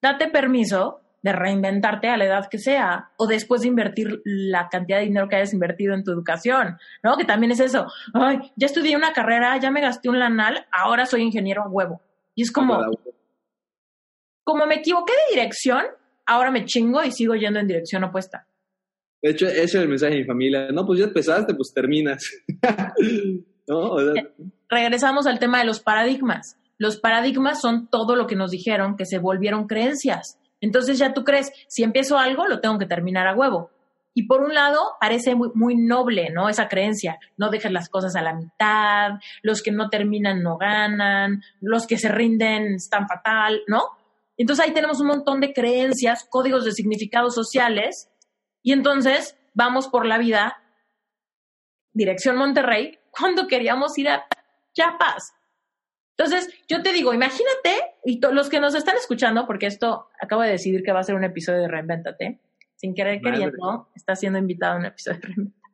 Date 0.00 0.28
permiso 0.28 1.02
de 1.20 1.34
reinventarte 1.34 2.08
a 2.08 2.16
la 2.16 2.24
edad 2.24 2.48
que 2.50 2.56
sea 2.56 3.10
o 3.18 3.26
después 3.26 3.60
de 3.60 3.68
invertir 3.68 4.22
la 4.24 4.70
cantidad 4.70 4.96
de 4.96 5.04
dinero 5.04 5.28
que 5.28 5.36
hayas 5.36 5.52
invertido 5.52 5.92
en 5.92 6.04
tu 6.04 6.10
educación, 6.10 6.78
¿no? 7.02 7.18
Que 7.18 7.26
también 7.26 7.52
es 7.52 7.60
eso. 7.60 7.86
Ay, 8.14 8.38
ya 8.56 8.64
estudié 8.64 8.96
una 8.96 9.12
carrera, 9.12 9.58
ya 9.58 9.70
me 9.70 9.82
gasté 9.82 10.08
un 10.08 10.18
lanal, 10.18 10.66
ahora 10.72 11.04
soy 11.04 11.20
ingeniero 11.20 11.64
a 11.64 11.68
huevo. 11.68 12.00
Y 12.34 12.44
es 12.44 12.50
como, 12.50 12.80
como 14.42 14.64
me 14.64 14.76
equivoqué 14.76 15.12
de 15.12 15.36
dirección, 15.36 15.84
ahora 16.24 16.50
me 16.50 16.64
chingo 16.64 17.04
y 17.04 17.12
sigo 17.12 17.34
yendo 17.34 17.60
en 17.60 17.66
dirección 17.66 18.04
opuesta. 18.04 18.46
De 19.24 19.30
hecho, 19.30 19.46
ese 19.46 19.62
es 19.62 19.74
el 19.76 19.88
mensaje 19.88 20.12
de 20.12 20.20
mi 20.20 20.26
familia. 20.26 20.68
No, 20.70 20.84
pues 20.84 20.98
ya 20.98 21.06
empezaste, 21.06 21.54
pues 21.54 21.72
terminas. 21.72 22.30
Regresamos 24.68 25.26
al 25.26 25.38
tema 25.38 25.60
de 25.60 25.64
los 25.64 25.80
paradigmas. 25.80 26.58
Los 26.76 26.98
paradigmas 26.98 27.62
son 27.62 27.88
todo 27.88 28.16
lo 28.16 28.26
que 28.26 28.36
nos 28.36 28.50
dijeron 28.50 28.98
que 28.98 29.06
se 29.06 29.18
volvieron 29.18 29.66
creencias. 29.66 30.38
Entonces 30.60 30.98
ya 30.98 31.14
tú 31.14 31.24
crees, 31.24 31.50
si 31.68 31.82
empiezo 31.82 32.18
algo, 32.18 32.46
lo 32.46 32.60
tengo 32.60 32.78
que 32.78 32.84
terminar 32.84 33.26
a 33.26 33.34
huevo. 33.34 33.70
Y 34.12 34.26
por 34.26 34.42
un 34.42 34.52
lado, 34.52 34.78
parece 35.00 35.34
muy, 35.34 35.48
muy, 35.54 35.74
noble, 35.74 36.28
¿no? 36.28 36.50
Esa 36.50 36.68
creencia. 36.68 37.18
No 37.38 37.48
dejes 37.48 37.72
las 37.72 37.88
cosas 37.88 38.14
a 38.16 38.22
la 38.22 38.34
mitad, 38.34 39.12
los 39.42 39.62
que 39.62 39.72
no 39.72 39.88
terminan 39.88 40.42
no 40.42 40.58
ganan, 40.58 41.40
los 41.62 41.86
que 41.86 41.96
se 41.96 42.10
rinden 42.10 42.74
están 42.74 43.08
fatal, 43.08 43.62
¿no? 43.68 43.84
Entonces 44.36 44.66
ahí 44.66 44.74
tenemos 44.74 45.00
un 45.00 45.06
montón 45.06 45.40
de 45.40 45.54
creencias, 45.54 46.26
códigos 46.28 46.66
de 46.66 46.72
significados 46.72 47.34
sociales, 47.34 48.10
y 48.64 48.72
entonces 48.72 49.38
vamos 49.52 49.86
por 49.86 50.06
la 50.06 50.18
vida, 50.18 50.60
dirección 51.92 52.36
Monterrey, 52.36 52.98
cuando 53.10 53.46
queríamos 53.46 53.96
ir 53.98 54.08
a 54.08 54.26
Chiapas. 54.72 55.34
Entonces, 56.16 56.48
yo 56.66 56.82
te 56.82 56.92
digo, 56.92 57.12
imagínate, 57.12 57.94
y 58.04 58.20
los 58.20 58.48
que 58.48 58.60
nos 58.60 58.74
están 58.74 58.96
escuchando, 58.96 59.46
porque 59.46 59.66
esto 59.66 60.08
acabo 60.20 60.42
de 60.42 60.50
decidir 60.50 60.82
que 60.82 60.92
va 60.92 61.00
a 61.00 61.04
ser 61.04 61.14
un 61.14 61.24
episodio 61.24 61.60
de 61.60 61.68
Reinventate, 61.68 62.40
sin 62.74 62.94
querer 62.94 63.20
queriendo, 63.20 63.90
está 63.94 64.16
siendo 64.16 64.38
invitado 64.38 64.74
a 64.74 64.78
un 64.78 64.86
episodio 64.86 65.20
de 65.20 65.26
Reinventate. 65.26 65.64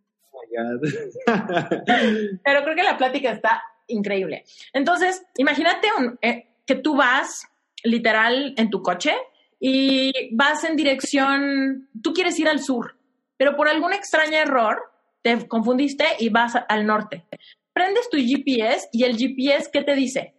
Pero 2.45 2.65
creo 2.65 2.75
que 2.75 2.83
la 2.83 2.99
plática 2.99 3.31
está 3.31 3.63
increíble. 3.87 4.45
Entonces, 4.73 5.25
imagínate 5.37 5.89
eh, 6.23 6.49
que 6.67 6.75
tú 6.75 6.97
vas 6.97 7.47
literal 7.85 8.53
en 8.57 8.69
tu 8.69 8.83
coche 8.83 9.15
y 9.61 10.35
vas 10.35 10.65
en 10.65 10.75
dirección, 10.75 11.89
tú 12.03 12.13
quieres 12.13 12.39
ir 12.41 12.49
al 12.49 12.61
sur, 12.61 12.97
pero 13.37 13.55
por 13.55 13.69
algún 13.69 13.93
extraño 13.93 14.39
error 14.39 14.79
te 15.23 15.47
confundiste 15.47 16.07
y 16.19 16.31
vas 16.31 16.55
al 16.69 16.87
norte 16.87 17.27
prendes 17.73 18.11
tu 18.11 18.19
GPS 18.19 18.89
y 18.93 19.05
el 19.05 19.17
GPS, 19.17 19.71
¿qué 19.73 19.83
te 19.83 19.95
dice? 19.95 20.35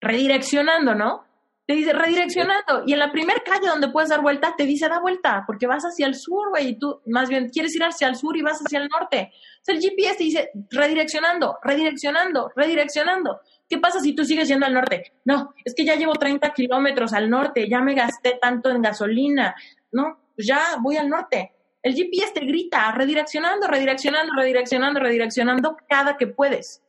Redireccionando, 0.00 0.94
¿no? 0.94 1.24
Te 1.66 1.74
dice 1.74 1.92
redireccionando. 1.92 2.82
Y 2.86 2.92
en 2.92 2.98
la 2.98 3.10
primera 3.10 3.40
calle 3.44 3.66
donde 3.66 3.88
puedes 3.88 4.10
dar 4.10 4.20
vuelta, 4.20 4.54
te 4.56 4.64
dice 4.64 4.88
da 4.88 5.00
vuelta, 5.00 5.44
porque 5.46 5.66
vas 5.66 5.84
hacia 5.84 6.06
el 6.06 6.14
sur, 6.14 6.50
güey, 6.50 6.68
y 6.68 6.78
tú 6.78 7.00
más 7.06 7.28
bien 7.28 7.48
quieres 7.48 7.74
ir 7.74 7.82
hacia 7.82 8.08
el 8.08 8.16
sur 8.16 8.36
y 8.36 8.42
vas 8.42 8.60
hacia 8.60 8.78
el 8.78 8.88
norte. 8.88 9.32
O 9.66 9.72
el 9.72 9.80
GPS 9.80 10.18
te 10.18 10.24
dice 10.24 10.50
redireccionando, 10.70 11.58
redireccionando, 11.62 12.52
redireccionando. 12.54 13.40
¿Qué 13.68 13.78
pasa 13.78 14.00
si 14.00 14.14
tú 14.14 14.24
sigues 14.24 14.48
yendo 14.48 14.66
al 14.66 14.74
norte? 14.74 15.12
No, 15.24 15.54
es 15.64 15.74
que 15.74 15.84
ya 15.84 15.96
llevo 15.96 16.12
30 16.12 16.52
kilómetros 16.52 17.12
al 17.12 17.28
norte, 17.28 17.68
ya 17.68 17.80
me 17.80 17.94
gasté 17.94 18.38
tanto 18.40 18.70
en 18.70 18.82
gasolina. 18.82 19.54
No, 19.90 20.18
pues 20.34 20.46
ya 20.46 20.76
voy 20.80 20.96
al 20.96 21.08
norte. 21.08 21.52
El 21.82 21.94
GPS 21.94 22.32
te 22.32 22.40
grita, 22.40 22.92
redireccionando, 22.92 23.66
redireccionando, 23.66 24.32
redireccionando, 24.36 25.00
redireccionando 25.00 25.76
cada 25.88 26.16
que 26.16 26.26
puedes. 26.26 26.82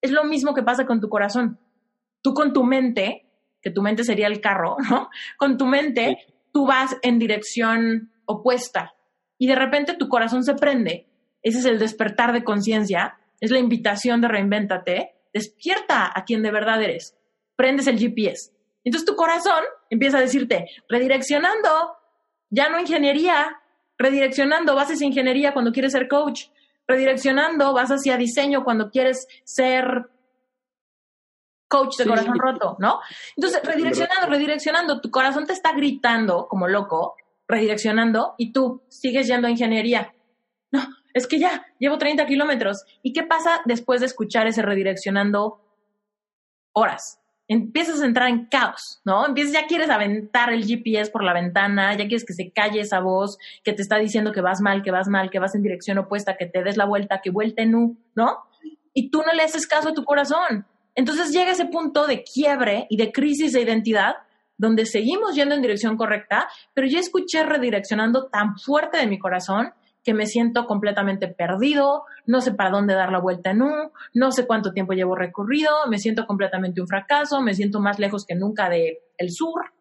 Es 0.00 0.10
lo 0.10 0.24
mismo 0.24 0.54
que 0.54 0.62
pasa 0.62 0.86
con 0.86 1.00
tu 1.00 1.08
corazón. 1.08 1.58
Tú 2.22 2.34
con 2.34 2.52
tu 2.52 2.64
mente, 2.64 3.26
que 3.60 3.70
tu 3.70 3.82
mente 3.82 4.04
sería 4.04 4.26
el 4.26 4.40
carro, 4.40 4.76
¿no? 4.90 5.10
Con 5.36 5.58
tu 5.58 5.66
mente, 5.66 6.18
tú 6.52 6.66
vas 6.66 6.96
en 7.02 7.18
dirección 7.18 8.12
opuesta 8.24 8.94
y 9.38 9.46
de 9.46 9.54
repente 9.54 9.94
tu 9.94 10.08
corazón 10.08 10.44
se 10.44 10.54
prende. 10.54 11.08
Ese 11.42 11.58
es 11.58 11.64
el 11.64 11.78
despertar 11.78 12.32
de 12.32 12.44
conciencia, 12.44 13.18
es 13.40 13.50
la 13.50 13.58
invitación 13.58 14.20
de 14.20 14.28
reinvéntate. 14.28 15.15
Despierta 15.36 16.10
a 16.14 16.24
quien 16.24 16.42
de 16.42 16.50
verdad 16.50 16.82
eres. 16.82 17.16
Prendes 17.56 17.86
el 17.86 17.98
GPS. 17.98 18.52
Entonces 18.84 19.06
tu 19.06 19.16
corazón 19.16 19.64
empieza 19.90 20.18
a 20.18 20.20
decirte, 20.22 20.70
redireccionando, 20.88 21.96
ya 22.50 22.68
no 22.68 22.80
ingeniería, 22.80 23.60
Redireccionando, 23.98 24.74
vas 24.74 24.90
hacia 24.90 25.06
ingeniería 25.06 25.52
cuando 25.52 25.72
quieres 25.72 25.92
ser 25.92 26.08
coach. 26.08 26.46
Redireccionando, 26.86 27.72
vas 27.72 27.90
hacia 27.90 28.16
diseño 28.16 28.62
cuando 28.62 28.90
quieres 28.90 29.26
ser 29.44 30.10
coach 31.68 31.96
de 31.96 32.06
corazón 32.06 32.38
roto, 32.38 32.76
¿no? 32.78 33.00
Entonces, 33.36 33.60
redireccionando, 33.64 34.28
redireccionando, 34.28 35.00
tu 35.00 35.10
corazón 35.10 35.46
te 35.46 35.52
está 35.52 35.72
gritando 35.72 36.46
como 36.46 36.68
loco, 36.68 37.16
redireccionando, 37.48 38.34
y 38.38 38.52
tú 38.52 38.82
sigues 38.88 39.26
yendo 39.26 39.48
a 39.48 39.50
ingeniería. 39.50 40.14
No, 40.70 40.86
es 41.16 41.26
que 41.26 41.38
ya, 41.38 41.66
llevo 41.78 41.96
30 41.96 42.26
kilómetros. 42.26 42.84
¿Y 43.02 43.14
qué 43.14 43.22
pasa 43.22 43.62
después 43.64 44.00
de 44.00 44.06
escuchar 44.06 44.46
ese 44.46 44.60
redireccionando 44.60 45.62
horas? 46.72 47.20
empiezas 47.48 48.02
a 48.02 48.06
entrar 48.06 48.28
en 48.28 48.46
caos, 48.46 49.00
¿no? 49.04 49.24
Empiezas, 49.24 49.52
ya 49.52 49.68
quieres 49.68 49.88
aventar 49.88 50.52
el 50.52 50.64
GPS 50.66 51.12
por 51.12 51.22
la 51.22 51.32
ventana, 51.32 51.92
ya 51.92 52.08
quieres 52.08 52.24
que 52.24 52.32
se 52.32 52.50
calle 52.50 52.80
esa 52.80 52.98
voz 52.98 53.38
que 53.62 53.72
te 53.72 53.82
está 53.82 53.98
diciendo 53.98 54.32
que 54.32 54.40
vas 54.40 54.60
mal, 54.60 54.82
que 54.82 54.90
vas 54.90 55.06
mal, 55.06 55.30
que 55.30 55.38
vas 55.38 55.54
en 55.54 55.62
dirección 55.62 55.96
opuesta, 55.98 56.36
que 56.36 56.46
te 56.46 56.64
des 56.64 56.76
la 56.76 56.86
vuelta, 56.86 57.20
que 57.22 57.30
vuelte 57.30 57.62
en 57.62 57.76
U, 57.76 57.96
¿no? 58.16 58.38
Y 58.92 59.10
tú 59.10 59.22
no 59.24 59.32
le 59.32 59.44
haces 59.44 59.68
caso 59.68 59.90
a 59.90 59.94
tu 59.94 60.04
corazón. 60.04 60.66
Entonces 60.96 61.30
llega 61.30 61.52
ese 61.52 61.66
punto 61.66 62.08
de 62.08 62.24
quiebre 62.24 62.88
y 62.90 62.96
de 62.96 63.12
crisis 63.12 63.52
de 63.52 63.60
identidad 63.60 64.16
donde 64.58 64.84
seguimos 64.84 65.36
yendo 65.36 65.54
en 65.54 65.62
dirección 65.62 65.96
correcta, 65.96 66.48
pero 66.74 66.88
yo 66.88 66.98
escuché 66.98 67.44
redireccionando 67.44 68.26
tan 68.26 68.58
fuerte 68.58 68.96
de 68.96 69.06
mi 69.06 69.20
corazón 69.20 69.72
que 70.06 70.14
me 70.14 70.26
siento 70.26 70.66
completamente 70.66 71.26
perdido, 71.26 72.04
no 72.26 72.40
sé 72.40 72.54
para 72.54 72.70
dónde 72.70 72.94
dar 72.94 73.10
la 73.10 73.18
vuelta 73.18 73.50
en 73.50 73.60
U, 73.60 73.90
no 74.14 74.30
sé 74.30 74.46
cuánto 74.46 74.72
tiempo 74.72 74.92
llevo 74.92 75.16
recorrido, 75.16 75.72
me 75.88 75.98
siento 75.98 76.28
completamente 76.28 76.80
un 76.80 76.86
fracaso, 76.86 77.42
me 77.42 77.54
siento 77.54 77.80
más 77.80 77.98
lejos 77.98 78.24
que 78.24 78.36
nunca 78.36 78.68
de 78.68 79.02
el 79.18 79.32
sur. 79.32 79.72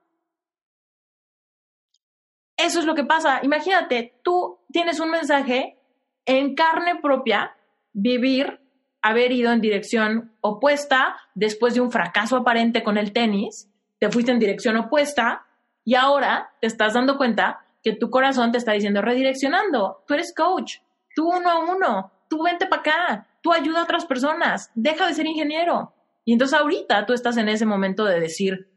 Eso 2.58 2.80
es 2.80 2.86
lo 2.86 2.96
que 2.96 3.04
pasa. 3.04 3.42
Imagínate, 3.44 4.20
tú 4.24 4.58
tienes 4.72 5.00
un 5.00 5.12
mensaje 5.12 5.78
en 6.26 6.56
carne 6.56 7.00
propia, 7.00 7.56
vivir, 7.94 8.62
haber 9.04 9.32
ido 9.32 9.52
en 9.52 9.62
dirección 9.62 10.34
opuesta 10.42 11.18
después 11.36 11.76
de 11.76 11.82
un 11.82 11.92
fracaso 11.92 12.38
aparente 12.38 12.82
con 12.82 12.98
el 12.98 13.14
tenis, 13.14 13.70
te 14.00 14.10
fuiste 14.10 14.32
en 14.32 14.40
dirección 14.40 14.76
opuesta 14.78 15.46
y 15.84 15.94
ahora 15.94 16.50
te 16.62 16.66
estás 16.66 16.96
dando 16.96 17.16
cuenta 17.16 17.65
que 17.86 17.96
tu 17.96 18.10
corazón 18.10 18.52
te 18.52 18.58
está 18.58 18.72
diciendo 18.72 19.04
redireccionando. 19.04 20.04
Tú 20.08 20.16
eres 20.16 20.34
coach, 20.34 20.78
tú 21.16 21.30
uno 21.30 21.52
a 21.52 21.60
uno, 21.60 22.12
tú 22.28 22.42
vente 22.42 22.66
para 22.66 22.82
acá, 22.82 23.28
tú 23.42 23.54
ayuda 23.54 23.82
a 23.82 23.84
otras 23.84 24.08
personas, 24.08 24.72
deja 24.74 25.06
de 25.06 25.14
ser 25.14 25.28
ingeniero. 25.28 25.94
Y 26.26 26.34
entonces 26.34 26.60
ahorita 26.60 27.06
tú 27.06 27.14
estás 27.14 27.38
en 27.38 27.48
ese 27.48 27.68
momento 27.68 28.04
de 28.04 28.20
decir, 28.20 28.72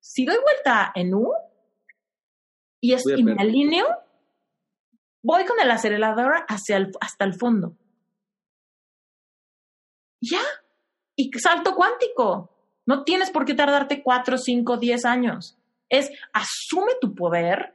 si 0.00 0.26
doy 0.26 0.36
vuelta 0.42 0.92
en 0.94 1.14
U 1.14 1.32
y, 2.78 2.92
es, 2.92 3.04
y 3.06 3.24
me 3.24 3.32
alineo, 3.38 3.86
voy 5.22 5.46
con 5.46 5.58
el 5.58 5.70
acelerador 5.70 6.44
hacia 6.46 6.76
el, 6.76 6.92
hasta 7.00 7.24
el 7.24 7.32
fondo. 7.32 7.74
Ya. 10.20 10.42
Y 11.16 11.30
salto 11.38 11.74
cuántico. 11.74 12.50
No 12.84 13.04
tienes 13.04 13.30
por 13.30 13.46
qué 13.46 13.54
tardarte 13.54 14.02
cuatro, 14.02 14.36
cinco, 14.36 14.76
diez 14.76 15.06
años. 15.06 15.56
Es 15.88 16.10
asume 16.34 16.92
tu 17.00 17.14
poder, 17.14 17.74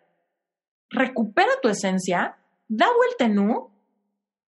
recupera 0.89 1.51
tu 1.61 1.69
esencia, 1.69 2.38
da 2.67 2.88
vuelta 2.95 3.25
en 3.25 3.39
U 3.39 3.71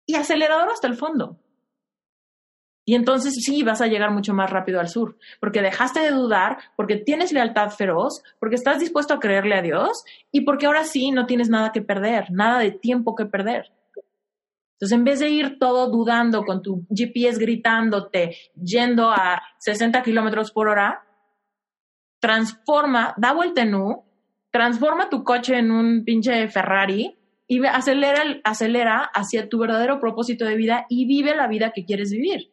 y 0.05 0.15
acelerador 0.15 0.69
hasta 0.69 0.87
el 0.87 0.95
fondo. 0.95 1.37
Y 2.89 2.95
entonces 2.95 3.33
sí 3.43 3.63
vas 3.63 3.81
a 3.81 3.87
llegar 3.87 4.11
mucho 4.11 4.33
más 4.33 4.49
rápido 4.49 4.79
al 4.79 4.87
sur, 4.87 5.17
porque 5.41 5.61
dejaste 5.61 5.99
de 5.99 6.11
dudar, 6.11 6.57
porque 6.77 6.95
tienes 6.95 7.33
lealtad 7.33 7.69
feroz, 7.69 8.23
porque 8.39 8.55
estás 8.55 8.79
dispuesto 8.79 9.13
a 9.13 9.19
creerle 9.19 9.55
a 9.55 9.61
Dios 9.61 10.05
y 10.31 10.41
porque 10.41 10.67
ahora 10.67 10.85
sí 10.85 11.11
no 11.11 11.25
tienes 11.25 11.49
nada 11.49 11.73
que 11.73 11.81
perder, 11.81 12.31
nada 12.31 12.59
de 12.59 12.71
tiempo 12.71 13.13
que 13.13 13.25
perder. 13.25 13.73
Entonces, 14.75 14.97
en 14.97 15.03
vez 15.03 15.19
de 15.19 15.29
ir 15.29 15.59
todo 15.59 15.89
dudando 15.89 16.45
con 16.45 16.61
tu 16.61 16.85
GPS 16.89 17.37
gritándote, 17.39 18.37
yendo 18.55 19.09
a 19.09 19.41
60 19.57 20.01
kilómetros 20.03 20.51
por 20.51 20.69
hora, 20.69 21.03
transforma, 22.19 23.13
da 23.17 23.33
vuelta 23.33 23.63
en 23.63 23.75
U 23.75 24.06
transforma 24.57 25.07
tu 25.07 25.23
coche 25.23 25.55
en 25.55 25.69
un 25.69 26.03
pinche 26.03 26.47
Ferrari 26.47 27.15
y 27.47 27.63
acelera, 27.63 28.41
acelera 28.43 29.03
hacia 29.13 29.47
tu 29.47 29.59
verdadero 29.59 29.99
propósito 29.99 30.45
de 30.45 30.55
vida 30.55 30.87
y 30.89 31.05
vive 31.05 31.35
la 31.35 31.47
vida 31.47 31.71
que 31.73 31.85
quieres 31.85 32.11
vivir. 32.11 32.51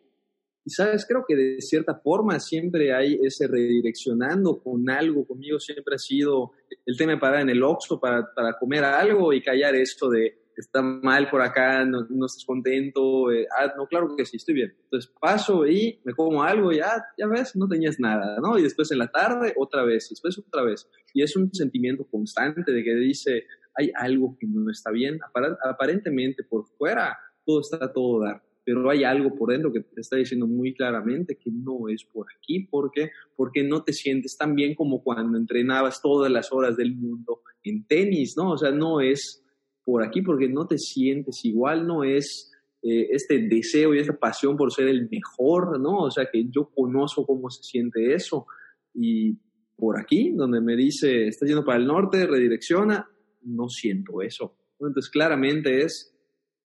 Y 0.67 0.71
sabes, 0.71 1.07
creo 1.07 1.25
que 1.27 1.35
de 1.35 1.61
cierta 1.63 1.95
forma 1.95 2.39
siempre 2.41 2.95
hay 2.95 3.19
ese 3.23 3.47
redireccionando 3.47 4.63
con 4.63 4.89
algo. 4.91 5.27
Conmigo 5.27 5.59
siempre 5.59 5.95
ha 5.95 5.99
sido 5.99 6.53
el 6.85 6.97
tema 6.97 7.13
de 7.13 7.19
parar 7.19 7.41
en 7.41 7.51
el 7.51 7.63
Oxxo 7.63 7.99
para, 7.99 8.33
para 8.35 8.53
comer 8.59 8.85
algo 8.85 9.33
y 9.33 9.43
callar 9.43 9.75
esto 9.75 10.11
de 10.11 10.44
está 10.61 10.83
mal 10.83 11.29
por 11.31 11.43
acá, 11.43 11.85
no, 11.85 12.07
no 12.09 12.27
estás 12.27 12.45
contento. 12.45 13.31
Eh, 13.33 13.47
ah, 13.59 13.73
no, 13.77 13.87
claro 13.87 14.15
que 14.17 14.25
sí, 14.25 14.37
estoy 14.37 14.55
bien. 14.55 14.75
Entonces 14.85 15.13
paso 15.21 15.67
y 15.67 16.01
me 16.05 16.13
como 16.13 16.43
algo 16.43 16.73
y 16.73 16.79
ya, 16.79 17.05
ya 17.19 17.27
ves, 17.27 17.55
no 17.57 17.69
tenías 17.69 17.99
nada, 17.99 18.39
¿no? 18.41 18.59
Y 18.59 18.63
después 18.63 18.91
en 18.93 18.99
la 18.99 19.09
tarde 19.09 19.55
otra 19.57 19.85
vez, 19.85 20.09
después 20.11 20.39
otra 20.39 20.63
vez. 20.63 20.89
Y 21.13 21.23
es 21.23 21.37
un 21.37 21.53
sentimiento 21.53 22.05
constante 22.05 22.73
de 22.73 22.83
que 22.83 22.95
dice, 22.95 23.45
hay 23.77 23.91
algo 23.95 24.37
que 24.39 24.47
no 24.47 24.71
está 24.71 24.91
bien. 24.91 25.19
Aparentemente 25.65 26.45
por 26.45 26.67
fuera 26.79 27.19
todo 27.45 27.61
está 27.61 27.93
todo 27.93 28.21
dar 28.21 28.43
pero 28.65 28.89
hay 28.91 29.05
algo 29.05 29.35
por 29.35 29.51
dentro 29.51 29.73
que 29.73 29.81
te 29.81 30.01
está 30.01 30.17
diciendo 30.17 30.47
muy 30.47 30.75
claramente 30.75 31.37
que 31.37 31.51
no 31.51 31.89
es 31.89 32.05
por 32.05 32.27
aquí, 32.35 32.67
porque 32.71 33.11
porque 33.37 33.63
no 33.63 33.85
te 33.85 33.93
sientes 33.93 34.37
tan 34.39 34.55
bien 34.55 34.75
como 34.75 35.03
cuando 35.03 35.37
entrenabas 35.37 36.01
todas 36.01 36.33
las 36.33 36.51
horas 36.53 36.77
del 36.77 36.97
mundo 36.97 37.43
en 37.63 37.87
tenis, 37.87 38.35
¿no? 38.37 38.53
O 38.53 38.59
sea, 38.59 38.71
no 38.71 39.01
es 39.01 39.44
por 39.85 40.05
aquí 40.05 40.23
porque 40.23 40.49
no 40.49 40.67
te 40.67 40.79
sientes 40.79 41.45
igual, 41.45 41.87
no 41.87 42.05
es 42.05 42.53
eh, 42.83 43.09
este 43.11 43.39
deseo 43.49 43.95
y 43.95 43.99
esta 43.99 44.19
pasión 44.19 44.57
por 44.57 44.73
ser 44.73 44.89
el 44.89 45.09
mejor, 45.11 45.79
¿no? 45.81 45.99
O 45.99 46.11
sea, 46.11 46.29
que 46.31 46.47
yo 46.51 46.71
conozco 46.75 47.27
cómo 47.27 47.51
se 47.51 47.63
siente 47.63 48.15
eso 48.15 48.47
y 48.95 49.37
por 49.77 49.99
aquí, 49.99 50.33
donde 50.33 50.61
me 50.61 50.77
dice, 50.77 51.27
estás 51.27 51.49
yendo 51.49 51.65
para 51.65 51.79
el 51.79 51.87
norte, 51.87 52.27
redirecciona, 52.27 53.09
no 53.43 53.69
siento 53.69 54.23
eso. 54.23 54.57
Entonces, 54.79 55.11
claramente 55.11 55.83
es 55.83 56.15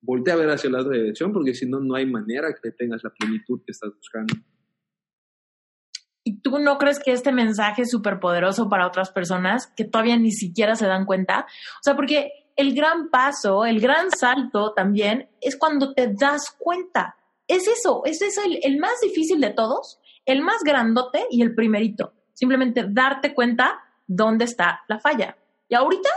voltea 0.01 0.33
a 0.33 0.37
ver 0.37 0.49
hacia 0.49 0.69
la 0.69 0.81
otra 0.81 0.97
dirección 0.97 1.33
porque 1.33 1.53
si 1.53 1.65
no, 1.65 1.79
no 1.79 1.95
hay 1.95 2.05
manera 2.05 2.53
que 2.61 2.71
tengas 2.71 3.03
la 3.03 3.11
plenitud 3.11 3.61
que 3.65 3.71
estás 3.71 3.93
buscando. 3.93 4.35
¿Y 6.23 6.41
tú 6.41 6.59
no 6.59 6.77
crees 6.77 6.99
que 6.99 7.11
este 7.11 7.31
mensaje 7.31 7.83
es 7.83 7.91
súper 7.91 8.19
poderoso 8.19 8.69
para 8.69 8.87
otras 8.87 9.11
personas 9.11 9.67
que 9.75 9.85
todavía 9.85 10.17
ni 10.17 10.31
siquiera 10.31 10.75
se 10.75 10.85
dan 10.85 11.05
cuenta? 11.05 11.45
O 11.79 11.83
sea, 11.83 11.95
porque 11.95 12.31
el 12.59 12.73
gran 12.75 13.09
paso, 13.09 13.65
el 13.65 13.79
gran 13.79 14.11
salto 14.11 14.73
también 14.73 15.29
es 15.39 15.57
cuando 15.57 15.93
te 15.93 16.13
das 16.13 16.51
cuenta. 16.57 17.15
Es 17.47 17.67
eso, 17.67 18.01
es 18.05 18.21
eso 18.21 18.41
el, 18.43 18.59
el 18.61 18.77
más 18.79 18.99
difícil 19.01 19.39
de 19.39 19.51
todos, 19.51 19.99
el 20.25 20.41
más 20.41 20.61
grandote 20.63 21.25
y 21.31 21.41
el 21.41 21.55
primerito. 21.55 22.13
Simplemente 22.33 22.85
darte 22.89 23.33
cuenta 23.33 23.79
dónde 24.05 24.45
está 24.45 24.81
la 24.87 24.99
falla. 24.99 25.37
Y 25.67 25.75
ahorita 25.75 26.09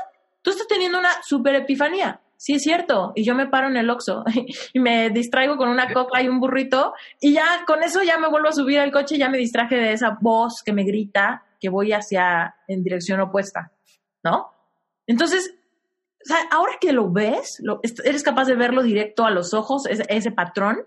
tú 0.43 0.51
estás 0.51 0.67
teniendo 0.67 0.99
una 0.99 1.23
super 1.23 1.55
epifanía 1.55 2.21
sí 2.43 2.55
es 2.55 2.63
cierto, 2.63 3.13
y 3.15 3.23
yo 3.23 3.37
me 3.37 3.47
paro 3.47 3.69
en 3.69 3.77
el 3.77 3.89
Oxxo 3.89 4.25
y 4.73 4.81
me 4.81 5.11
distraigo 5.11 5.57
con 5.57 5.69
una 5.69 5.93
coca 5.93 6.21
y 6.21 6.29
un 6.29 6.41
burrito 6.41 6.93
y 7.21 7.35
ya 7.35 7.65
con 7.69 7.85
eso 7.85 8.03
ya 8.03 8.19
me 8.19 8.29
vuelvo 8.29 8.49
a 8.49 8.53
subir 8.53 8.81
al 8.81 8.91
coche 8.91 9.15
y 9.15 9.19
ya 9.19 9.29
me 9.29 9.39
distraje 9.39 9.77
de 9.77 9.93
esa 9.93 10.19
voz 10.21 10.61
que 10.65 10.73
me 10.73 10.83
grita 10.83 11.45
que 11.61 11.69
voy 11.69 11.93
hacia 11.93 12.57
en 12.67 12.83
dirección 12.83 13.21
opuesta, 13.21 13.71
¿no? 14.25 14.51
Entonces, 15.07 15.55
ahora 16.51 16.75
que 16.81 16.93
lo 16.93 17.11
ves, 17.11 17.63
eres 18.05 18.23
capaz 18.23 18.47
de 18.47 18.57
verlo 18.57 18.83
directo 18.83 19.25
a 19.25 19.31
los 19.31 19.55
ojos, 19.55 19.87
ese, 19.87 20.05
ese 20.09 20.31
patrón, 20.31 20.87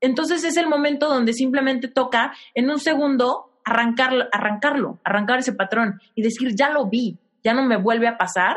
entonces 0.00 0.44
es 0.44 0.56
el 0.56 0.66
momento 0.66 1.08
donde 1.08 1.32
simplemente 1.32 1.88
toca 1.88 2.32
en 2.54 2.70
un 2.70 2.78
segundo 2.78 3.60
arrancarlo, 3.64 4.24
arrancarlo, 4.32 5.00
arrancar 5.04 5.38
ese 5.38 5.52
patrón 5.52 6.00
y 6.14 6.22
decir, 6.22 6.54
ya 6.54 6.70
lo 6.70 6.86
vi, 6.86 7.18
ya 7.42 7.54
no 7.54 7.64
me 7.64 7.76
vuelve 7.76 8.08
a 8.08 8.16
pasar 8.16 8.56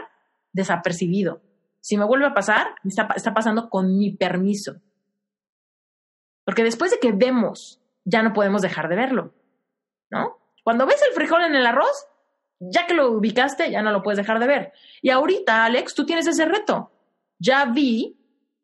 desapercibido. 0.53 1.41
Si 1.82 1.97
me 1.97 2.05
vuelve 2.05 2.28
a 2.28 2.34
pasar, 2.34 2.76
está, 2.86 3.09
está 3.15 3.34
pasando 3.34 3.69
con 3.69 3.97
mi 3.97 4.15
permiso. 4.15 4.76
Porque 6.45 6.63
después 6.63 6.91
de 6.91 6.99
que 6.99 7.11
vemos, 7.11 7.82
ya 8.05 8.21
no 8.21 8.34
podemos 8.34 8.61
dejar 8.61 8.88
de 8.88 8.95
verlo, 8.95 9.34
¿no? 10.09 10.38
Cuando 10.63 10.86
ves 10.86 11.01
el 11.07 11.13
frijol 11.13 11.43
en 11.43 11.55
el 11.55 11.65
arroz, 11.65 12.07
ya 12.72 12.86
que 12.88 12.93
lo 12.93 13.11
ubicaste, 13.11 13.72
ya 13.72 13.82
no 13.82 13.91
lo 13.91 14.03
puedes 14.03 14.18
dejar 14.18 14.39
de 14.39 14.47
ver. 14.47 14.74
Y 15.01 15.09
ahorita, 15.09 15.66
Alex, 15.66 15.93
tú 15.93 16.05
tienes 16.05 16.28
ese 16.28 16.45
reto. 16.45 16.91
Ya 17.39 17.66
vi 17.66 18.18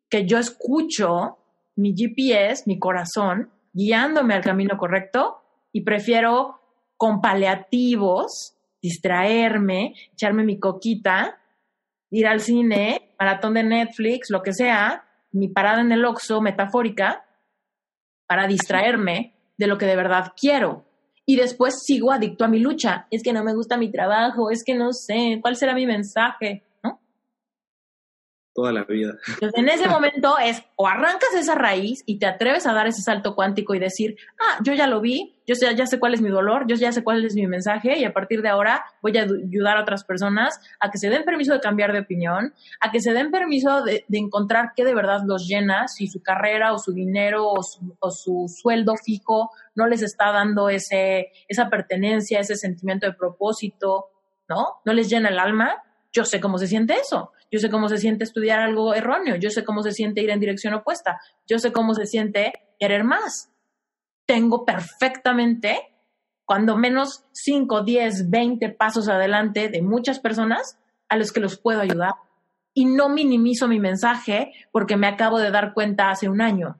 que 0.08 0.26
yo 0.26 0.38
escucho 0.38 1.38
mi 1.76 1.94
GPS, 1.94 2.64
mi 2.66 2.78
corazón, 2.78 3.50
guiándome 3.72 4.34
al 4.34 4.42
camino 4.42 4.76
correcto 4.76 5.42
y 5.72 5.82
prefiero 5.82 6.60
con 6.96 7.20
paliativos 7.20 8.56
distraerme, 8.82 9.94
echarme 10.12 10.44
mi 10.44 10.58
coquita, 10.58 11.38
ir 12.10 12.26
al 12.26 12.40
cine 12.40 13.14
maratón 13.18 13.54
de 13.54 13.62
Netflix, 13.62 14.30
lo 14.30 14.42
que 14.42 14.52
sea, 14.52 15.04
mi 15.32 15.48
parada 15.48 15.80
en 15.80 15.92
el 15.92 16.04
Oxxo 16.04 16.40
metafórica 16.40 17.24
para 18.26 18.46
distraerme 18.46 19.34
de 19.56 19.66
lo 19.66 19.78
que 19.78 19.86
de 19.86 19.96
verdad 19.96 20.32
quiero. 20.38 20.84
Y 21.30 21.36
después 21.36 21.84
sigo 21.84 22.10
adicto 22.10 22.44
a 22.44 22.48
mi 22.48 22.58
lucha. 22.58 23.06
Es 23.08 23.22
que 23.22 23.32
no 23.32 23.44
me 23.44 23.54
gusta 23.54 23.76
mi 23.76 23.88
trabajo, 23.88 24.50
es 24.50 24.64
que 24.64 24.74
no 24.74 24.92
sé, 24.92 25.38
¿cuál 25.40 25.54
será 25.54 25.76
mi 25.76 25.86
mensaje? 25.86 26.64
Toda 28.60 28.72
la 28.72 28.84
vida. 28.84 29.14
en 29.54 29.68
ese 29.68 29.88
momento 29.88 30.36
es 30.38 30.62
o 30.76 30.86
arrancas 30.86 31.32
esa 31.34 31.54
raíz 31.54 32.02
y 32.04 32.18
te 32.18 32.26
atreves 32.26 32.66
a 32.66 32.74
dar 32.74 32.86
ese 32.86 33.00
salto 33.00 33.34
cuántico 33.34 33.74
y 33.74 33.78
decir, 33.78 34.16
ah, 34.38 34.58
yo 34.62 34.74
ya 34.74 34.86
lo 34.86 35.00
vi, 35.00 35.40
yo 35.46 35.54
ya, 35.58 35.72
ya 35.72 35.86
sé 35.86 35.98
cuál 35.98 36.12
es 36.12 36.20
mi 36.20 36.28
dolor, 36.28 36.66
yo 36.66 36.76
ya 36.76 36.92
sé 36.92 37.02
cuál 37.02 37.24
es 37.24 37.34
mi 37.34 37.46
mensaje 37.46 37.98
y 37.98 38.04
a 38.04 38.12
partir 38.12 38.42
de 38.42 38.50
ahora 38.50 38.84
voy 39.00 39.16
a 39.16 39.22
ayudar 39.22 39.78
a 39.78 39.82
otras 39.82 40.04
personas 40.04 40.60
a 40.78 40.90
que 40.90 40.98
se 40.98 41.08
den 41.08 41.24
permiso 41.24 41.54
de 41.54 41.60
cambiar 41.60 41.92
de 41.92 42.00
opinión, 42.00 42.52
a 42.80 42.90
que 42.90 43.00
se 43.00 43.14
den 43.14 43.30
permiso 43.30 43.82
de, 43.82 44.04
encontrar 44.12 44.72
qué 44.76 44.84
de 44.84 44.94
verdad 44.94 45.22
los 45.24 45.48
llena, 45.48 45.88
si 45.88 46.06
su 46.06 46.22
carrera 46.22 46.74
o 46.74 46.78
su 46.78 46.92
dinero 46.92 47.48
o 47.48 47.62
su, 47.62 47.96
o 47.98 48.10
su 48.10 48.46
sueldo 48.54 48.94
fijo 49.02 49.50
no 49.74 49.86
les 49.86 50.02
está 50.02 50.32
dando 50.32 50.68
ese, 50.68 51.32
esa 51.48 51.70
pertenencia, 51.70 52.40
ese 52.40 52.56
sentimiento 52.56 53.06
de 53.06 53.14
propósito, 53.14 54.10
¿no? 54.48 54.80
No 54.84 54.92
les 54.92 55.08
llena 55.08 55.30
el 55.30 55.38
alma. 55.38 55.82
Yo 56.12 56.24
sé 56.24 56.40
cómo 56.40 56.58
se 56.58 56.66
siente 56.66 56.94
eso 56.94 57.32
yo 57.50 57.58
sé 57.58 57.70
cómo 57.70 57.88
se 57.88 57.98
siente 57.98 58.24
estudiar 58.24 58.60
algo 58.60 58.94
erróneo, 58.94 59.36
yo 59.36 59.50
sé 59.50 59.64
cómo 59.64 59.82
se 59.82 59.92
siente 59.92 60.22
ir 60.22 60.30
en 60.30 60.40
dirección 60.40 60.74
opuesta, 60.74 61.20
yo 61.46 61.58
sé 61.58 61.72
cómo 61.72 61.94
se 61.94 62.06
siente 62.06 62.52
querer 62.78 63.04
más. 63.04 63.50
Tengo 64.26 64.64
perfectamente, 64.64 65.78
cuando 66.44 66.76
menos 66.76 67.24
5, 67.32 67.82
10, 67.82 68.30
20 68.30 68.68
pasos 68.70 69.08
adelante 69.08 69.68
de 69.68 69.82
muchas 69.82 70.20
personas 70.20 70.78
a 71.08 71.16
los 71.16 71.32
que 71.32 71.40
los 71.40 71.58
puedo 71.58 71.80
ayudar. 71.80 72.14
Y 72.72 72.84
no 72.84 73.08
minimizo 73.08 73.66
mi 73.66 73.80
mensaje 73.80 74.52
porque 74.70 74.96
me 74.96 75.08
acabo 75.08 75.38
de 75.38 75.50
dar 75.50 75.74
cuenta 75.74 76.10
hace 76.10 76.28
un 76.28 76.40
año. 76.40 76.78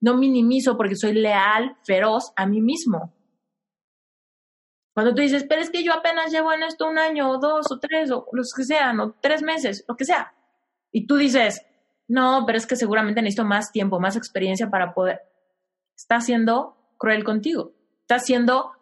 No 0.00 0.16
minimizo 0.16 0.76
porque 0.76 0.96
soy 0.96 1.14
leal, 1.14 1.76
feroz 1.84 2.32
a 2.34 2.44
mí 2.44 2.60
mismo. 2.60 3.12
Cuando 4.94 5.14
tú 5.14 5.22
dices, 5.22 5.44
pero 5.48 5.62
es 5.62 5.70
que 5.70 5.82
yo 5.82 5.92
apenas 5.92 6.30
llevo 6.30 6.52
en 6.52 6.62
esto 6.62 6.88
un 6.88 6.98
año 6.98 7.30
o 7.30 7.38
dos 7.38 7.66
o 7.70 7.78
tres 7.78 8.10
o 8.10 8.26
los 8.32 8.52
que 8.54 8.64
sean, 8.64 9.00
o 9.00 9.14
tres 9.20 9.42
meses, 9.42 9.84
lo 9.88 9.96
que 9.96 10.04
sea. 10.04 10.34
Y 10.90 11.06
tú 11.06 11.16
dices, 11.16 11.64
no, 12.08 12.44
pero 12.46 12.58
es 12.58 12.66
que 12.66 12.76
seguramente 12.76 13.22
necesito 13.22 13.44
más 13.44 13.72
tiempo, 13.72 14.00
más 14.00 14.16
experiencia 14.16 14.68
para 14.68 14.92
poder. 14.92 15.20
Está 15.96 16.20
siendo 16.20 16.76
cruel 16.98 17.24
contigo. 17.24 17.72
Está 18.02 18.18
siendo 18.18 18.72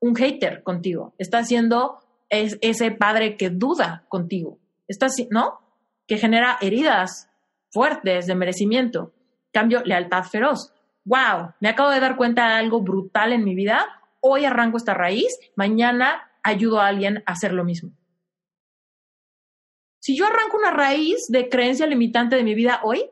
un 0.00 0.16
hater 0.16 0.62
contigo. 0.64 1.14
Está 1.18 1.44
siendo 1.44 2.00
ese 2.28 2.90
padre 2.90 3.36
que 3.36 3.50
duda 3.50 4.04
contigo. 4.08 4.58
Está, 4.88 5.06
¿no? 5.30 5.60
Que 6.08 6.18
genera 6.18 6.58
heridas 6.60 7.30
fuertes 7.70 8.26
de 8.26 8.34
merecimiento. 8.34 9.12
Cambio, 9.52 9.82
lealtad 9.84 10.24
feroz. 10.24 10.72
¡Wow! 11.04 11.54
Me 11.60 11.68
acabo 11.68 11.90
de 11.90 12.00
dar 12.00 12.16
cuenta 12.16 12.48
de 12.48 12.54
algo 12.54 12.80
brutal 12.80 13.32
en 13.32 13.44
mi 13.44 13.54
vida 13.54 13.99
hoy 14.20 14.44
arranco 14.44 14.76
esta 14.76 14.94
raíz, 14.94 15.38
mañana 15.56 16.30
ayudo 16.42 16.80
a 16.80 16.86
alguien 16.86 17.22
a 17.26 17.32
hacer 17.32 17.52
lo 17.52 17.64
mismo. 17.64 17.92
Si 20.00 20.16
yo 20.16 20.26
arranco 20.26 20.56
una 20.56 20.70
raíz 20.70 21.26
de 21.28 21.48
creencia 21.48 21.86
limitante 21.86 22.36
de 22.36 22.42
mi 22.42 22.54
vida 22.54 22.80
hoy, 22.82 23.10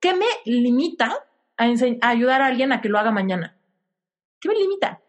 ¿qué 0.00 0.14
me 0.14 0.26
limita 0.44 1.24
a, 1.56 1.64
ayudar 2.02 2.42
a 2.42 2.46
alguien 2.46 2.72
a 2.72 2.80
que 2.80 2.90
lo 2.90 2.98
haga 2.98 3.10
mañana? 3.10 3.56
¿Qué 4.40 4.48
me 4.48 4.54
limita? 4.54 5.00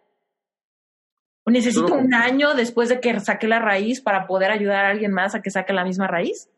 ¿O 1.45 1.51
necesito 1.51 1.93
un 1.93 2.13
año 2.13 2.53
después 2.53 2.89
de 2.89 2.99
que 2.99 3.19
saque 3.19 3.47
la 3.47 3.59
raíz 3.59 4.01
para 4.01 4.27
poder 4.27 4.51
ayudar 4.51 4.85
a 4.85 4.89
alguien 4.89 5.11
más 5.11 5.35
a 5.35 5.41
que 5.41 5.51
saque 5.51 5.73
la 5.73 5.83
misma 5.83 6.07
raíz? 6.07 6.49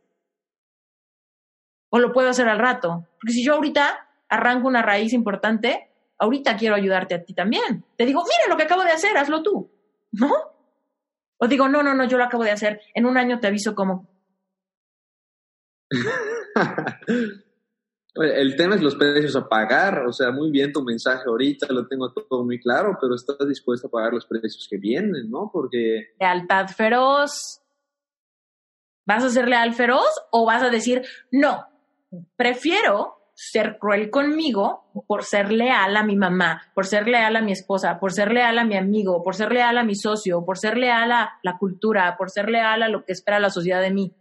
¿O 1.91 1.99
lo 1.99 2.13
puedo 2.13 2.29
hacer 2.29 2.47
al 2.47 2.59
rato? 2.59 3.07
Porque 3.19 3.33
si 3.33 3.43
yo 3.43 3.55
ahorita 3.55 4.07
arranco 4.29 4.67
una 4.67 4.83
raíz 4.83 5.13
importante, 5.13 5.88
ahorita 6.19 6.57
quiero 6.57 6.75
ayudarte 6.75 7.15
a 7.15 7.23
ti 7.23 7.33
también. 7.33 7.83
Te 7.95 8.05
digo, 8.05 8.23
mira 8.23 8.47
lo 8.49 8.57
que 8.57 8.63
acabo 8.63 8.83
de 8.83 8.91
hacer, 8.91 9.17
hazlo 9.17 9.41
tú, 9.41 9.71
¿no? 10.11 10.31
O 11.37 11.47
digo, 11.47 11.67
no, 11.67 11.81
no, 11.81 11.95
no, 11.95 12.05
yo 12.05 12.17
lo 12.17 12.25
acabo 12.25 12.43
de 12.43 12.51
hacer, 12.51 12.81
en 12.93 13.05
un 13.05 13.17
año 13.17 13.39
te 13.39 13.47
aviso 13.47 13.73
cómo. 13.73 14.07
El 18.15 18.57
tema 18.57 18.75
es 18.75 18.81
los 18.81 18.95
precios 18.95 19.35
a 19.37 19.47
pagar, 19.47 20.05
o 20.05 20.11
sea, 20.11 20.31
muy 20.31 20.51
bien 20.51 20.73
tu 20.73 20.83
mensaje 20.83 21.23
ahorita, 21.25 21.67
lo 21.71 21.87
tengo 21.87 22.11
todo 22.11 22.43
muy 22.43 22.59
claro, 22.59 22.97
pero 22.99 23.15
estás 23.15 23.47
dispuesto 23.47 23.87
a 23.87 23.91
pagar 23.91 24.11
los 24.13 24.25
precios 24.25 24.67
que 24.69 24.77
vienen, 24.77 25.29
¿no? 25.29 25.49
Porque... 25.53 26.09
Lealtad 26.19 26.67
feroz. 26.67 27.61
¿Vas 29.05 29.23
a 29.23 29.29
ser 29.29 29.47
leal 29.47 29.73
feroz 29.73 30.09
o 30.31 30.45
vas 30.45 30.61
a 30.61 30.69
decir, 30.69 31.03
no, 31.31 31.65
prefiero 32.35 33.18
ser 33.41 33.77
cruel 33.79 34.09
conmigo 34.09 34.91
por 35.07 35.23
ser 35.23 35.49
leal 35.49 35.95
a 35.95 36.03
mi 36.03 36.17
mamá, 36.17 36.61
por 36.75 36.85
ser 36.85 37.07
leal 37.07 37.37
a 37.37 37.41
mi 37.41 37.53
esposa, 37.53 37.97
por 37.97 38.11
ser 38.11 38.33
leal 38.33 38.59
a 38.59 38.65
mi 38.65 38.75
amigo, 38.75 39.23
por 39.23 39.33
ser 39.33 39.53
leal 39.53 39.77
a 39.77 39.83
mi 39.85 39.95
socio, 39.95 40.43
por 40.43 40.57
ser 40.57 40.77
leal 40.77 41.09
a 41.13 41.39
la 41.41 41.57
cultura, 41.57 42.17
por 42.17 42.29
ser 42.29 42.49
leal 42.49 42.83
a 42.83 42.89
lo 42.89 43.05
que 43.05 43.13
espera 43.13 43.39
la 43.39 43.49
sociedad 43.49 43.81
de 43.81 43.91
mí. 43.91 44.13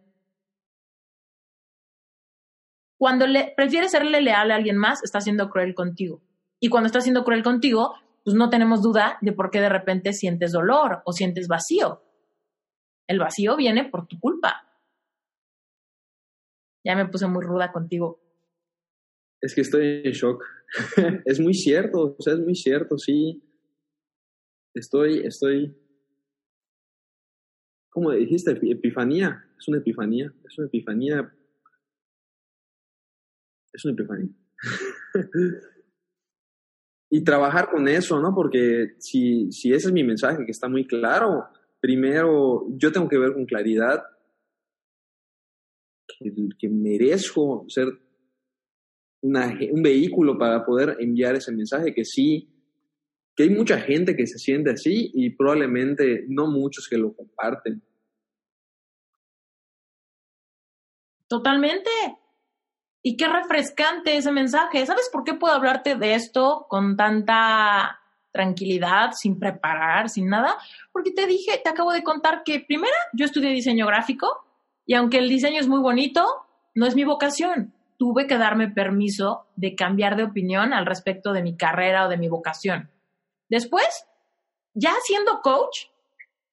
Cuando 2.96 3.26
le, 3.26 3.52
prefieres 3.56 3.90
serle 3.90 4.20
leal 4.20 4.52
a 4.52 4.54
alguien 4.54 4.76
más, 4.76 5.02
está 5.02 5.20
siendo 5.20 5.50
cruel 5.50 5.74
contigo. 5.74 6.22
Y 6.60 6.68
cuando 6.68 6.86
está 6.86 7.00
siendo 7.00 7.24
cruel 7.24 7.42
contigo, 7.42 7.96
pues 8.22 8.36
no 8.36 8.50
tenemos 8.50 8.82
duda 8.82 9.18
de 9.20 9.32
por 9.32 9.50
qué 9.50 9.60
de 9.60 9.68
repente 9.68 10.12
sientes 10.12 10.52
dolor 10.52 11.02
o 11.04 11.12
sientes 11.12 11.48
vacío. 11.48 12.04
El 13.08 13.18
vacío 13.18 13.56
viene 13.56 13.84
por 13.84 14.06
tu 14.06 14.20
culpa. 14.20 14.62
Ya 16.84 16.94
me 16.94 17.08
puse 17.08 17.26
muy 17.26 17.44
ruda 17.44 17.72
contigo. 17.72 18.28
Es 19.41 19.55
que 19.55 19.61
estoy 19.61 20.03
en 20.05 20.12
shock. 20.12 20.45
es 21.24 21.41
muy 21.41 21.55
cierto, 21.55 22.16
o 22.18 22.22
sea, 22.22 22.34
es 22.34 22.41
muy 22.41 22.55
cierto, 22.55 22.99
sí. 22.99 23.43
Estoy, 24.74 25.20
estoy. 25.20 25.76
¿Cómo 27.91 28.12
dijiste? 28.12 28.53
Epifanía. 28.53 29.45
Es 29.59 29.68
una 29.68 29.78
epifanía. 29.78 30.32
Es 30.45 30.59
una 30.59 30.66
epifanía. 30.66 31.34
Es 33.72 33.84
una 33.84 33.95
epifanía. 33.95 34.30
y 37.11 37.24
trabajar 37.24 37.70
con 37.70 37.89
eso, 37.89 38.20
¿no? 38.20 38.34
Porque 38.34 38.97
si, 38.99 39.51
si 39.53 39.72
ese 39.72 39.89
es 39.89 39.93
mi 39.93 40.05
mensaje, 40.05 40.45
que 40.45 40.51
está 40.51 40.68
muy 40.68 40.86
claro, 40.86 41.49
primero 41.80 42.66
yo 42.70 42.93
tengo 42.93 43.09
que 43.09 43.18
ver 43.18 43.32
con 43.32 43.47
claridad 43.47 44.03
que, 46.07 46.32
que 46.59 46.68
merezco 46.68 47.64
ser 47.68 48.07
un 49.22 49.82
vehículo 49.82 50.38
para 50.38 50.64
poder 50.64 50.96
enviar 51.00 51.34
ese 51.34 51.52
mensaje, 51.52 51.94
que 51.94 52.04
sí, 52.04 52.48
que 53.34 53.44
hay 53.44 53.50
mucha 53.50 53.78
gente 53.80 54.16
que 54.16 54.26
se 54.26 54.38
siente 54.38 54.70
así 54.70 55.10
y 55.14 55.30
probablemente 55.30 56.24
no 56.28 56.46
muchos 56.46 56.88
que 56.88 56.98
lo 56.98 57.14
comparten. 57.14 57.82
Totalmente. 61.28 61.90
Y 63.02 63.16
qué 63.16 63.28
refrescante 63.28 64.16
ese 64.16 64.32
mensaje. 64.32 64.84
¿Sabes 64.86 65.08
por 65.12 65.24
qué 65.24 65.34
puedo 65.34 65.54
hablarte 65.54 65.94
de 65.94 66.14
esto 66.14 66.66
con 66.68 66.96
tanta 66.96 68.00
tranquilidad, 68.32 69.12
sin 69.12 69.38
preparar, 69.38 70.08
sin 70.08 70.28
nada? 70.28 70.56
Porque 70.90 71.12
te 71.12 71.26
dije, 71.26 71.60
te 71.62 71.70
acabo 71.70 71.92
de 71.92 72.02
contar 72.02 72.42
que 72.44 72.60
primero 72.60 72.94
yo 73.12 73.26
estudié 73.26 73.50
diseño 73.50 73.86
gráfico 73.86 74.28
y 74.84 74.94
aunque 74.94 75.18
el 75.18 75.28
diseño 75.28 75.60
es 75.60 75.68
muy 75.68 75.80
bonito, 75.80 76.24
no 76.74 76.86
es 76.86 76.94
mi 76.94 77.04
vocación 77.04 77.72
tuve 77.99 78.26
que 78.26 78.38
darme 78.38 78.68
permiso 78.68 79.46
de 79.57 79.74
cambiar 79.74 80.16
de 80.16 80.24
opinión 80.24 80.72
al 80.72 80.86
respecto 80.86 81.32
de 81.32 81.42
mi 81.42 81.57
carrera 81.57 82.07
o 82.07 82.09
de 82.09 82.16
mi 82.16 82.28
vocación. 82.28 82.90
Después, 83.51 84.07
ya 84.72 84.92
siendo 85.05 85.40
coach, 85.42 85.86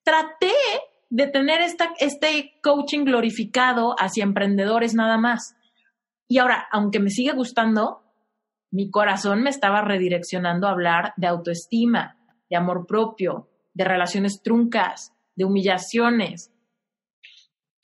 traté 0.04 0.54
de 1.10 1.28
tener 1.28 1.62
esta, 1.62 1.93
este 2.00 2.60
coaching 2.64 3.06
glorificado 3.06 3.96
hacia 4.00 4.24
emprendedores 4.24 4.96
nada 4.96 5.18
más. 5.18 5.56
Y 6.28 6.39
ahora, 6.39 6.68
aunque 6.72 7.00
me 7.00 7.12
sigue 7.12 7.34
gustando, 7.34 8.02
mi 8.72 8.89
corazón 8.89 9.43
me 9.43 9.52
estaba 9.52 9.82
redireccionando 9.82 10.68
a 10.68 10.72
hablar 10.72 11.14
de 11.16 11.28
autoestima, 11.28 12.18
de 12.50 12.58
amor 12.58 12.88
propio, 12.88 13.50
de 13.74 13.86
relaciones 13.86 14.41
truncas, 14.41 15.14
de 15.36 15.46
humillaciones, 15.46 16.52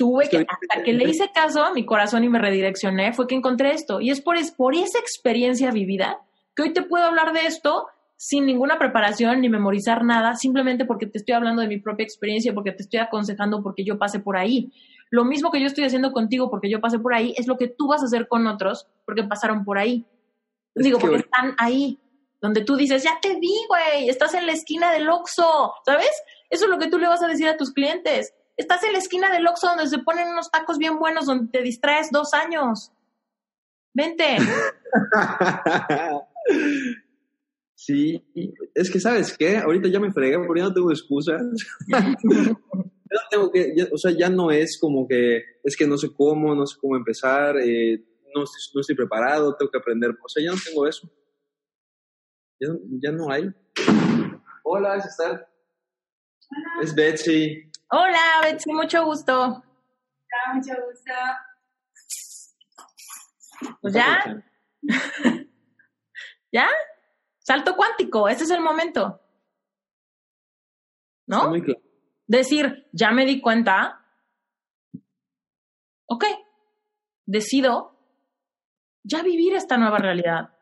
tuve 0.01 0.27
que, 0.27 0.37
hasta 0.37 0.83
que 0.83 0.93
le 0.93 1.07
hice 1.07 1.29
caso 1.31 1.63
a 1.63 1.71
mi 1.73 1.85
corazón 1.85 2.23
y 2.23 2.29
me 2.29 2.39
redireccioné, 2.39 3.13
fue 3.13 3.27
que 3.27 3.35
encontré 3.35 3.71
esto. 3.71 4.01
Y 4.01 4.09
es 4.09 4.19
por, 4.19 4.35
es 4.35 4.49
por 4.49 4.73
esa 4.73 4.97
experiencia 4.97 5.69
vivida 5.69 6.19
que 6.55 6.63
hoy 6.63 6.73
te 6.73 6.81
puedo 6.81 7.05
hablar 7.05 7.33
de 7.33 7.45
esto 7.45 7.85
sin 8.17 8.47
ninguna 8.47 8.79
preparación 8.79 9.41
ni 9.41 9.49
memorizar 9.49 10.03
nada, 10.03 10.35
simplemente 10.35 10.85
porque 10.85 11.05
te 11.05 11.19
estoy 11.19 11.35
hablando 11.35 11.61
de 11.61 11.67
mi 11.67 11.77
propia 11.77 12.03
experiencia, 12.03 12.51
porque 12.51 12.71
te 12.71 12.81
estoy 12.81 12.99
aconsejando 12.99 13.61
porque 13.61 13.83
yo 13.83 13.99
pasé 13.99 14.19
por 14.19 14.37
ahí. 14.37 14.71
Lo 15.11 15.23
mismo 15.23 15.51
que 15.51 15.59
yo 15.59 15.67
estoy 15.67 15.83
haciendo 15.83 16.11
contigo 16.11 16.49
porque 16.49 16.69
yo 16.69 16.81
pasé 16.81 16.97
por 16.97 17.13
ahí, 17.13 17.35
es 17.37 17.45
lo 17.45 17.57
que 17.57 17.67
tú 17.67 17.87
vas 17.89 18.01
a 18.01 18.05
hacer 18.05 18.27
con 18.27 18.47
otros 18.47 18.87
porque 19.05 19.23
pasaron 19.23 19.63
por 19.63 19.77
ahí. 19.77 20.03
Digo, 20.73 20.97
porque 20.97 21.17
están 21.17 21.53
ahí, 21.59 21.99
donde 22.41 22.63
tú 22.63 22.75
dices, 22.75 23.03
ya 23.03 23.19
te 23.21 23.39
vi, 23.39 23.53
güey, 23.67 24.09
estás 24.09 24.33
en 24.33 24.47
la 24.47 24.53
esquina 24.53 24.91
del 24.91 25.07
Oxxo, 25.09 25.73
¿sabes? 25.85 26.11
Eso 26.49 26.65
es 26.65 26.71
lo 26.71 26.79
que 26.79 26.87
tú 26.87 26.97
le 26.97 27.07
vas 27.07 27.21
a 27.21 27.27
decir 27.27 27.47
a 27.47 27.57
tus 27.57 27.71
clientes. 27.71 28.33
Estás 28.57 28.83
en 28.83 28.93
la 28.93 28.99
esquina 28.99 29.31
del 29.31 29.47
Oxxo 29.47 29.67
donde 29.67 29.87
se 29.87 29.99
ponen 29.99 30.27
unos 30.29 30.51
tacos 30.51 30.77
bien 30.77 30.99
buenos 30.99 31.25
donde 31.25 31.51
te 31.51 31.61
distraes 31.61 32.09
dos 32.11 32.33
años. 32.33 32.91
Vente. 33.93 34.37
Sí, 37.83 38.23
es 38.75 38.91
que 38.91 38.99
sabes 38.99 39.35
qué, 39.35 39.57
ahorita 39.57 39.89
ya 39.89 39.99
me 39.99 40.13
fregué 40.13 40.37
porque 40.37 40.61
ya 40.61 40.67
no 40.67 40.73
tengo 40.73 40.91
excusas. 40.91 41.41
tengo 43.31 43.51
que, 43.51 43.73
o 43.91 43.97
sea, 43.97 44.11
ya 44.11 44.29
no 44.29 44.51
es 44.51 44.77
como 44.79 45.07
que, 45.07 45.41
es 45.63 45.75
que 45.75 45.87
no 45.87 45.97
sé 45.97 46.13
cómo, 46.13 46.53
no 46.53 46.67
sé 46.67 46.77
cómo 46.79 46.95
empezar, 46.95 47.57
eh, 47.57 48.05
no, 48.35 48.43
no, 48.43 48.81
estoy 48.81 48.95
preparado, 48.95 49.55
tengo 49.55 49.71
que 49.71 49.79
aprender. 49.79 50.11
O 50.23 50.29
sea, 50.29 50.43
ya 50.43 50.51
no 50.51 50.57
tengo 50.63 50.87
eso. 50.87 51.09
Ya, 52.59 52.67
ya 53.01 53.11
no 53.11 53.31
hay. 53.31 53.51
Hola, 54.63 54.97
es 54.97 55.05
Esther. 55.07 55.47
Es 56.83 56.93
Betsy. 56.93 57.70
Hola, 57.93 58.39
Betsy, 58.41 58.71
mucho 58.71 59.03
gusto. 59.03 59.33
Hola, 59.33 60.53
mucho 60.53 60.71
gusto. 60.87 61.11
Pues 63.81 63.93
ya. 63.93 64.41
¿Ya? 66.53 66.69
Salto 67.39 67.75
cuántico, 67.75 68.29
ese 68.29 68.45
es 68.45 68.51
el 68.51 68.61
momento. 68.61 69.19
¿No? 71.27 71.49
muy 71.49 71.61
claro. 71.61 71.81
Decir, 72.27 72.87
ya 72.93 73.11
me 73.11 73.25
di 73.25 73.41
cuenta. 73.41 74.05
Ok, 76.05 76.23
decido 77.25 77.99
ya 79.03 79.21
vivir 79.21 79.53
esta 79.53 79.75
nueva 79.75 79.97
realidad. 79.97 80.55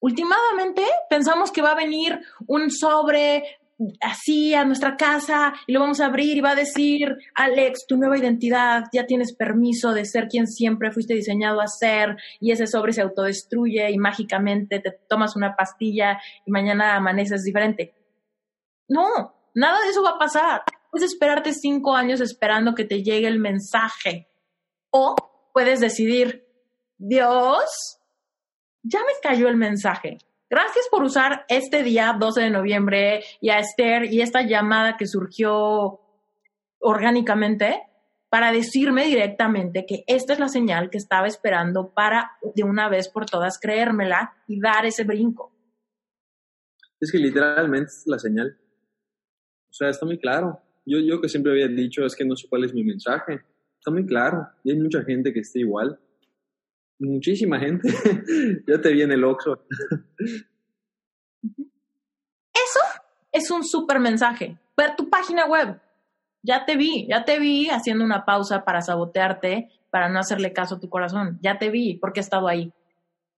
Últimamente 0.00 0.86
pensamos 1.08 1.50
que 1.50 1.62
va 1.62 1.72
a 1.72 1.76
venir 1.76 2.20
un 2.46 2.70
sobre 2.70 3.58
así 4.00 4.54
a 4.54 4.64
nuestra 4.64 4.96
casa 4.96 5.54
y 5.66 5.72
lo 5.72 5.80
vamos 5.80 6.00
a 6.00 6.06
abrir 6.06 6.36
y 6.36 6.40
va 6.40 6.50
a 6.50 6.56
decir, 6.56 7.16
Alex, 7.34 7.86
tu 7.86 7.96
nueva 7.96 8.18
identidad, 8.18 8.84
ya 8.92 9.06
tienes 9.06 9.34
permiso 9.34 9.92
de 9.92 10.04
ser 10.04 10.28
quien 10.28 10.46
siempre 10.46 10.90
fuiste 10.90 11.14
diseñado 11.14 11.60
a 11.60 11.68
ser 11.68 12.16
y 12.40 12.50
ese 12.50 12.66
sobre 12.66 12.92
se 12.92 13.02
autodestruye 13.02 13.90
y 13.90 13.98
mágicamente 13.98 14.80
te 14.80 14.90
tomas 15.08 15.36
una 15.36 15.54
pastilla 15.54 16.18
y 16.44 16.50
mañana 16.50 16.96
amaneces 16.96 17.44
diferente. 17.44 17.94
No, 18.88 19.34
nada 19.54 19.80
de 19.82 19.90
eso 19.90 20.02
va 20.02 20.10
a 20.10 20.18
pasar. 20.18 20.62
Puedes 20.90 21.12
esperarte 21.12 21.52
cinco 21.52 21.94
años 21.94 22.20
esperando 22.20 22.74
que 22.74 22.84
te 22.84 23.02
llegue 23.02 23.28
el 23.28 23.38
mensaje 23.38 24.28
o 24.90 25.14
puedes 25.52 25.80
decidir, 25.80 26.46
Dios, 26.96 28.00
ya 28.82 29.00
me 29.00 29.12
cayó 29.22 29.48
el 29.48 29.56
mensaje 29.56 30.18
Gracias 30.50 30.86
por 30.90 31.02
usar 31.02 31.44
este 31.48 31.82
día 31.82 32.16
12 32.18 32.40
de 32.40 32.50
noviembre 32.50 33.22
y 33.40 33.50
a 33.50 33.58
Esther 33.58 34.10
y 34.10 34.22
esta 34.22 34.40
llamada 34.40 34.96
que 34.96 35.06
surgió 35.06 36.00
orgánicamente 36.80 37.82
para 38.30 38.50
decirme 38.50 39.04
directamente 39.04 39.84
que 39.86 40.04
esta 40.06 40.32
es 40.32 40.38
la 40.38 40.48
señal 40.48 40.88
que 40.88 40.96
estaba 40.96 41.26
esperando 41.26 41.92
para 41.92 42.32
de 42.54 42.62
una 42.62 42.88
vez 42.88 43.10
por 43.10 43.26
todas 43.26 43.58
creérmela 43.60 44.36
y 44.46 44.58
dar 44.58 44.86
ese 44.86 45.04
brinco. 45.04 45.52
Es 46.98 47.12
que 47.12 47.18
literalmente 47.18 47.90
es 47.90 48.04
la 48.06 48.18
señal. 48.18 48.58
O 49.68 49.72
sea, 49.72 49.90
está 49.90 50.06
muy 50.06 50.18
claro. 50.18 50.62
Yo, 50.86 50.98
yo 50.98 51.20
que 51.20 51.28
siempre 51.28 51.52
había 51.52 51.68
dicho 51.68 52.06
es 52.06 52.16
que 52.16 52.24
no 52.24 52.36
sé 52.36 52.48
cuál 52.48 52.64
es 52.64 52.72
mi 52.72 52.84
mensaje. 52.84 53.42
Está 53.78 53.90
muy 53.90 54.06
claro. 54.06 54.48
Y 54.64 54.70
hay 54.70 54.78
mucha 54.78 55.02
gente 55.04 55.32
que 55.32 55.40
esté 55.40 55.60
igual. 55.60 56.00
Muchísima 56.98 57.58
gente. 57.58 57.88
ya 58.66 58.80
te 58.80 58.92
viene 58.92 59.14
el 59.14 59.24
Oxxo. 59.24 59.64
Eso 62.52 62.80
es 63.32 63.50
un 63.50 63.64
súper 63.64 64.00
mensaje. 64.00 64.58
Ver 64.76 64.96
tu 64.96 65.08
página 65.08 65.46
web. 65.46 65.80
Ya 66.42 66.64
te 66.64 66.76
vi, 66.76 67.06
ya 67.08 67.24
te 67.24 67.38
vi 67.38 67.68
haciendo 67.68 68.04
una 68.04 68.24
pausa 68.24 68.64
para 68.64 68.80
sabotearte, 68.80 69.68
para 69.90 70.08
no 70.08 70.18
hacerle 70.18 70.52
caso 70.52 70.76
a 70.76 70.80
tu 70.80 70.88
corazón. 70.88 71.38
Ya 71.42 71.58
te 71.58 71.70
vi 71.70 71.94
porque 71.94 72.20
he 72.20 72.22
estado 72.22 72.48
ahí. 72.48 72.72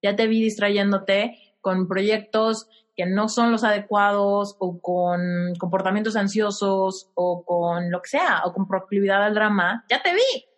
Ya 0.02 0.16
te 0.16 0.26
vi 0.26 0.42
distrayéndote 0.42 1.38
con 1.60 1.86
proyectos 1.86 2.68
que 2.96 3.06
no 3.06 3.28
son 3.28 3.52
los 3.52 3.64
adecuados 3.64 4.56
o 4.58 4.80
con 4.80 5.54
comportamientos 5.58 6.16
ansiosos 6.16 7.10
o 7.14 7.44
con 7.44 7.90
lo 7.90 8.00
que 8.02 8.08
sea 8.08 8.42
o 8.44 8.52
con 8.52 8.66
proclividad 8.66 9.22
al 9.22 9.34
drama. 9.34 9.84
Ya 9.88 10.02
te 10.02 10.12
vi. 10.14 10.49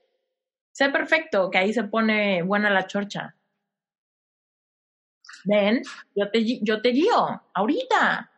Sé 0.73 0.89
perfecto 0.89 1.51
que 1.51 1.59
ahí 1.59 1.73
se 1.73 1.85
pone 1.85 2.43
buena 2.43 2.71
la 2.71 2.87
chorcha. 2.87 3.37
Ven, 5.45 5.83
yo 6.15 6.31
te, 6.31 6.61
yo 6.63 6.81
te 6.81 6.91
guío, 6.91 7.43
ahorita. 7.53 8.31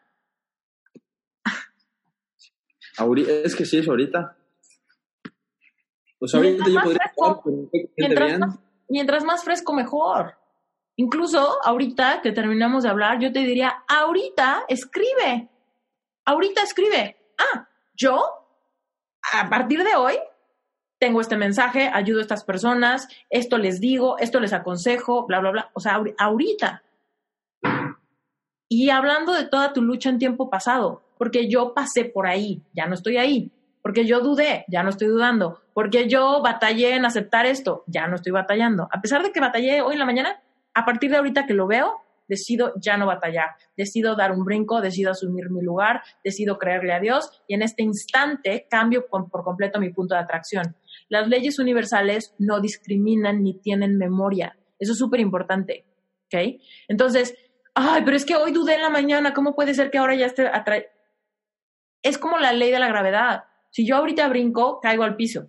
Es 3.45 3.55
que 3.55 3.65
sí, 3.65 3.79
es 3.79 3.89
ahorita. 3.89 4.37
Pues 6.19 6.35
ahorita 6.35 6.65
yo 6.69 6.81
podría 6.81 7.05
estar 7.05 7.37
mientras, 7.97 8.39
más, 8.39 8.59
mientras 8.89 9.25
más 9.25 9.45
fresco, 9.45 9.73
mejor. 9.73 10.37
Incluso 10.97 11.59
ahorita 11.65 12.23
que 12.23 12.33
terminamos 12.33 12.85
de 12.85 12.89
hablar, 12.89 13.19
yo 13.19 13.33
te 13.33 13.41
diría, 13.41 13.85
ahorita 13.89 14.65
escribe, 14.69 15.51
ahorita 16.25 16.63
escribe. 16.63 17.17
Ah, 17.37 17.69
yo, 17.95 18.23
a 19.33 19.51
partir 19.51 19.83
de 19.83 19.97
hoy, 19.97 20.15
tengo 21.05 21.21
este 21.21 21.37
mensaje, 21.37 21.91
ayudo 21.93 22.21
a 22.21 22.23
estas 22.23 22.45
personas, 22.45 23.09
esto 23.29 23.59
les 23.59 23.79
digo, 23.79 24.17
esto 24.17 24.41
les 24.41 24.55
aconsejo, 24.55 25.27
bla, 25.27 25.39
bla, 25.39 25.51
bla. 25.51 25.71
O 25.75 25.81
sea, 25.81 26.03
ahorita. 26.17 26.83
Y 28.71 28.89
hablando 28.89 29.35
de 29.35 29.45
toda 29.45 29.75
tu 29.75 29.83
lucha 29.83 30.09
en 30.09 30.19
tiempo 30.19 30.49
pasado, 30.49 31.03
porque 31.19 31.47
yo 31.47 31.75
pasé 31.75 32.07
por 32.07 32.27
ahí, 32.27 32.63
ya 32.73 32.87
no 32.87 32.95
estoy 32.95 33.19
ahí, 33.19 33.53
porque 33.83 34.07
yo 34.07 34.21
dudé, 34.21 34.65
ya 34.69 34.83
no 34.83 34.89
estoy 34.89 35.09
dudando, 35.09 35.61
porque 35.75 36.09
yo 36.09 36.41
batallé 36.41 36.95
en 36.95 37.05
aceptar 37.05 37.45
esto, 37.45 37.85
ya 37.87 38.07
no 38.07 38.17
estoy 38.17 38.33
batallando. 38.33 38.89
A 38.91 39.03
pesar 39.03 39.23
de 39.23 39.31
que 39.31 39.41
batallé 39.41 39.83
hoy 39.83 39.93
en 39.93 39.99
la 39.99 40.07
mañana, 40.07 40.41
a 40.73 40.87
partir 40.87 41.11
de 41.11 41.19
ahorita 41.19 41.45
que 41.45 41.53
lo 41.53 41.67
veo, 41.67 42.01
decido 42.29 42.73
ya 42.81 42.97
no 42.97 43.07
batallar, 43.07 43.51
decido 43.77 44.17
dar 44.17 44.33
un 44.33 44.45
brinco, 44.45 44.81
decido 44.81 45.11
asumir 45.11 45.51
mi 45.51 45.63
lugar, 45.63 46.03
decido 46.23 46.59
creerle 46.59 46.93
a 46.93 47.01
Dios 47.01 47.43
y 47.47 47.55
en 47.55 47.63
este 47.63 47.83
instante 47.83 48.67
cambio 48.71 49.07
por, 49.07 49.29
completo 49.31 49.81
mi 49.81 49.91
punto 49.91 50.15
de 50.15 50.21
atracción. 50.21 50.75
Las 51.09 51.29
leyes 51.29 51.59
universales 51.59 52.35
no 52.39 52.61
discriminan 52.61 53.43
ni 53.43 53.55
tienen 53.55 53.99
memoria. 53.99 54.57
Eso 54.79 54.93
es 54.93 54.99
súper 54.99 55.21
importante. 55.21 55.87
¿Ok? 56.27 56.61
Entonces, 56.89 57.37
ay, 57.75 58.03
pero 58.05 58.17
es 58.17 58.25
que 58.25 58.37
hoy 58.37 58.53
dudé 58.53 58.75
en 58.75 58.83
la 58.83 58.91
mañana, 58.91 59.35
¿cómo 59.35 59.55
puede 59.55 59.75
ser 59.75 59.91
que 59.91 59.99
ahora 59.99 60.15
ya 60.15 60.27
esté 60.27 60.47
atraído? 60.47 60.87
Es 62.03 62.19
como 62.19 62.39
la 62.39 62.53
ley 62.53 62.71
de 62.71 62.79
la 62.79 62.89
gravedad. 62.89 63.45
Si 63.71 63.87
yo 63.87 63.97
ahorita 63.97 64.29
brinco, 64.29 64.81
caigo 64.81 65.05
al 65.05 65.17
piso. 65.17 65.49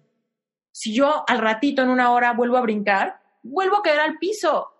Si 0.71 0.93
yo 0.93 1.23
al 1.27 1.39
ratito, 1.39 1.83
en 1.83 1.89
una 1.89 2.11
hora, 2.11 2.33
vuelvo 2.33 2.57
a 2.57 2.61
brincar, 2.61 3.21
vuelvo 3.43 3.77
a 3.77 3.81
caer 3.81 3.99
al 3.99 4.17
piso. 4.17 4.71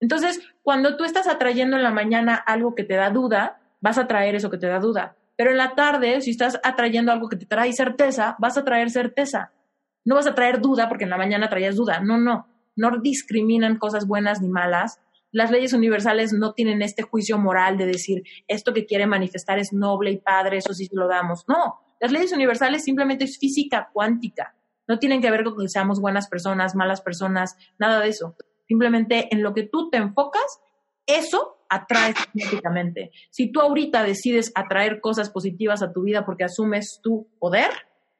Entonces, 0.00 0.40
cuando 0.62 0.96
tú 0.96 1.04
estás 1.04 1.28
atrayendo 1.28 1.76
en 1.76 1.82
la 1.82 1.90
mañana 1.90 2.34
algo 2.34 2.74
que 2.74 2.84
te 2.84 2.96
da 2.96 3.10
duda, 3.10 3.60
vas 3.80 3.98
a 3.98 4.06
traer 4.06 4.34
eso 4.34 4.50
que 4.50 4.58
te 4.58 4.66
da 4.66 4.78
duda. 4.78 5.16
Pero 5.36 5.50
en 5.50 5.58
la 5.58 5.74
tarde, 5.74 6.20
si 6.20 6.30
estás 6.30 6.58
atrayendo 6.62 7.12
algo 7.12 7.28
que 7.28 7.36
te 7.36 7.46
trae 7.46 7.72
certeza, 7.72 8.36
vas 8.38 8.58
a 8.58 8.64
traer 8.64 8.90
certeza. 8.90 9.52
No 10.04 10.14
vas 10.14 10.26
a 10.26 10.34
traer 10.34 10.60
duda 10.60 10.88
porque 10.88 11.04
en 11.04 11.10
la 11.10 11.16
mañana 11.16 11.48
traías 11.48 11.76
duda. 11.76 12.00
No, 12.00 12.18
no. 12.18 12.46
No 12.76 12.98
discriminan 13.00 13.78
cosas 13.78 14.06
buenas 14.06 14.40
ni 14.40 14.48
malas. 14.48 15.00
Las 15.30 15.50
leyes 15.50 15.72
universales 15.72 16.32
no 16.32 16.52
tienen 16.52 16.82
este 16.82 17.02
juicio 17.02 17.38
moral 17.38 17.78
de 17.78 17.86
decir 17.86 18.22
esto 18.48 18.74
que 18.74 18.84
quiere 18.84 19.06
manifestar 19.06 19.58
es 19.58 19.72
noble 19.72 20.10
y 20.10 20.18
padre, 20.18 20.58
eso 20.58 20.74
sí 20.74 20.88
lo 20.92 21.08
damos. 21.08 21.44
No. 21.48 21.80
Las 22.00 22.12
leyes 22.12 22.32
universales 22.32 22.84
simplemente 22.84 23.24
es 23.24 23.38
física 23.38 23.90
cuántica. 23.92 24.54
No 24.88 24.98
tienen 24.98 25.22
que 25.22 25.30
ver 25.30 25.44
con 25.44 25.56
que 25.56 25.68
seamos 25.68 26.00
buenas 26.00 26.28
personas, 26.28 26.74
malas 26.74 27.00
personas, 27.00 27.56
nada 27.78 28.00
de 28.00 28.08
eso. 28.08 28.36
Simplemente 28.66 29.28
en 29.30 29.42
lo 29.42 29.54
que 29.54 29.62
tú 29.62 29.88
te 29.88 29.98
enfocas, 29.98 30.60
eso 31.06 31.64
atrae 31.68 32.14
automáticamente. 32.16 33.10
Si 33.30 33.50
tú 33.50 33.60
ahorita 33.60 34.02
decides 34.02 34.52
atraer 34.54 35.00
cosas 35.00 35.30
positivas 35.30 35.82
a 35.82 35.92
tu 35.92 36.02
vida 36.02 36.26
porque 36.26 36.44
asumes 36.44 37.00
tu 37.02 37.28
poder, 37.38 37.70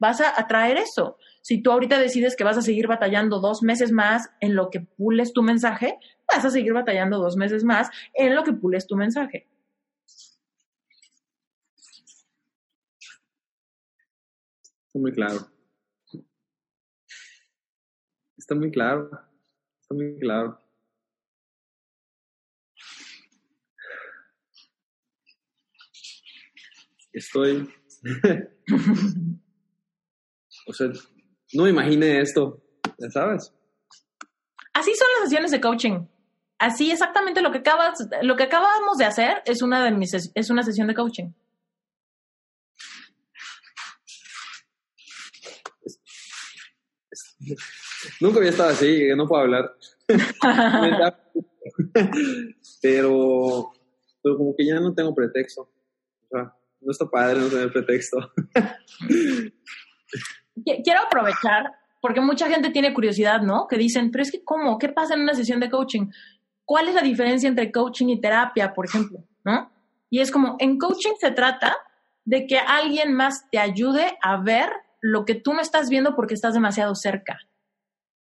vas 0.03 0.21
a 0.21 0.39
atraer 0.39 0.77
eso. 0.77 1.17
Si 1.41 1.63
tú 1.63 1.71
ahorita 1.71 1.99
decides 1.99 2.37
que 2.37 2.45
vas 2.45 2.59
a 2.59 2.63
seguir 2.63 2.89
batallando 2.89 3.41
dos 3.41 3.63
meses 3.63 3.93
más 3.93 4.31
en 4.41 4.55
lo 4.55 4.69
que 4.69 4.81
pules 4.81 5.33
tu 5.33 5.43
mensaje, 5.43 5.99
vas 6.29 6.45
a 6.45 6.51
seguir 6.51 6.73
batallando 6.73 7.19
dos 7.19 7.37
meses 7.37 7.65
más 7.65 7.89
en 8.15 8.35
lo 8.35 8.43
que 8.43 8.53
pules 8.53 8.87
tu 8.87 8.97
mensaje. 8.97 9.49
Está 14.87 14.99
muy 14.99 15.13
claro. 15.13 15.49
Está 18.37 18.55
muy 18.55 18.71
claro 18.71 19.09
muy 19.93 20.19
claro. 20.19 20.59
Estoy. 27.13 27.69
o 30.67 30.73
sea, 30.73 30.89
no 31.55 31.65
me 31.65 31.71
imaginé 31.71 32.21
esto, 32.21 32.63
ya 32.99 33.11
sabes. 33.11 33.53
Así 34.73 34.95
son 34.95 35.09
las 35.15 35.29
sesiones 35.29 35.51
de 35.51 35.61
coaching. 35.61 36.07
Así 36.59 36.91
exactamente 36.91 37.43
lo 37.43 37.51
que 37.51 37.59
acabas, 37.59 38.09
lo 38.23 38.37
que 38.37 38.45
acabamos 38.45 38.97
de 38.97 39.05
hacer 39.05 39.43
es 39.47 39.63
una 39.63 39.85
de 39.85 39.91
mis 39.91 40.15
es 40.15 40.51
una 40.51 40.63
sesión 40.63 40.87
de 40.87 40.95
coaching. 40.95 41.33
Nunca 48.21 48.39
había 48.39 48.51
estado 48.51 48.71
así, 48.71 49.09
no 49.17 49.27
puedo 49.27 49.43
hablar. 49.43 49.75
pero, 52.83 53.73
pero 54.23 54.37
como 54.37 54.55
que 54.57 54.67
ya 54.67 54.79
no 54.81 54.95
tengo 54.95 55.15
pretexto. 55.15 55.63
O 55.63 56.29
sea, 56.31 56.55
no 56.81 56.91
está 56.91 57.07
padre 57.07 57.41
no 57.41 57.49
tener 57.49 57.73
pretexto. 57.73 58.19
Quiero 60.85 61.01
aprovechar, 61.03 61.73
porque 62.01 62.21
mucha 62.21 62.49
gente 62.49 62.71
tiene 62.71 62.93
curiosidad, 62.93 63.41
¿no? 63.41 63.67
Que 63.69 63.77
dicen, 63.77 64.11
pero 64.11 64.23
es 64.23 64.31
que 64.31 64.45
¿cómo? 64.45 64.79
¿Qué 64.79 64.89
pasa 64.89 65.15
en 65.15 65.21
una 65.21 65.35
sesión 65.35 65.61
de 65.61 65.71
coaching? 65.71 66.09
¿Cuál 66.65 66.89
es 66.89 66.95
la 66.95 67.03
diferencia 67.03 67.49
entre 67.49 67.73
coaching 67.73 68.09
y 68.09 68.21
terapia, 68.21 68.73
por 68.75 68.87
ejemplo? 68.87 69.25
¿No? 69.45 69.71
Y 70.11 70.21
es 70.21 70.31
como, 70.31 70.57
en 70.59 70.79
coaching 70.79 71.15
se 71.19 71.31
trata 71.31 71.77
de 72.25 72.47
que 72.47 72.59
alguien 72.59 73.15
más 73.15 73.49
te 73.51 73.59
ayude 73.59 74.19
a 74.23 74.37
ver 74.37 74.71
lo 75.01 75.25
que 75.25 75.35
tú 75.35 75.53
no 75.53 75.61
estás 75.61 75.89
viendo 75.89 76.15
porque 76.15 76.35
estás 76.35 76.55
demasiado 76.55 76.95
cerca. 76.95 77.39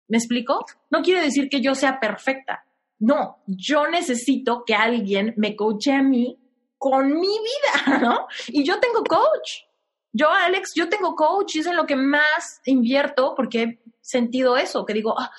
¿Me 0.09 0.19
explico? 0.19 0.64
No 0.91 1.03
quiere 1.03 1.23
decir 1.23 1.49
que 1.49 1.61
yo 1.61 1.75
sea 1.75 2.01
perfecta. 2.01 2.64
No, 2.99 3.39
yo 3.47 3.87
necesito 3.89 4.64
que 4.64 4.75
alguien 4.75 5.35
me 5.37 5.55
coache 5.55 5.93
a 5.93 6.03
mí 6.03 6.39
con 6.79 7.12
mi 7.12 7.29
vida, 7.29 7.99
¿no? 8.03 8.27
Y 8.49 8.64
yo 8.64 8.81
tengo 8.81 9.05
coach. 9.05 9.68
Yo, 10.13 10.31
Alex, 10.31 10.73
yo 10.75 10.89
tengo 10.89 11.15
coach 11.15 11.57
y 11.57 11.59
es 11.61 11.67
en 11.67 11.77
lo 11.77 11.87
que 11.87 11.97
más 11.97 12.61
invierto 12.65 13.35
porque 13.37 13.63
he 13.63 13.83
sentido 14.01 14.57
eso, 14.57 14.85
que 14.85 14.95
digo, 14.95 15.19
ah, 15.19 15.31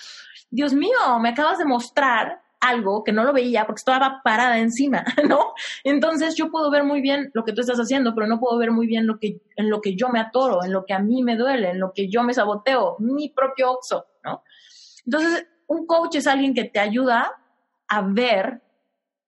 Dios 0.49 0.73
mío, 0.73 0.97
me 1.21 1.29
acabas 1.29 1.57
de 1.57 1.65
mostrar 1.65 2.41
algo 2.59 3.03
que 3.03 3.13
no 3.13 3.23
lo 3.23 3.33
veía 3.33 3.65
porque 3.65 3.79
estaba 3.79 4.21
parada 4.23 4.59
encima, 4.59 5.03
¿no? 5.27 5.53
Entonces 5.83 6.35
yo 6.35 6.51
puedo 6.51 6.69
ver 6.69 6.83
muy 6.83 7.01
bien 7.01 7.31
lo 7.33 7.43
que 7.43 7.53
tú 7.53 7.61
estás 7.61 7.79
haciendo, 7.79 8.13
pero 8.13 8.27
no 8.27 8.39
puedo 8.39 8.57
ver 8.57 8.71
muy 8.71 8.87
bien 8.87 9.07
lo 9.07 9.17
que, 9.17 9.41
en 9.55 9.69
lo 9.69 9.81
que 9.81 9.95
yo 9.95 10.09
me 10.09 10.19
atoro, 10.19 10.63
en 10.63 10.73
lo 10.73 10.85
que 10.85 10.93
a 10.93 10.99
mí 10.99 11.23
me 11.23 11.37
duele, 11.37 11.71
en 11.71 11.79
lo 11.79 11.93
que 11.93 12.09
yo 12.09 12.23
me 12.23 12.33
saboteo, 12.33 12.97
mi 12.99 13.29
propio 13.29 13.71
oxo, 13.71 14.05
¿no? 14.23 14.43
Entonces, 15.05 15.47
un 15.67 15.85
coach 15.85 16.15
es 16.15 16.27
alguien 16.27 16.53
que 16.53 16.65
te 16.65 16.79
ayuda 16.79 17.31
a 17.87 18.01
ver 18.01 18.61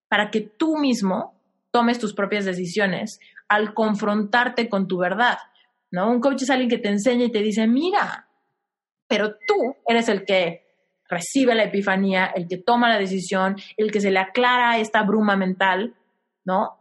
para 0.08 0.30
que 0.30 0.42
tú 0.42 0.78
mismo 0.78 1.39
tomes 1.72 2.00
tus 2.00 2.14
propias 2.14 2.46
decisiones 2.46 3.20
al 3.52 3.74
confrontarte 3.74 4.70
con 4.70 4.88
tu 4.88 4.97
verdad, 4.97 5.38
¿no? 5.91 6.10
Un 6.10 6.22
coach 6.22 6.43
es 6.43 6.49
alguien 6.49 6.70
que 6.70 6.78
te 6.78 6.88
enseña 6.88 7.26
y 7.26 7.32
te 7.32 7.39
dice, 7.39 7.68
mira, 7.68 8.30
pero 9.10 9.36
tú 9.45 9.76
eres 9.86 10.08
el 10.08 10.24
que 10.24 10.66
recibe 11.10 11.54
la 11.54 11.66
epifanía, 11.66 12.28
el 12.28 12.47
que 12.47 12.58
toma 12.58 12.88
la 12.88 12.97
decisión, 12.97 13.58
el 13.76 13.91
que 13.91 13.99
se 13.99 14.10
le 14.10 14.20
aclara 14.20 14.78
esta 14.78 15.04
bruma 15.04 15.36
mental, 15.36 15.95
¿no? 16.45 16.78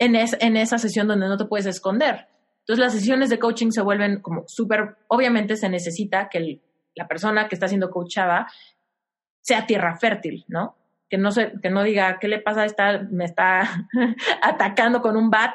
En, 0.00 0.16
esa 0.16 0.78
sesión 0.78 1.06
donde 1.06 1.28
no 1.28 1.36
te 1.36 1.44
puedes 1.44 1.66
esconder. 1.66 2.26
Entonces 2.62 2.84
las 2.84 2.92
sesiones 2.92 3.30
de 3.30 3.38
coaching 3.38 3.70
se 3.70 3.80
vuelven 3.80 4.20
como 4.20 4.42
súper, 4.48 4.96
obviamente 5.06 5.56
se 5.56 5.68
necesita 5.68 6.28
que 6.28 6.60
la 6.96 7.06
persona 7.06 7.46
que 7.46 7.54
está 7.54 7.68
siendo 7.68 7.90
coachada 7.90 8.48
sea 9.40 9.66
tierra 9.66 9.96
fértil, 9.96 10.44
¿no? 10.48 10.76
Que 11.08 11.16
no, 11.16 11.30
se, 11.30 11.52
que 11.62 11.70
diga, 11.84 12.18
¿qué 12.18 12.26
le 12.26 12.40
pasa? 12.40 12.64
Está, 12.64 13.06
me 13.08 13.24
está 13.24 13.86
atacando 14.42 15.00
con 15.00 15.16
un 15.16 15.30
bat, 15.30 15.54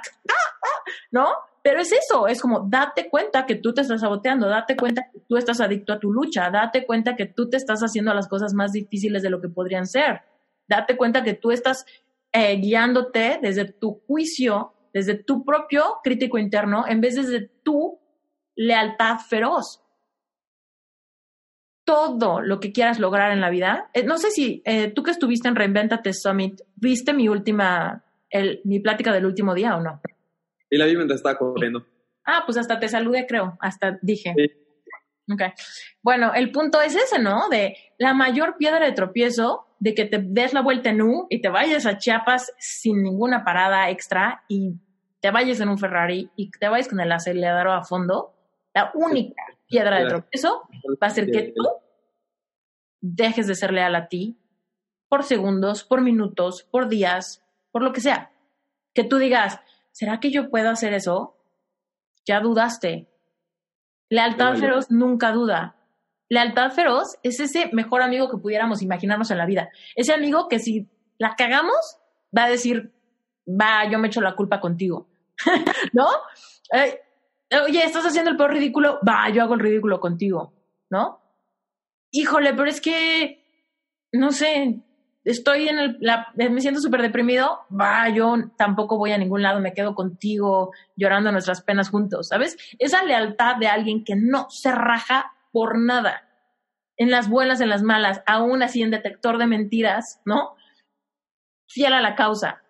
¿no? 1.12 1.30
Pero 1.62 1.80
es 1.80 1.92
eso, 1.94 2.28
es 2.28 2.42
como 2.42 2.68
date 2.70 3.10
cuenta 3.10 3.46
que 3.46 3.56
tú 3.56 3.74
te 3.74 3.82
estás 3.82 4.02
saboteando, 4.02 4.48
date 4.48 4.76
cuenta 4.76 5.04
que 5.12 5.20
tú 5.28 5.38
estás 5.38 5.62
adicto 5.62 5.94
a 5.94 6.00
tu 6.00 6.12
lucha, 6.12 6.50
date 6.50 6.86
cuenta 6.86 7.16
que 7.16 7.26
tú 7.26 7.50
te 7.50 7.58
estás 7.58 7.82
haciendo 7.82 8.14
las 8.14 8.28
cosas 8.28 8.54
más 8.54 8.74
difíciles 8.74 9.24
de 9.24 9.30
lo 9.30 9.40
que 9.40 9.50
podrían 9.50 9.88
ser, 9.88 10.22
date 10.68 10.98
cuenta 10.98 11.24
que 11.24 11.36
tú 11.36 11.52
estás 11.52 11.86
eh, 12.34 12.58
guiándote 12.58 13.40
desde 13.42 13.66
tu 13.66 14.02
juicio, 14.08 14.74
desde 14.94 15.16
tu 15.16 15.46
propio 15.46 16.00
crítico 16.04 16.38
interno, 16.38 16.86
en 16.88 17.00
vez 17.00 17.16
de 17.16 17.50
tu 17.64 18.00
lealtad 18.56 19.20
feroz 19.20 19.84
todo 21.86 22.42
lo 22.42 22.60
que 22.60 22.72
quieras 22.72 23.00
lograr 23.00 23.32
en 23.32 23.42
la 23.42 23.50
vida. 23.50 23.90
Eh, 23.94 24.04
no 24.04 24.18
sé 24.18 24.32
si 24.32 24.62
eh, 24.66 24.90
tú 24.90 25.04
que 25.04 25.12
estuviste 25.12 25.48
en 25.48 25.56
Reinventate 25.56 26.14
Summit, 26.14 26.62
¿viste 26.76 27.14
mi 27.14 27.28
última, 27.28 28.04
el, 28.30 28.62
mi 28.64 28.80
plática 28.80 29.12
del 29.12 29.26
último 29.26 29.54
día 29.54 29.76
o 29.76 29.82
no? 29.82 30.02
Y 30.74 30.78
la 30.78 30.88
vi 30.88 30.96
mientras 30.96 31.20
estaba 31.20 31.38
corriendo. 31.38 31.86
Ah, 32.26 32.42
pues 32.48 32.58
hasta 32.58 32.80
te 32.80 32.90
saludé, 32.90 33.28
creo. 33.28 33.56
Hasta 33.60 34.00
dije. 34.02 34.34
Sí. 34.36 34.52
Ok. 35.32 35.42
Bueno, 36.02 36.34
el 36.34 36.52
punto 36.52 36.82
es 36.82 36.96
ese, 36.96 37.20
¿no? 37.20 37.48
De 37.48 37.78
la 38.00 38.16
mayor 38.16 38.58
piedra 38.58 38.84
de 38.84 38.92
tropiezo, 38.92 39.68
de 39.78 39.94
que 39.94 40.06
te 40.06 40.18
des 40.18 40.52
la 40.52 40.62
vuelta 40.62 40.90
en 40.90 41.04
U 41.04 41.28
y 41.30 41.42
te 41.42 41.50
vayas 41.50 41.86
a 41.86 42.00
Chiapas 42.00 42.52
sin 42.58 43.04
ninguna 43.04 43.46
parada 43.46 43.88
extra 43.92 44.44
y 44.48 44.74
te 45.22 45.30
vayas 45.30 45.60
en 45.60 45.70
un 45.70 45.78
Ferrari 45.78 46.32
y 46.36 46.50
te 46.50 46.68
vayas 46.68 46.88
con 46.88 47.00
el 47.00 47.12
acelerador 47.12 47.68
a 47.68 47.84
fondo. 47.84 48.34
La 48.74 48.92
única 48.96 49.44
piedra 49.68 50.00
de 50.00 50.08
tropiezo 50.08 50.68
va 51.02 51.08
a 51.08 51.12
ser 51.12 51.30
que 51.30 51.54
tú 51.56 51.64
dejes 53.00 53.46
de 53.46 53.54
ser 53.54 53.72
leal 53.72 53.94
a 53.94 54.08
ti 54.08 54.40
por 55.08 55.24
segundos, 55.24 55.84
por 55.84 56.02
minutos, 56.02 56.64
por 56.64 56.90
días, 56.90 57.46
por 57.70 57.84
lo 57.84 57.94
que 57.94 58.02
sea. 58.02 58.32
Que 58.96 59.04
tú 59.04 59.18
digas, 59.18 59.60
¿será 59.94 60.20
que 60.20 60.32
yo 60.32 60.50
puedo 60.50 60.70
hacer 60.70 60.94
eso? 60.94 61.38
Ya 62.26 62.42
dudaste. 62.42 63.10
Lealtad 64.10 64.58
feroz 64.58 64.92
nunca 64.92 65.32
duda. 65.32 65.78
Lealtad 66.30 66.72
feroz 66.72 67.18
es 67.24 67.40
ese 67.40 67.70
mejor 67.72 68.02
amigo 68.02 68.30
que 68.30 68.38
pudiéramos 68.38 68.82
imaginarnos 68.82 69.32
en 69.32 69.38
la 69.38 69.46
vida. 69.46 69.70
Ese 69.96 70.14
amigo 70.14 70.50
que 70.50 70.60
si 70.60 70.90
la 71.18 71.36
cagamos, 71.36 71.98
va 72.36 72.46
a 72.46 72.50
decir, 72.50 72.94
va, 73.48 73.90
yo 73.90 74.00
me 74.00 74.08
echo 74.08 74.22
la 74.22 74.36
culpa 74.36 74.60
contigo. 74.60 75.08
¿No? 75.94 76.08
oye, 77.68 77.84
estás 77.84 78.06
haciendo 78.06 78.32
el 78.32 78.38
peor 78.38 78.52
ridículo, 78.52 79.00
va, 79.08 79.30
yo 79.30 79.44
hago 79.44 79.54
el 79.54 79.60
ridículo 79.60 80.00
contigo. 80.00 80.54
¿No? 80.90 81.22
Híjole, 82.12 82.54
pero 82.54 82.70
es 82.70 82.82
que, 82.82 83.44
no 84.12 84.32
sé, 84.32 84.84
estoy 85.24 85.70
en 85.70 85.80
el, 85.80 86.00
me 86.36 86.62
siento 86.62 86.82
súper 86.82 87.02
deprimido, 87.02 87.62
va, 87.70 88.10
yo 88.10 88.36
tampoco 88.58 88.98
voy 88.98 89.12
a 89.12 89.18
ningún 89.18 89.42
lado, 89.42 89.60
me 89.60 89.74
quedo 89.74 89.96
contigo 89.96 90.72
llorando 90.96 91.32
nuestras 91.32 91.62
penas 91.62 91.90
juntos, 91.90 92.28
¿sabes? 92.28 92.58
Esa 92.80 93.04
lealtad 93.04 93.58
de 93.58 93.68
alguien 93.68 94.04
que 94.04 94.16
no 94.16 94.50
se 94.50 94.72
raja 94.72 95.34
por 95.52 95.80
nada, 95.80 96.30
en 96.98 97.10
las 97.10 97.30
buenas, 97.30 97.62
en 97.62 97.70
las 97.70 97.84
malas, 97.84 98.22
aún 98.26 98.64
así 98.64 98.82
en 98.82 98.92
detector 98.92 99.38
de 99.38 99.48
mentiras, 99.48 100.22
¿no? 100.26 100.56
Fiel 101.68 101.94
a 101.94 102.02
la 102.02 102.16
causa, 102.16 102.62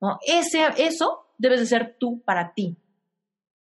¿no? 0.00 0.18
Ese, 0.26 0.66
eso 0.78 1.32
debes 1.38 1.60
de 1.60 1.66
ser 1.66 1.96
tú 1.98 2.22
para 2.22 2.52
ti. 2.54 2.76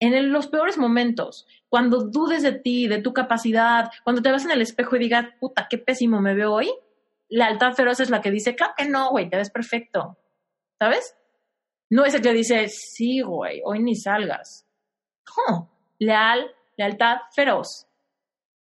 En 0.01 0.32
los 0.32 0.49
peores 0.49 0.76
momentos, 0.76 1.47
cuando 1.68 2.05
dudes 2.05 2.42
de 2.42 2.53
ti, 2.53 2.88
de 2.88 3.01
tu 3.01 3.12
capacidad, 3.12 3.90
cuando 4.03 4.22
te 4.22 4.30
vas 4.30 4.45
en 4.45 4.51
el 4.51 4.61
espejo 4.61 4.97
y 4.97 5.01
digas, 5.01 5.26
puta, 5.40 5.66
qué 5.68 5.78
pésimo 5.78 6.20
me 6.20 6.34
veo 6.34 6.53
hoy, 6.53 6.68
la 6.68 6.84
lealtad 7.29 7.75
feroz 7.75 8.01
es 8.01 8.11
la 8.11 8.20
que 8.20 8.31
dice, 8.31 8.55
claro 8.55 8.75
que 8.77 8.89
no, 8.89 9.11
güey, 9.11 9.29
te 9.29 9.37
ves 9.37 9.51
perfecto. 9.51 10.18
¿Sabes? 10.79 11.16
No 11.91 12.05
es 12.05 12.14
el 12.14 12.22
que 12.22 12.33
dice, 12.33 12.68
sí, 12.68 13.20
güey, 13.20 13.61
hoy 13.64 13.81
ni 13.81 13.95
salgas. 13.95 14.66
No, 15.49 15.70
leal, 15.99 16.51
lealtad 16.77 17.18
feroz 17.35 17.87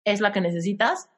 es 0.04 0.22
la 0.22 0.32
que 0.32 0.42
necesitas 0.42 1.10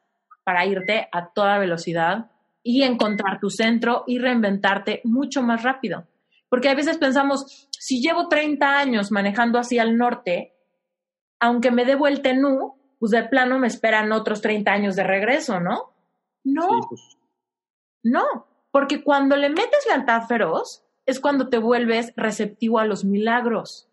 para 0.44 0.66
irte 0.66 1.10
a 1.12 1.32
toda 1.34 1.60
velocidad 1.60 2.32
y 2.64 2.84
encontrar 2.84 3.40
tu 3.40 3.50
centro 3.50 4.04
y 4.08 4.20
reinventarte 4.20 5.02
mucho 5.04 5.42
más 5.42 5.64
rápido. 5.64 6.08
Porque 6.50 6.70
a 6.70 6.76
veces 6.76 6.98
pensamos, 6.98 7.68
si 7.72 8.02
llevo 8.02 8.30
30 8.30 8.78
años 8.78 9.12
manejando 9.12 9.60
hacia 9.60 9.84
el 9.84 9.98
norte, 9.98 10.54
aunque 11.40 11.72
me 11.72 11.86
dé 11.86 11.96
vuelta 11.96 12.30
en 12.30 12.46
U, 12.46 12.78
pues 13.00 13.12
de 13.12 13.24
plano 13.24 13.60
me 13.60 13.68
esperan 13.68 14.12
otros 14.12 14.42
30 14.42 14.72
años 14.72 14.96
de 14.96 15.04
regreso, 15.04 15.60
¿no? 15.60 15.94
No, 16.44 16.88
pues. 16.90 17.17
No, 18.04 18.48
porque 18.72 19.04
cuando 19.04 19.36
le 19.36 19.50
metes 19.50 19.86
lealtad 19.88 20.28
feroz 20.28 20.84
es 21.06 21.20
cuando 21.20 21.50
te 21.50 21.58
vuelves 21.58 22.14
receptivo 22.16 22.80
a 22.80 22.86
los 22.86 23.06
milagros. 23.06 23.90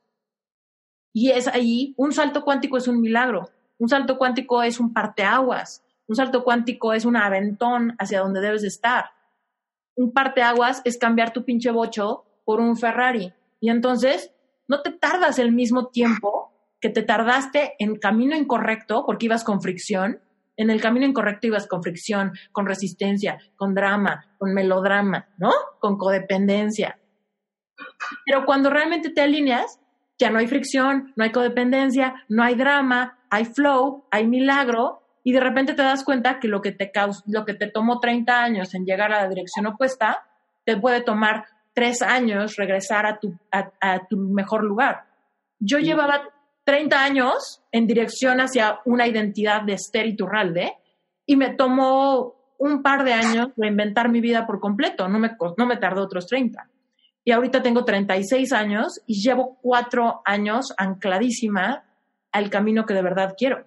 Y 1.13 1.31
es 1.31 1.47
ahí, 1.47 1.95
un 1.97 2.13
salto 2.13 2.43
cuántico 2.43 2.77
es 2.77 2.89
un 2.89 3.01
milagro, 3.01 3.49
un 3.79 3.89
salto 3.89 4.19
cuántico 4.19 4.63
es 4.63 4.81
un 4.81 4.93
parteaguas, 4.93 5.85
un 6.07 6.17
salto 6.17 6.43
cuántico 6.45 6.93
es 6.93 7.05
un 7.05 7.17
aventón 7.17 7.95
hacia 7.99 8.21
donde 8.21 8.41
debes 8.41 8.65
estar. 8.65 9.07
Un 9.97 10.13
parteaguas 10.13 10.83
es 10.85 10.99
cambiar 10.99 11.33
tu 11.33 11.45
pinche 11.45 11.71
bocho 11.71 12.25
por 12.45 12.61
un 12.61 12.77
Ferrari. 12.77 13.33
Y 13.61 13.71
entonces 13.71 14.33
no 14.67 14.83
te 14.83 14.91
tardas 14.91 15.39
el 15.39 15.53
mismo 15.53 15.87
tiempo 15.87 16.53
que 16.81 16.91
te 16.91 17.03
tardaste 17.03 17.75
en 17.79 17.97
camino 17.97 18.37
incorrecto 18.37 19.07
porque 19.07 19.27
ibas 19.27 19.45
con 19.45 19.63
fricción 19.63 20.21
en 20.57 20.71
el 20.71 20.81
camino 20.81 21.07
incorrecto 21.07 21.47
ibas 21.47 21.67
con 21.67 21.83
fricción, 21.83 22.33
con 22.53 22.67
resistencia, 22.67 23.39
con 23.57 23.75
drama, 23.75 24.25
con 24.39 24.55
melodrama, 24.55 25.29
¿no? 25.39 25.51
Con 25.81 25.97
codependencia. 25.97 26.99
Pero 28.25 28.45
cuando 28.45 28.71
realmente 28.71 29.11
te 29.11 29.23
alineas, 29.23 29.81
ya 30.19 30.31
no 30.31 30.39
hay 30.39 30.47
fricción, 30.47 31.13
no 31.17 31.25
hay 31.25 31.33
codependencia, 31.33 32.15
no 32.29 32.45
hay 32.45 32.55
drama, 32.55 33.19
hay 33.31 33.45
flow, 33.47 34.05
hay 34.11 34.27
milagro, 34.27 35.03
y 35.25 35.33
de 35.33 35.41
repente 35.41 35.75
te 35.75 35.83
das 35.83 36.05
cuenta 36.05 36.39
que 36.39 36.49
lo 36.49 36.61
que 36.61 36.73
te, 36.73 36.93
lo 37.27 37.45
que 37.45 37.55
te 37.55 37.69
tomó 37.69 37.99
30 37.99 38.43
años 38.43 38.75
en 38.75 38.85
llegar 38.85 39.13
a 39.13 39.23
la 39.23 39.29
dirección 39.29 39.67
opuesta, 39.67 40.27
te 40.65 40.77
puede 40.77 41.01
tomar 41.01 41.47
tres 41.73 42.03
años 42.03 42.57
regresar 42.57 43.07
a 43.07 43.19
tu, 43.19 43.37
a 43.51 44.07
tu 44.07 44.19
mejor 44.19 44.63
lugar. 44.63 45.07
Yo 45.59 45.79
llevaba 45.79 46.23
30 46.65 47.05
años 47.05 47.63
en 47.71 47.87
dirección 47.87 48.41
hacia 48.41 48.81
una 48.85 49.07
identidad 49.07 49.63
de 49.63 49.75
Esther 49.75 50.07
Iturralde 50.07 50.75
y 51.27 51.37
me 51.37 51.55
tomó 51.55 52.55
un 52.59 52.83
par 52.83 53.05
de 53.05 53.13
años 53.13 53.49
reinventar 53.57 54.09
mi 54.09 54.21
vida 54.21 54.47
por 54.47 54.61
completo, 54.61 55.09
no 55.09 55.19
me, 55.19 55.37
no 55.57 55.67
me 55.67 55.77
tardó 55.77 56.03
otros 56.03 56.27
30. 56.27 56.71
Y 57.25 57.33
ahorita 57.33 57.63
tengo 57.63 57.85
36 57.85 58.53
años 58.53 59.01
y 59.07 59.23
llevo 59.23 59.59
cuatro 59.63 60.23
años 60.25 60.75
ancladísima 60.77 61.85
al 62.33 62.51
camino 62.51 62.85
que 62.85 62.95
de 62.95 63.03
verdad 63.03 63.35
quiero. 63.37 63.67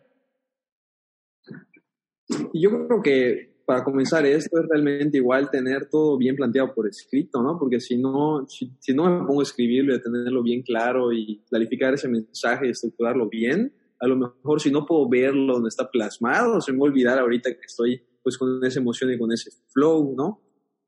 Yo 2.53 2.87
creo 2.87 3.01
que 3.01 3.56
para 3.67 3.83
comenzar 3.83 4.25
esto 4.25 4.61
es 4.61 4.65
realmente 4.69 5.17
igual 5.17 5.49
tener 5.51 5.89
todo 5.89 6.17
bien 6.17 6.37
planteado 6.37 6.73
por 6.73 6.87
escrito, 6.87 7.43
¿no? 7.43 7.59
Porque 7.59 7.81
si 7.81 7.97
no, 7.97 8.47
si, 8.47 8.93
no 8.93 9.03
me 9.09 9.27
pongo 9.27 9.41
a 9.41 9.43
escribirlo 9.43 9.93
y 9.93 9.97
a 9.97 10.01
tenerlo 10.01 10.41
bien 10.41 10.61
claro 10.61 11.11
y 11.11 11.43
clarificar 11.49 11.93
ese 11.93 12.07
mensaje 12.07 12.67
y 12.67 12.69
estructurarlo 12.69 13.27
bien, 13.27 13.73
a 13.99 14.07
lo 14.07 14.15
mejor 14.15 14.61
si 14.61 14.71
no 14.71 14.85
puedo 14.85 15.09
verlo 15.09 15.55
donde 15.55 15.67
está 15.67 15.91
plasmado, 15.91 16.61
se 16.61 16.71
me 16.71 16.79
va 16.79 16.85
a 16.85 16.89
olvidar 16.91 17.19
ahorita 17.19 17.51
que 17.55 17.65
estoy 17.65 18.01
pues 18.23 18.37
con 18.37 18.63
esa 18.63 18.79
emoción 18.79 19.11
y 19.11 19.19
con 19.19 19.33
ese 19.33 19.51
flow, 19.73 20.15
¿no? 20.15 20.41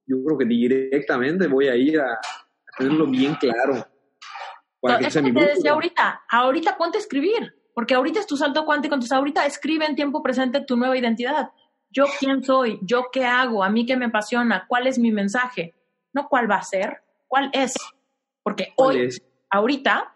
Yo 0.08 0.24
creo 0.24 0.38
que 0.38 0.46
directamente 0.46 1.48
voy 1.48 1.68
a 1.68 1.76
ir 1.76 2.00
a, 2.00 2.18
tenerlo 2.78 3.08
bien 3.08 3.36
claro. 3.36 3.86
Para 4.80 5.00
que 5.00 5.12
sea 5.12 5.22
mi 5.22 5.34
te 5.34 5.48
decía 5.48 5.74
ahorita, 5.74 6.22
ahorita 6.32 6.78
ponte 6.78 6.98
a 6.98 7.02
escribir, 7.02 7.56
porque 7.74 7.94
ahorita 7.94 8.22
es 8.22 8.26
tu 8.26 8.38
salto 8.38 8.64
cuántico, 8.64 8.96
entonces 8.96 9.12
ahorita 9.12 9.46
escribe 9.46 9.86
en 9.86 9.98
tiempo 9.98 10.24
presente 10.24 10.62
tu 10.62 10.78
nueva 10.78 10.98
identidad 10.98 11.50
yo 11.90 12.06
quién 12.20 12.44
soy, 12.44 12.80
yo 12.82 13.10
qué 13.12 13.26
hago, 13.26 13.64
a 13.64 13.70
mí 13.70 13.86
qué 13.86 13.98
me 13.98 14.06
apasiona, 14.06 14.66
cuál 14.68 14.88
es 14.88 15.00
mi 15.00 15.12
mensaje, 15.12 15.76
no 16.14 16.28
cuál 16.28 16.50
va 16.50 16.58
a 16.58 16.64
ser, 16.64 17.02
cuál 17.28 17.50
es. 17.54 17.74
Porque 18.44 18.74
hoy, 18.78 19.10
ahorita, 19.50 20.16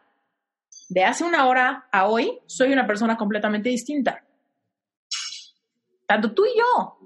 de 0.90 1.04
hace 1.04 1.24
una 1.24 1.48
hora 1.48 1.88
a 1.92 2.08
hoy, 2.08 2.40
soy 2.46 2.72
una 2.74 2.86
persona 2.86 3.18
completamente 3.18 3.70
distinta. 3.70 4.24
Tanto 6.06 6.34
tú 6.34 6.46
y 6.46 6.58
yo. 6.58 6.98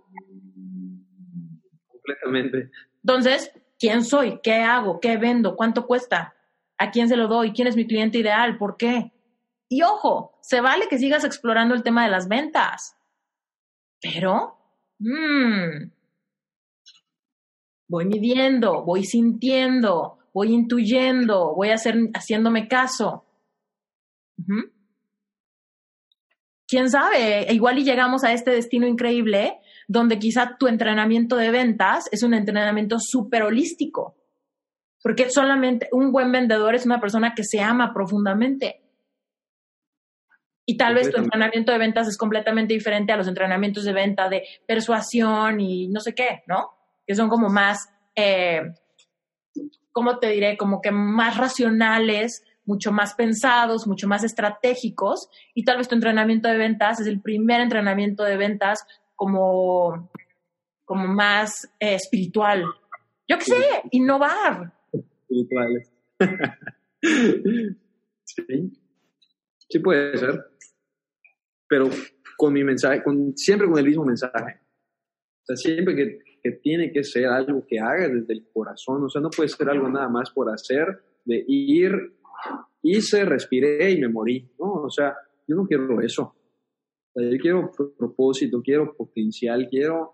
Completamente. 1.87 2.71
Entonces, 3.03 3.51
¿quién 3.79 4.03
soy? 4.03 4.39
¿Qué 4.41 4.55
hago? 4.55 4.99
¿Qué 4.99 5.17
vendo? 5.17 5.55
¿Cuánto 5.55 5.87
cuesta? 5.87 6.35
¿A 6.77 6.91
quién 6.91 7.07
se 7.07 7.15
lo 7.15 7.27
doy? 7.27 7.53
¿Quién 7.53 7.67
es 7.67 7.75
mi 7.75 7.87
cliente 7.87 8.17
ideal? 8.17 8.57
¿Por 8.57 8.77
qué? 8.77 9.11
Y 9.69 9.81
ojo, 9.83 10.37
se 10.41 10.61
vale 10.61 10.87
que 10.87 10.97
sigas 10.97 11.23
explorando 11.23 11.73
el 11.73 11.83
tema 11.83 12.03
de 12.03 12.11
las 12.11 12.27
ventas. 12.27 12.97
Pero 14.01 14.56
mmm, 14.99 15.91
voy 17.87 18.05
midiendo, 18.05 18.83
voy 18.83 19.03
sintiendo, 19.03 20.19
voy 20.33 20.53
intuyendo, 20.53 21.53
voy 21.55 21.69
hacer, 21.69 21.95
haciéndome 22.13 22.67
caso. 22.67 23.25
¿Quién 26.67 26.89
sabe? 26.89 27.51
Igual 27.53 27.79
y 27.79 27.83
llegamos 27.85 28.23
a 28.23 28.33
este 28.33 28.51
destino 28.51 28.85
increíble 28.85 29.59
donde 29.87 30.19
quizá 30.19 30.57
tu 30.57 30.67
entrenamiento 30.67 31.37
de 31.37 31.49
ventas 31.49 32.09
es 32.11 32.23
un 32.23 32.33
entrenamiento 32.33 32.97
súper 32.99 33.43
holístico. 33.43 34.15
Porque 35.01 35.29
solamente 35.29 35.87
un 35.93 36.11
buen 36.11 36.31
vendedor 36.31 36.75
es 36.75 36.85
una 36.85 36.99
persona 36.99 37.33
que 37.33 37.43
se 37.45 37.61
ama 37.61 37.93
profundamente. 37.93 38.81
Y 40.69 40.75
tal 40.75 40.95
vez 40.95 41.09
tu 41.09 41.17
entrenamiento 41.17 41.71
de 41.71 41.77
ventas 41.77 42.09
es 42.09 42.17
completamente 42.17 42.73
diferente 42.73 43.13
a 43.13 43.17
los 43.17 43.29
entrenamientos 43.29 43.85
de 43.85 43.93
venta 43.93 44.27
de 44.27 44.43
persuasión 44.67 45.61
y 45.61 45.87
no 45.87 46.01
sé 46.01 46.13
qué, 46.13 46.43
¿no? 46.45 46.73
Que 47.05 47.15
son 47.15 47.29
como 47.29 47.47
más, 47.47 47.89
eh, 48.13 48.63
¿cómo 49.93 50.19
te 50.19 50.27
diré? 50.27 50.57
Como 50.57 50.81
que 50.81 50.91
más 50.91 51.37
racionales, 51.37 52.43
mucho 52.65 52.91
más 52.91 53.13
pensados, 53.13 53.87
mucho 53.87 54.09
más 54.09 54.25
estratégicos. 54.25 55.29
Y 55.53 55.63
tal 55.63 55.77
vez 55.77 55.87
tu 55.87 55.95
entrenamiento 55.95 56.49
de 56.49 56.57
ventas 56.57 56.99
es 56.99 57.07
el 57.07 57.21
primer 57.21 57.61
entrenamiento 57.61 58.25
de 58.25 58.35
ventas 58.35 58.85
como, 59.15 60.11
como 60.83 61.07
más 61.07 61.63
eh, 61.79 61.95
espiritual. 61.95 62.65
Yo 63.25 63.37
qué 63.37 63.45
sé, 63.45 63.83
innovar. 63.91 64.73
Espirituales. 64.91 65.89
sí. 68.25 68.73
Sí 69.69 69.79
puede 69.79 70.17
ser 70.17 70.56
pero 71.67 71.89
con 72.37 72.53
mi 72.53 72.63
mensaje, 72.63 73.03
con, 73.03 73.35
siempre 73.35 73.67
con 73.67 73.79
el 73.79 73.85
mismo 73.85 74.05
mensaje. 74.05 74.61
O 75.41 75.45
sea, 75.45 75.55
siempre 75.55 75.95
que, 75.95 76.19
que, 76.41 76.51
tiene 76.61 76.91
que 76.91 77.03
ser 77.03 77.25
algo 77.27 77.65
que 77.65 77.79
haga 77.79 78.07
desde 78.07 78.33
el 78.33 78.47
corazón, 78.53 79.03
o 79.03 79.09
sea, 79.09 79.21
no 79.21 79.29
puede 79.29 79.49
ser 79.49 79.69
algo 79.69 79.89
nada 79.89 80.09
más 80.09 80.29
por 80.31 80.49
hacer, 80.49 80.87
de 81.25 81.43
ir, 81.47 81.93
hice, 82.81 83.25
respiré 83.25 83.91
y 83.91 83.99
me 83.99 84.09
morí, 84.09 84.49
¿no? 84.59 84.73
O 84.73 84.89
sea, 84.89 85.15
yo 85.47 85.55
no 85.55 85.65
quiero 85.65 86.01
eso. 86.01 86.35
O 87.13 87.19
sea, 87.19 87.29
yo 87.29 87.37
quiero 87.39 87.71
propósito, 87.97 88.61
quiero 88.61 88.95
potencial, 88.95 89.67
quiero 89.69 90.13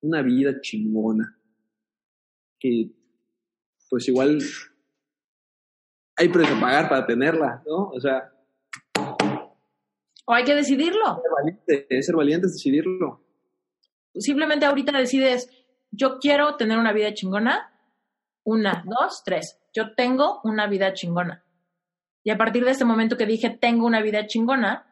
una 0.00 0.22
vida 0.22 0.60
chingona. 0.60 1.38
Que 2.58 2.90
pues 3.88 4.08
igual 4.08 4.40
hay 6.16 6.28
precio 6.28 6.56
a 6.56 6.60
pagar 6.60 6.88
para 6.88 7.06
tenerla, 7.06 7.62
¿no? 7.66 7.90
O 7.90 8.00
sea. 8.00 8.31
O 10.24 10.34
hay 10.34 10.44
que 10.44 10.54
decidirlo. 10.54 11.20
Ser 11.20 11.30
valiente, 11.30 12.02
ser 12.02 12.16
valiente 12.16 12.46
es 12.46 12.54
decidirlo. 12.54 13.20
Simplemente 14.14 14.66
ahorita 14.66 14.96
decides, 14.96 15.50
yo 15.90 16.18
quiero 16.18 16.56
tener 16.56 16.78
una 16.78 16.92
vida 16.92 17.14
chingona. 17.14 17.70
Una, 18.44 18.84
dos, 18.86 19.22
tres. 19.24 19.58
Yo 19.72 19.94
tengo 19.94 20.40
una 20.44 20.66
vida 20.66 20.92
chingona. 20.92 21.44
Y 22.24 22.30
a 22.30 22.38
partir 22.38 22.64
de 22.64 22.70
este 22.70 22.84
momento 22.84 23.16
que 23.16 23.26
dije, 23.26 23.50
tengo 23.50 23.86
una 23.86 24.00
vida 24.00 24.26
chingona, 24.26 24.86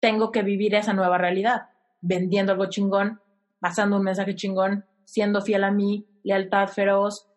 tengo 0.00 0.30
que 0.32 0.42
vivir 0.42 0.74
esa 0.74 0.92
nueva 0.92 1.18
realidad, 1.18 1.70
vendiendo 2.00 2.52
algo 2.52 2.66
chingón, 2.66 3.20
pasando 3.60 3.96
un 3.96 4.04
mensaje 4.04 4.34
chingón, 4.34 4.86
siendo 5.04 5.42
fiel 5.42 5.64
a 5.64 5.70
mí, 5.70 6.06
lealtad 6.22 6.68
feroz, 6.68 7.28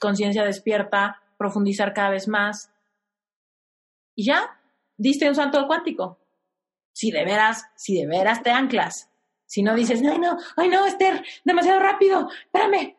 conciencia 0.00 0.44
despierta, 0.44 1.22
profundizar 1.36 1.92
cada 1.92 2.10
vez 2.10 2.26
más. 2.26 2.72
Y 4.14 4.24
ya, 4.24 4.60
diste 4.96 5.28
un 5.28 5.34
salto 5.34 5.66
cuántico. 5.66 6.18
Si 6.98 7.12
de 7.12 7.24
veras, 7.24 7.64
si 7.76 7.94
de 7.94 8.08
veras 8.08 8.42
te 8.42 8.50
anclas. 8.50 9.08
Si 9.46 9.62
no 9.62 9.76
dices, 9.76 10.02
ay 10.02 10.18
no, 10.18 10.36
ay 10.56 10.68
no, 10.68 10.84
Esther, 10.84 11.24
demasiado 11.44 11.78
rápido, 11.78 12.28
espérame. 12.46 12.96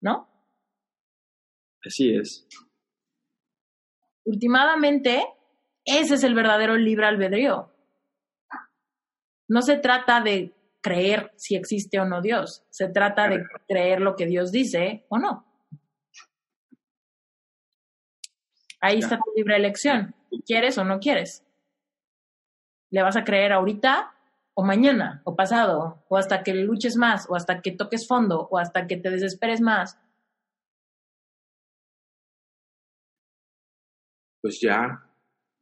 ¿No? 0.00 0.26
Así 1.84 2.14
es. 2.14 2.48
Últimamente, 4.24 5.22
ese 5.84 6.14
es 6.14 6.24
el 6.24 6.34
verdadero 6.34 6.78
libre 6.78 7.04
albedrío. 7.04 7.70
No 9.48 9.60
se 9.60 9.76
trata 9.76 10.22
de 10.22 10.54
creer 10.80 11.30
si 11.36 11.56
existe 11.56 12.00
o 12.00 12.06
no 12.06 12.22
Dios, 12.22 12.64
se 12.70 12.88
trata 12.88 13.28
de 13.28 13.44
creer 13.68 14.00
lo 14.00 14.16
que 14.16 14.24
Dios 14.24 14.50
dice 14.50 15.04
o 15.10 15.18
no. 15.18 15.44
Ahí 18.80 19.00
está 19.00 19.18
tu 19.18 19.30
libre 19.36 19.56
elección. 19.56 20.14
¿Quieres 20.46 20.78
o 20.78 20.84
no 20.84 21.00
quieres? 21.00 21.44
¿Le 22.90 23.02
vas 23.02 23.16
a 23.16 23.24
creer 23.24 23.52
ahorita 23.52 24.12
o 24.54 24.64
mañana 24.64 25.22
o 25.24 25.36
pasado 25.36 26.02
o 26.08 26.16
hasta 26.16 26.42
que 26.42 26.54
luches 26.54 26.96
más 26.96 27.26
o 27.28 27.36
hasta 27.36 27.60
que 27.60 27.72
toques 27.72 28.08
fondo 28.08 28.48
o 28.50 28.58
hasta 28.58 28.86
que 28.86 28.96
te 28.96 29.10
desesperes 29.10 29.60
más? 29.60 29.98
Pues 34.40 34.60
ya. 34.60 35.04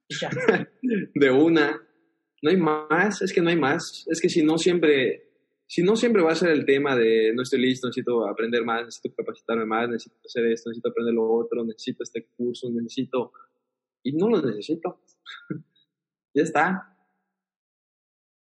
Ya. 0.09 0.31
De 1.15 1.31
una. 1.31 1.83
No 2.43 2.51
hay 2.51 2.57
más, 2.57 3.23
es 3.23 3.33
que 3.33 3.41
no 3.41 3.51
hay 3.51 3.57
más. 3.57 4.05
Es 4.07 4.21
que 4.21 4.29
si 4.29 4.45
no 4.45 4.57
siempre, 4.59 5.31
si 5.67 5.83
no 5.83 5.97
siempre 5.97 6.23
va 6.23 6.33
a 6.33 6.37
ser 6.37 6.51
el 6.51 6.65
tema 6.65 6.95
de 6.95 7.33
no 7.35 7.43
estoy 7.43 7.61
listo, 7.61 7.89
necesito 7.89 8.27
aprender 8.29 8.65
más, 8.65 8.85
necesito 8.85 9.15
capacitarme 9.17 9.67
más, 9.67 9.89
necesito 9.89 10.17
hacer 10.25 10.47
esto, 10.47 10.71
necesito 10.71 10.91
aprender 10.91 11.15
lo 11.15 11.31
otro, 11.31 11.65
necesito 11.65 12.03
este 12.03 12.29
curso, 12.37 12.71
necesito... 12.71 13.33
Y 14.03 14.13
no 14.13 14.29
lo 14.29 14.41
necesito. 14.41 15.01
ya 16.35 16.43
está. 16.43 16.96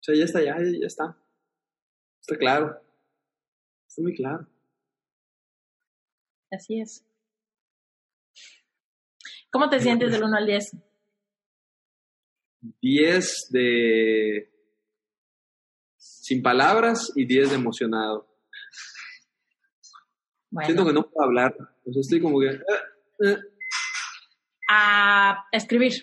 O 0.05 0.13
sea, 0.13 0.15
ya 0.15 0.25
está, 0.25 0.43
ya, 0.43 0.55
ya 0.59 0.85
está. 0.85 1.17
Está 2.21 2.37
claro. 2.37 2.79
Está 3.87 4.03
muy 4.03 4.13
claro. 4.13 4.47
Así 6.51 6.79
es. 6.79 7.03
¿Cómo 9.49 9.67
te 9.67 9.79
sientes 9.79 10.11
del 10.11 10.23
1 10.23 10.37
al 10.37 10.45
10? 10.45 10.77
10 12.81 13.47
de 13.49 14.51
sin 15.97 16.43
palabras 16.43 17.11
y 17.15 17.25
10 17.25 17.49
de 17.49 17.55
emocionado. 17.55 18.27
Bueno, 20.51 20.67
Siento 20.67 20.85
que 20.85 20.93
no 20.93 21.09
puedo 21.09 21.25
hablar. 21.25 21.55
O 21.83 21.91
sea, 21.91 22.01
estoy 22.01 22.21
como 22.21 22.39
que... 22.41 22.49
eh, 22.49 22.59
eh. 23.23 23.37
a 24.69 25.45
escribir. 25.51 25.93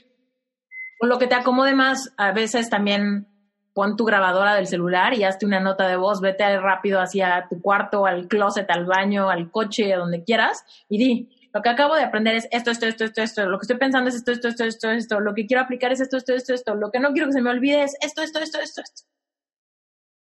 O 1.00 1.06
lo 1.06 1.20
que 1.20 1.28
te 1.28 1.36
acomode 1.36 1.76
más, 1.76 2.12
a 2.16 2.32
veces 2.32 2.68
también 2.68 3.31
pon 3.74 3.96
tu 3.96 4.04
grabadora 4.04 4.54
del 4.54 4.66
celular 4.66 5.14
y 5.14 5.24
hazte 5.24 5.46
una 5.46 5.60
nota 5.60 5.88
de 5.88 5.96
voz, 5.96 6.20
vete 6.20 6.58
rápido 6.58 7.00
hacia 7.00 7.46
tu 7.48 7.60
cuarto, 7.60 8.06
al 8.06 8.28
closet, 8.28 8.70
al 8.70 8.86
baño, 8.86 9.30
al 9.30 9.50
coche, 9.50 9.94
donde 9.94 10.24
quieras, 10.24 10.64
y 10.88 10.98
di, 10.98 11.48
lo 11.54 11.62
que 11.62 11.68
acabo 11.68 11.94
de 11.94 12.02
aprender 12.02 12.34
es 12.34 12.48
esto, 12.50 12.70
esto, 12.70 12.86
esto, 12.86 13.04
esto, 13.04 13.22
esto, 13.22 13.46
lo 13.46 13.58
que 13.58 13.64
estoy 13.64 13.76
pensando 13.76 14.08
es 14.08 14.16
esto, 14.16 14.32
esto, 14.32 14.48
esto, 14.48 14.64
esto, 14.64 14.90
esto, 14.90 15.20
lo 15.20 15.34
que 15.34 15.46
quiero 15.46 15.62
aplicar 15.62 15.92
es 15.92 16.00
esto, 16.00 16.16
esto, 16.16 16.34
esto, 16.34 16.54
esto, 16.54 16.74
lo 16.74 16.90
que 16.90 17.00
no 17.00 17.12
quiero 17.12 17.26
que 17.28 17.34
se 17.34 17.42
me 17.42 17.50
olvide 17.50 17.82
es 17.82 17.96
esto, 18.00 18.22
esto, 18.22 18.38
esto, 18.38 18.60
esto, 18.60 18.80
esto. 18.82 19.02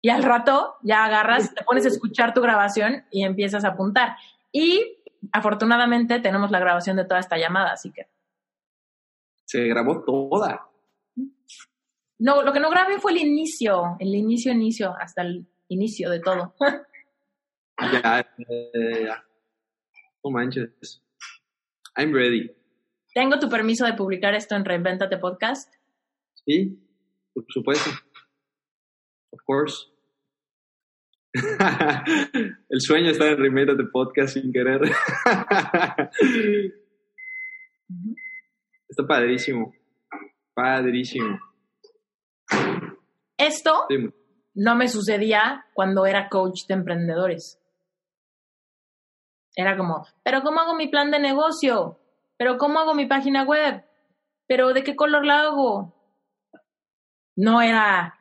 Y 0.01 0.09
al 0.09 0.23
rato 0.23 0.75
ya 0.81 1.05
agarras, 1.05 1.53
te 1.55 1.63
pones 1.63 1.85
a 1.85 1.87
escuchar 1.87 2.33
tu 2.33 2.41
grabación 2.41 3.05
y 3.09 3.23
empiezas 3.23 3.63
a 3.63 3.69
apuntar. 3.69 4.17
Y 4.51 4.97
afortunadamente 5.31 6.19
tenemos 6.19 6.51
la 6.51 6.59
grabación 6.59 6.97
de 6.97 7.05
toda 7.05 7.21
esta 7.21 7.37
llamada, 7.37 7.71
así 7.71 7.91
que. 7.91 8.07
Se 9.45 9.65
grabó 9.65 10.03
toda. 10.03 10.67
No, 12.23 12.41
lo 12.41 12.53
que 12.53 12.61
no 12.61 12.69
grabé 12.69 12.99
fue 12.99 13.11
el 13.11 13.17
inicio, 13.17 13.97
el 13.99 14.15
inicio, 14.15 14.53
inicio, 14.53 14.95
hasta 14.97 15.23
el 15.23 15.45
inicio 15.67 16.09
de 16.09 16.21
todo. 16.21 16.55
Ya, 17.81 18.25
ya. 18.45 19.25
No 20.23 20.31
manches. 20.31 21.01
I'm 21.97 22.13
ready. 22.13 22.49
¿Tengo 23.13 23.39
tu 23.39 23.49
permiso 23.49 23.85
de 23.85 23.93
publicar 23.93 24.33
esto 24.35 24.55
en 24.55 24.63
Reinventate 24.63 25.17
Podcast? 25.17 25.73
Sí, 26.45 26.79
por 27.33 27.43
supuesto. 27.49 27.89
Of 29.31 29.41
course. 29.45 29.75
El 32.69 32.79
sueño 32.79 33.09
está 33.09 33.31
en 33.31 33.37
Reinventate 33.37 33.83
Podcast 33.91 34.35
sin 34.35 34.53
querer. 34.53 34.79
Está 38.87 39.05
padrísimo. 39.05 39.73
Padrísimo. 40.53 41.52
Esto 43.37 43.85
Sí, 43.89 43.95
no 44.55 44.75
me 44.75 44.87
sucedía 44.87 45.65
cuando 45.73 46.05
era 46.05 46.29
coach 46.29 46.65
de 46.67 46.75
emprendedores. 46.75 47.59
Era 49.55 49.77
como, 49.77 50.05
pero 50.23 50.41
¿cómo 50.41 50.59
hago 50.59 50.75
mi 50.75 50.87
plan 50.87 51.11
de 51.11 51.19
negocio? 51.19 51.99
¿Pero 52.37 52.57
cómo 52.57 52.79
hago 52.79 52.93
mi 52.93 53.05
página 53.05 53.43
web? 53.43 53.83
¿Pero 54.47 54.73
de 54.73 54.83
qué 54.83 54.95
color 54.95 55.25
la 55.25 55.41
hago? 55.41 55.93
No 57.35 57.61
era... 57.61 58.19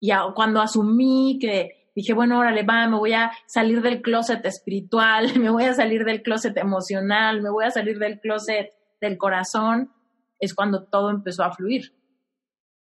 Ya 0.00 0.24
cuando 0.34 0.60
asumí 0.60 1.38
que 1.40 1.90
dije, 1.94 2.12
bueno, 2.12 2.38
órale, 2.38 2.64
va, 2.64 2.88
me 2.88 2.98
voy 2.98 3.12
a 3.12 3.30
salir 3.46 3.82
del 3.82 4.02
closet 4.02 4.44
espiritual, 4.44 5.28
me 5.38 5.50
voy 5.50 5.64
a 5.64 5.74
salir 5.74 6.04
del 6.04 6.22
closet 6.22 6.56
emocional, 6.56 7.40
me 7.40 7.50
voy 7.50 7.64
a 7.64 7.70
salir 7.70 7.98
del 7.98 8.20
closet 8.20 8.72
del 9.00 9.16
corazón, 9.16 9.92
es 10.38 10.54
cuando 10.54 10.84
todo 10.84 11.10
empezó 11.10 11.44
a 11.44 11.52
fluir. 11.52 11.94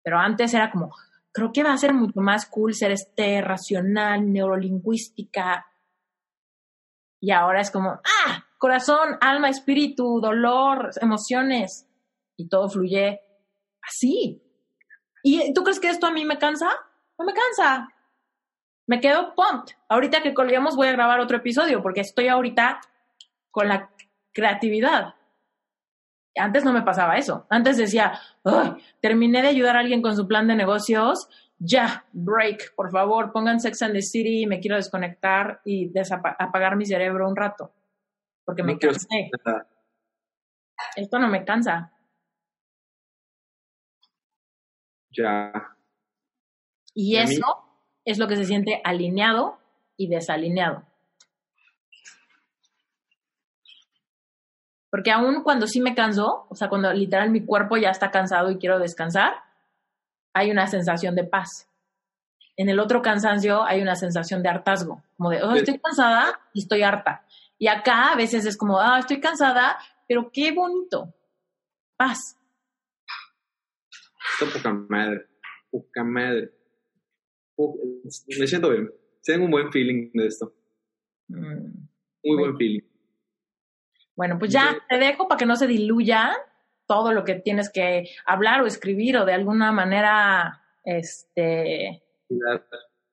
Pero 0.05 0.19
antes 0.19 0.53
era 0.53 0.69
como, 0.69 0.93
creo 1.31 1.51
que 1.51 1.63
va 1.63 1.73
a 1.73 1.77
ser 1.77 1.91
mucho 1.91 2.21
más 2.21 2.45
cool 2.45 2.75
ser 2.75 2.91
este 2.91 3.41
racional, 3.41 4.31
neurolingüística. 4.31 5.65
Y 7.19 7.31
ahora 7.31 7.61
es 7.61 7.71
como, 7.71 7.89
ah, 7.89 8.45
corazón, 8.59 9.17
alma, 9.19 9.49
espíritu, 9.49 10.21
dolor, 10.21 10.91
emociones. 11.01 11.89
Y 12.37 12.47
todo 12.47 12.69
fluye 12.69 13.19
así. 13.81 14.43
¿Y 15.23 15.51
tú 15.55 15.63
crees 15.63 15.79
que 15.79 15.89
esto 15.89 16.05
a 16.05 16.11
mí 16.11 16.23
me 16.23 16.37
cansa? 16.37 16.69
No 17.17 17.25
me 17.25 17.33
cansa. 17.33 17.89
Me 18.85 19.01
quedo 19.01 19.33
pumped. 19.33 19.75
Ahorita 19.89 20.21
que 20.21 20.35
colguemos 20.35 20.75
voy 20.75 20.89
a 20.89 20.91
grabar 20.91 21.19
otro 21.19 21.37
episodio 21.37 21.81
porque 21.81 22.01
estoy 22.01 22.27
ahorita 22.27 22.79
con 23.49 23.69
la 23.69 23.89
creatividad. 24.31 25.15
Antes 26.37 26.65
no 26.65 26.73
me 26.73 26.81
pasaba 26.81 27.15
eso. 27.17 27.45
Antes 27.49 27.77
decía, 27.77 28.19
"Ay, 28.43 28.73
terminé 29.01 29.41
de 29.41 29.49
ayudar 29.49 29.77
a 29.77 29.79
alguien 29.79 30.01
con 30.01 30.15
su 30.15 30.27
plan 30.27 30.47
de 30.47 30.55
negocios. 30.55 31.29
Ya, 31.57 32.05
break, 32.11 32.75
por 32.75 32.91
favor, 32.91 33.31
pongan 33.31 33.61
Sex 33.61 33.81
and 33.81 33.93
the 33.93 34.01
City, 34.01 34.45
me 34.45 34.59
quiero 34.59 34.75
desconectar 34.75 35.61
y 35.63 35.91
apagar 36.39 36.75
mi 36.75 36.85
cerebro 36.85 37.29
un 37.29 37.35
rato. 37.35 37.71
Porque 38.43 38.63
me 38.63 38.73
No 38.73 38.79
cansé. 38.79 39.31
Esto 40.97 41.19
no 41.19 41.27
me 41.29 41.45
cansa. 41.45 41.91
Ya. 45.11 45.51
Y 46.93 47.17
eso 47.17 47.63
es 48.05 48.17
lo 48.17 48.27
que 48.27 48.35
se 48.35 48.45
siente 48.45 48.81
alineado 48.83 49.57
y 49.97 50.07
desalineado. 50.07 50.85
Porque 54.95 55.11
aún 55.11 55.43
cuando 55.43 55.67
sí 55.67 55.81
me 55.81 55.93
canso, 55.93 56.47
o 56.47 56.55
sea, 56.55 56.69
cuando 56.69 56.93
literal 56.93 57.29
mi 57.29 57.45
cuerpo 57.45 57.75
ya 57.75 57.89
está 57.89 58.11
cansado 58.11 58.49
y 58.49 58.57
quiero 58.57 58.79
descansar, 58.79 59.33
hay 60.33 60.51
una 60.51 60.67
sensación 60.67 61.15
de 61.15 61.25
paz. 61.25 61.69
En 62.55 62.69
el 62.69 62.79
otro 62.79 63.01
cansancio 63.01 63.61
hay 63.65 63.81
una 63.81 63.97
sensación 63.97 64.41
de 64.41 64.47
hartazgo, 64.47 65.03
como 65.17 65.31
de, 65.31 65.43
oh, 65.43 65.53
estoy 65.53 65.79
cansada 65.79 66.39
y 66.53 66.61
estoy 66.61 66.83
harta. 66.83 67.25
Y 67.59 67.67
acá 67.67 68.13
a 68.13 68.15
veces 68.15 68.45
es 68.45 68.55
como, 68.55 68.79
ah, 68.79 68.97
estoy 68.99 69.19
cansada, 69.19 69.77
pero 70.07 70.31
qué 70.31 70.53
bonito. 70.53 71.13
Paz. 71.97 72.37
Está 74.39 74.57
poca 74.57 74.71
madre. 74.71 75.25
Poca 75.71 76.05
madre. 76.05 76.53
me 78.39 78.47
siento 78.47 78.69
bien. 78.69 78.89
Tengo 79.25 79.43
un 79.43 79.51
buen 79.51 79.69
feeling 79.73 80.09
de 80.13 80.25
esto. 80.25 80.53
Mm. 81.27 81.85
Muy 82.23 82.37
buen 82.37 82.55
feeling. 82.55 82.84
Bueno, 84.15 84.39
pues 84.39 84.51
ya 84.51 84.77
te 84.87 84.97
dejo 84.97 85.27
para 85.27 85.37
que 85.37 85.45
no 85.45 85.55
se 85.55 85.67
diluya 85.67 86.35
todo 86.87 87.11
lo 87.11 87.23
que 87.23 87.35
tienes 87.35 87.69
que 87.69 88.09
hablar 88.25 88.61
o 88.61 88.67
escribir 88.67 89.17
o 89.17 89.25
de 89.25 89.33
alguna 89.33 89.71
manera, 89.71 90.61
este, 90.83 92.03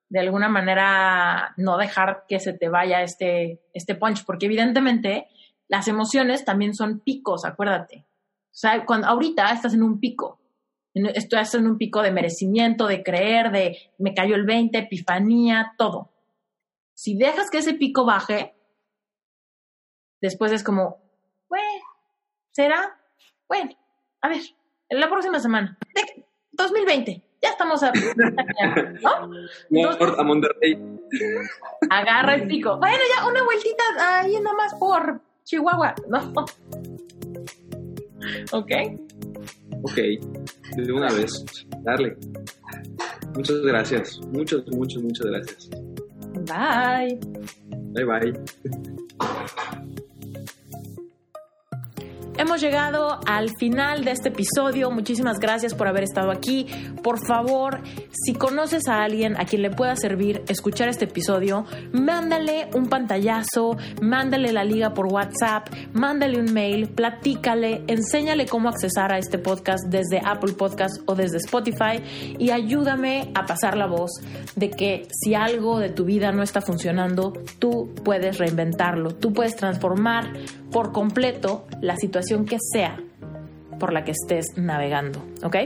de 0.09 0.21
alguna 0.21 0.49
manera 0.49 1.55
no 1.57 1.79
dejar 1.79 2.25
que 2.29 2.39
se 2.39 2.53
te 2.53 2.69
vaya 2.69 3.03
este, 3.03 3.63
este 3.73 3.95
punch, 3.95 4.25
porque 4.25 4.47
evidentemente 4.47 5.29
las 5.69 5.89
emociones 5.89 6.45
también 6.45 6.75
son 6.75 7.01
picos, 7.01 7.45
acuérdate. 7.45 8.05
O 8.53 8.55
sea, 8.55 8.85
cuando 8.85 9.07
ahorita 9.07 9.51
estás 9.53 9.73
en 9.73 9.83
un 9.83 9.99
pico, 9.99 10.39
estás 10.95 11.55
en 11.55 11.67
un 11.67 11.79
pico 11.79 12.03
de 12.03 12.13
merecimiento, 12.13 12.87
de 12.87 13.03
creer, 13.03 13.51
de 13.51 13.79
me 13.99 14.13
cayó 14.13 14.35
el 14.35 14.45
20, 14.45 14.77
epifanía, 14.77 15.73
todo. 15.79 16.11
Si 16.93 17.17
dejas 17.17 17.51
que 17.51 17.59
ese 17.59 17.75
pico 17.75 18.05
baje, 18.05 18.55
después 20.23 20.53
es 20.53 20.65
como, 20.65 21.03
bueno, 21.49 21.85
¿será? 22.53 22.99
Bueno, 23.47 23.71
a 24.23 24.29
ver, 24.29 24.41
en 24.89 25.01
la 25.01 25.11
próxima 25.11 25.39
semana, 25.39 25.77
2020, 26.53 27.23
ya 27.43 27.51
estamos 27.51 27.83
a... 27.83 27.93
¿no? 29.71 29.91
a 29.91 30.23
Monterrey. 30.23 30.79
Agarra 31.91 32.37
el 32.37 32.47
pico. 32.47 32.79
Bueno, 32.79 32.99
ya 33.15 33.27
una 33.27 33.45
vueltita 33.45 33.83
ahí 33.99 34.41
nomás 34.41 34.75
por 34.77 35.21
Chihuahua, 35.45 35.95
¿no? 36.09 36.33
¿Ok? 38.53 38.71
Ok, 39.83 39.97
de 40.77 40.93
una 40.93 41.13
vez, 41.13 41.45
darle. 41.81 42.17
Muchas 43.35 43.61
gracias, 43.63 44.21
muchas, 44.31 44.61
muchas, 44.69 45.03
muchas 45.03 45.27
gracias. 45.27 45.71
Bye. 46.47 47.19
Bye, 47.93 48.05
bye. 48.05 48.33
Hemos 52.43 52.61
llegado 52.61 53.21
al 53.25 53.51
final 53.57 54.05
de 54.05 54.11
este 54.11 54.31
episodio. 54.31 54.91
Muchísimas 54.91 55.39
gracias 55.39 55.75
por 55.75 55.87
haber 55.87 56.03
estado 56.03 56.33
aquí. 56.33 56.67
Por 57.01 57.25
favor, 57.25 57.83
si 58.11 58.35
conoces 58.35 58.89
a 58.89 59.05
alguien 59.05 59.41
a 59.41 59.45
quien 59.45 59.63
le 59.63 59.71
pueda 59.71 59.95
servir 59.95 60.43
escuchar 60.49 60.89
este 60.89 61.05
episodio, 61.05 61.65
mándale 61.93 62.69
un 62.75 62.89
pantallazo, 62.89 63.77
mándale 64.01 64.53
la 64.53 64.65
liga 64.65 64.93
por 64.93 65.07
WhatsApp, 65.07 65.69
mándale 65.93 66.41
un 66.41 66.53
mail, 66.53 66.89
platícale, 66.89 67.85
enséñale 67.87 68.47
cómo 68.47 68.71
accesar 68.71 69.13
a 69.13 69.19
este 69.19 69.39
podcast 69.39 69.87
desde 69.87 70.21
Apple 70.25 70.55
Podcast 70.55 71.01
o 71.07 71.15
desde 71.15 71.37
Spotify 71.37 72.03
y 72.41 72.51
ayúdame 72.51 73.31
a 73.37 73.47
pasar 73.47 73.77
la 73.77 73.87
voz 73.87 74.11
de 74.57 74.69
que 74.69 75.07
si 75.13 75.37
algo 75.37 75.79
de 75.79 75.91
tu 75.91 76.05
vida 76.05 76.33
no 76.33 76.43
está 76.43 76.61
funcionando, 76.61 77.35
tú 77.61 77.95
puedes 78.03 78.39
reinventarlo, 78.39 79.15
tú 79.15 79.33
puedes 79.33 79.55
transformar 79.55 80.33
por 80.73 80.91
completo 80.91 81.67
la 81.81 81.97
situación 81.97 82.32
que 82.47 82.59
sea 82.73 82.99
por 83.79 83.93
la 83.93 84.05
que 84.05 84.13
estés 84.13 84.47
navegando, 84.57 85.25
¿ok? 85.43 85.57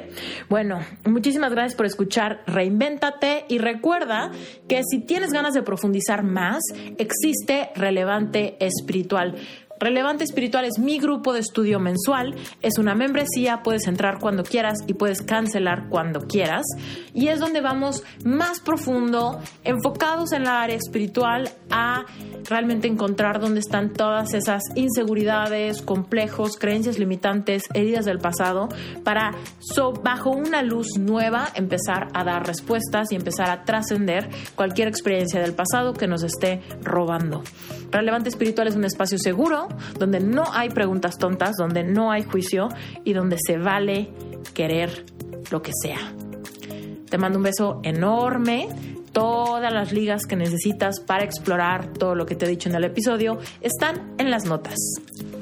Bueno, 0.49 0.81
muchísimas 1.05 1.51
gracias 1.51 1.75
por 1.75 1.85
escuchar 1.85 2.43
Reinvéntate 2.47 3.45
y 3.49 3.59
recuerda 3.59 4.31
que 4.69 4.83
si 4.91 5.01
tienes 5.01 5.33
ganas 5.33 5.53
de 5.53 5.63
profundizar 5.63 6.23
más, 6.23 6.63
existe 6.97 7.71
Relevante 7.75 8.57
Espiritual. 8.59 9.35
Relevante 9.79 10.25
Espiritual 10.25 10.65
es 10.65 10.79
mi 10.79 10.99
grupo 10.99 11.33
de 11.33 11.41
estudio 11.41 11.79
mensual, 11.79 12.35
es 12.63 12.79
una 12.79 12.95
membresía, 12.95 13.63
puedes 13.63 13.87
entrar 13.87 14.19
cuando 14.19 14.43
quieras 14.43 14.79
y 14.87 14.95
puedes 14.95 15.23
cancelar 15.23 15.89
cuando 15.89 16.27
quieras 16.27 16.65
y 17.13 17.29
es 17.29 17.41
donde 17.41 17.61
vamos 17.61 18.03
más 18.25 18.61
profundo, 18.61 19.41
enfocados 19.65 20.33
en 20.33 20.45
la 20.45 20.63
área 20.63 20.77
espiritual 20.77 21.51
a 21.71 22.07
realmente 22.49 22.89
encontrar 22.89 23.41
dónde 23.41 23.61
están 23.61 23.93
todas 23.93 24.33
esas 24.35 24.63
inseguridades, 24.75 25.83
complejos, 25.83 26.57
creencias 26.57 26.99
limitantes, 26.99 27.65
heridas 27.75 28.05
del 28.05 28.19
pasado, 28.19 28.69
para 29.05 29.33
bajo 30.03 30.31
una 30.31 30.63
luz 30.63 30.99
nueva 30.99 31.49
empezar 31.55 32.09
a 32.15 32.25
dar 32.25 32.47
respuestas 32.47 33.13
y 33.13 33.17
empezar 33.17 33.51
a 33.51 33.65
trascender 33.65 34.29
cualquier 34.55 34.89
experiencia 34.89 35.41
del 35.41 35.55
pasado 35.55 35.93
que 35.93 36.07
nos 36.07 36.23
esté 36.23 36.63
robando. 36.83 37.43
Relevante 37.91 38.29
Espiritual 38.29 38.69
es 38.69 38.77
un 38.77 38.85
espacio 38.85 39.19
seguro, 39.19 39.69
donde 39.99 40.21
no 40.21 40.45
hay 40.53 40.71
preguntas 40.71 41.19
tontas, 41.19 41.57
donde 41.57 41.85
no 41.85 42.11
hay 42.11 42.23
juicio 42.23 42.69
y 43.05 43.13
donde 43.13 43.37
se 43.45 43.59
vale 43.59 44.11
querer 44.55 45.05
lo 45.51 45.63
que 45.63 45.73
sea. 45.81 46.13
Te 47.09 47.19
mando 47.19 47.39
un 47.39 47.45
beso 47.45 47.81
enorme 47.85 48.69
todas 49.13 49.73
las 49.73 49.93
ligas 49.93 50.27
que 50.27 50.37
necesitas 50.37 51.01
para 51.01 51.25
explorar 51.25 51.93
todo 51.95 52.15
lo 52.15 52.27
que 52.27 52.35
te 52.35 52.45
he 52.45 52.49
dicho 52.49 52.69
en 52.69 52.75
el 52.75 52.85
episodio 52.85 53.39
están 53.63 54.13
en 54.19 54.31
las 54.31 54.45
notas. 54.45 54.77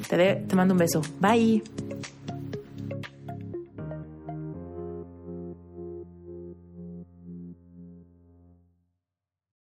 Te, 0.08 0.36
te 0.36 0.54
mando 0.54 0.74
un 0.74 0.78
beso. 0.78 1.02
Bye. 1.18 1.93